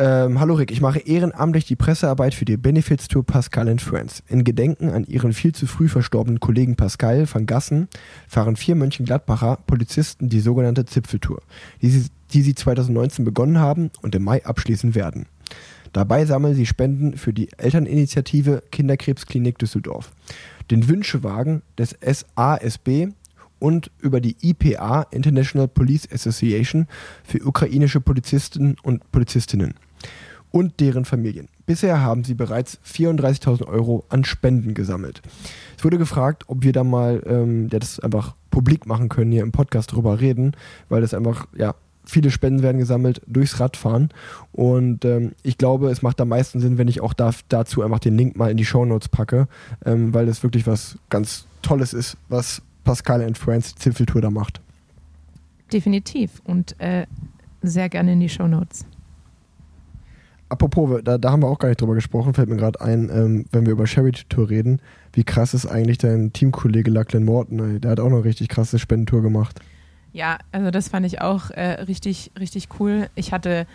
[0.00, 4.22] Ähm, hallo Rick, ich mache ehrenamtlich die Pressearbeit für die Benefits Tour Pascal and Friends.
[4.28, 7.88] In Gedenken an ihren viel zu früh verstorbenen Kollegen Pascal van Gassen
[8.28, 11.42] fahren vier Mönchengladbacher Polizisten die sogenannte Zipfeltour,
[11.82, 15.26] die sie, die sie 2019 begonnen haben und im Mai abschließen werden.
[15.92, 20.12] Dabei sammeln sie Spenden für die Elterninitiative Kinderkrebsklinik Düsseldorf,
[20.70, 23.08] den Wünschewagen des SASB
[23.58, 26.86] und über die IPA International Police Association
[27.24, 29.74] für ukrainische Polizisten und Polizistinnen
[30.50, 31.48] und deren Familien.
[31.66, 35.22] Bisher haben sie bereits 34.000 Euro an Spenden gesammelt.
[35.76, 39.42] Es wurde gefragt, ob wir da mal ähm, ja, das einfach publik machen können, hier
[39.42, 40.52] im Podcast drüber reden,
[40.88, 44.08] weil das einfach, ja, viele Spenden werden gesammelt durchs Radfahren.
[44.52, 47.98] Und ähm, ich glaube, es macht am meisten Sinn, wenn ich auch da, dazu einfach
[47.98, 49.46] den Link mal in die Show Notes packe,
[49.84, 54.60] ähm, weil das wirklich was ganz Tolles ist, was Pascal and Friends Zipfeltour da macht.
[55.72, 57.06] Definitiv und äh,
[57.62, 58.86] sehr gerne in die Show Notes.
[60.48, 63.44] Apropos, da, da haben wir auch gar nicht drüber gesprochen, fällt mir gerade ein, ähm,
[63.52, 64.80] wenn wir über Charity Tour reden,
[65.12, 67.80] wie krass ist eigentlich dein Teamkollege Lachlan Morton?
[67.80, 69.60] Der hat auch eine richtig krasse Spendentour gemacht.
[70.12, 73.08] Ja, also das fand ich auch äh, richtig, richtig cool.
[73.14, 73.66] Ich hatte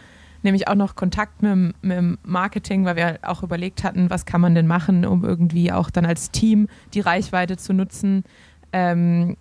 [0.42, 4.42] nämlich auch noch Kontakt mit, mit dem Marketing, weil wir auch überlegt hatten, was kann
[4.42, 8.24] man denn machen, um irgendwie auch dann als Team die Reichweite zu nutzen,
[8.72, 9.38] ähm,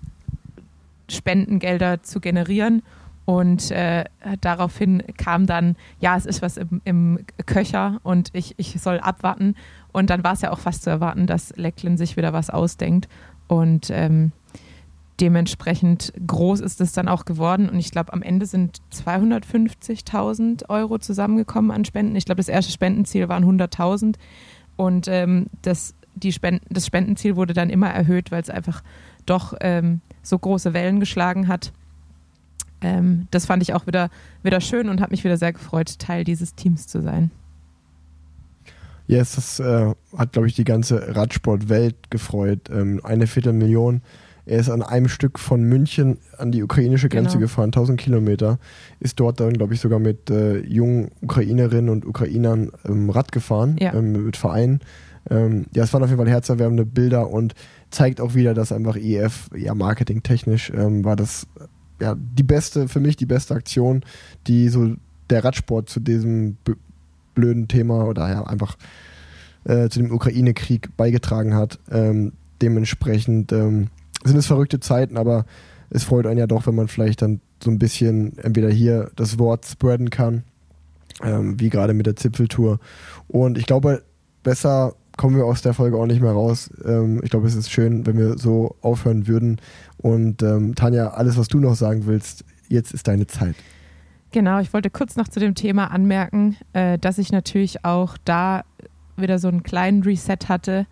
[1.09, 2.83] Spendengelder zu generieren.
[3.25, 4.05] Und äh,
[4.41, 9.55] daraufhin kam dann, ja, es ist was im, im Köcher und ich, ich soll abwarten.
[9.93, 13.09] Und dann war es ja auch fast zu erwarten, dass Lecklin sich wieder was ausdenkt.
[13.47, 14.33] Und ähm,
[15.21, 17.69] dementsprechend groß ist es dann auch geworden.
[17.69, 22.17] Und ich glaube, am Ende sind 250.000 Euro zusammengekommen an Spenden.
[22.17, 24.17] Ich glaube, das erste Spendenziel waren 100.000.
[24.77, 28.83] Und ähm, das, die Spenden, das Spendenziel wurde dann immer erhöht, weil es einfach
[29.27, 31.73] doch ähm, so große Wellen geschlagen hat
[32.83, 34.11] ähm, das fand ich auch wieder,
[34.43, 37.31] wieder schön und hat mich wieder sehr gefreut, Teil dieses Teams zu sein.
[39.07, 42.71] Ja, yes, das äh, hat, glaube ich, die ganze Radsportwelt gefreut.
[42.71, 44.01] Ähm, eine Viertelmillion.
[44.45, 47.43] Er ist an einem Stück von München an die ukrainische Grenze genau.
[47.43, 48.59] gefahren, 1000 Kilometer.
[48.99, 53.77] Ist dort dann, glaube ich, sogar mit äh, jungen Ukrainerinnen und Ukrainern ähm, Rad gefahren,
[53.81, 53.95] ja.
[53.95, 54.81] ähm, mit Vereinen.
[55.31, 57.55] Ähm, ja, es waren auf jeden Fall herzerwärmende Bilder und
[57.91, 61.47] zeigt auch wieder, dass einfach EF, ja, marketingtechnisch ähm, war das
[62.03, 64.03] ja, die beste, für mich die beste Aktion,
[64.47, 64.97] die so
[65.31, 66.57] der Radsport zu diesem
[67.35, 68.77] blöden Thema oder ja, einfach
[69.65, 71.79] äh, zu dem Ukraine-Krieg beigetragen hat.
[71.91, 73.89] Ähm, dementsprechend ähm,
[74.25, 75.47] sind es verrückte Zeiten, aber
[75.91, 79.39] es freut einen ja doch, wenn man vielleicht dann so ein bisschen entweder hier das
[79.39, 80.43] Wort spreaden kann,
[81.23, 82.81] ähm, wie gerade mit der Zipfeltour.
[83.29, 84.03] Und ich glaube,
[84.43, 86.69] besser kommen wir aus der Folge auch nicht mehr raus.
[86.85, 89.61] Ähm, ich glaube, es ist schön, wenn wir so aufhören würden.
[89.99, 93.55] Und ähm, Tanja, alles, was du noch sagen willst, jetzt ist deine Zeit.
[94.33, 98.65] Genau, ich wollte kurz noch zu dem Thema anmerken, äh, dass ich natürlich auch da
[99.17, 100.87] wieder so einen kleinen Reset hatte,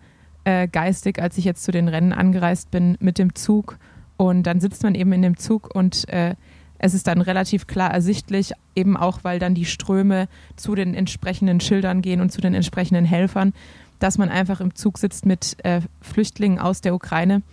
[0.45, 3.79] äh, geistig, als ich jetzt zu den Rennen angereist bin mit dem Zug.
[4.15, 6.35] Und dann sitzt man eben in dem Zug und äh,
[6.83, 11.59] es ist dann relativ klar ersichtlich, eben auch, weil dann die Ströme zu den entsprechenden
[11.59, 13.53] Schildern gehen und zu den entsprechenden Helfern,
[14.01, 17.43] dass man einfach im Zug sitzt mit äh, Flüchtlingen aus der Ukraine.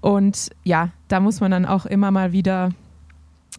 [0.00, 2.70] Und ja, da muss man dann auch immer mal wieder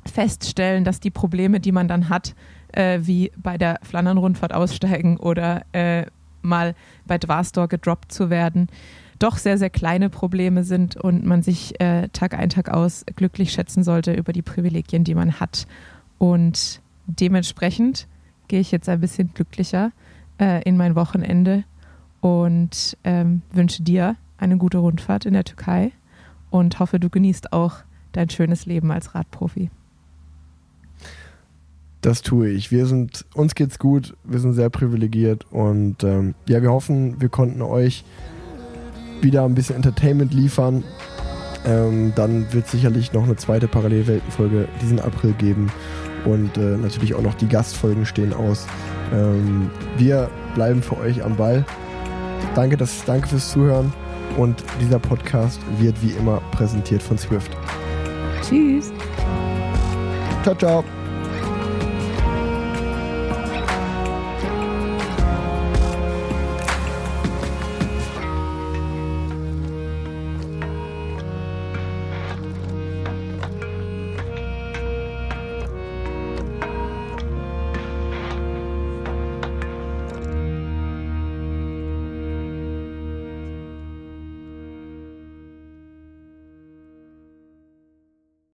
[0.05, 2.33] feststellen, dass die Probleme, die man dann hat,
[2.71, 6.05] äh, wie bei der Flandern-Rundfahrt aussteigen oder äh,
[6.41, 6.73] mal
[7.05, 8.69] bei Dwarstor gedroppt zu werden,
[9.19, 13.51] doch sehr, sehr kleine Probleme sind und man sich äh, Tag ein, Tag aus glücklich
[13.51, 15.67] schätzen sollte über die Privilegien, die man hat.
[16.17, 18.07] Und dementsprechend
[18.47, 19.91] gehe ich jetzt ein bisschen glücklicher
[20.39, 21.65] äh, in mein Wochenende
[22.21, 25.91] und ähm, wünsche dir eine gute Rundfahrt in der Türkei
[26.49, 27.77] und hoffe, du genießt auch
[28.11, 29.69] dein schönes Leben als Radprofi.
[32.01, 32.71] Das tue ich.
[32.71, 37.29] Wir sind, uns geht's gut, wir sind sehr privilegiert und ähm, ja, wir hoffen, wir
[37.29, 38.03] konnten euch
[39.21, 40.83] wieder ein bisschen Entertainment liefern.
[41.63, 45.71] Ähm, dann wird sicherlich noch eine zweite Parallelweltenfolge diesen April geben
[46.25, 48.65] und äh, natürlich auch noch die Gastfolgen stehen aus.
[49.13, 51.65] Ähm, wir bleiben für euch am Ball.
[52.55, 53.93] Danke, dass, danke fürs Zuhören
[54.37, 57.51] und dieser Podcast wird wie immer präsentiert von Swift.
[58.41, 58.91] Tschüss.
[60.43, 61.00] Ciao, ciao.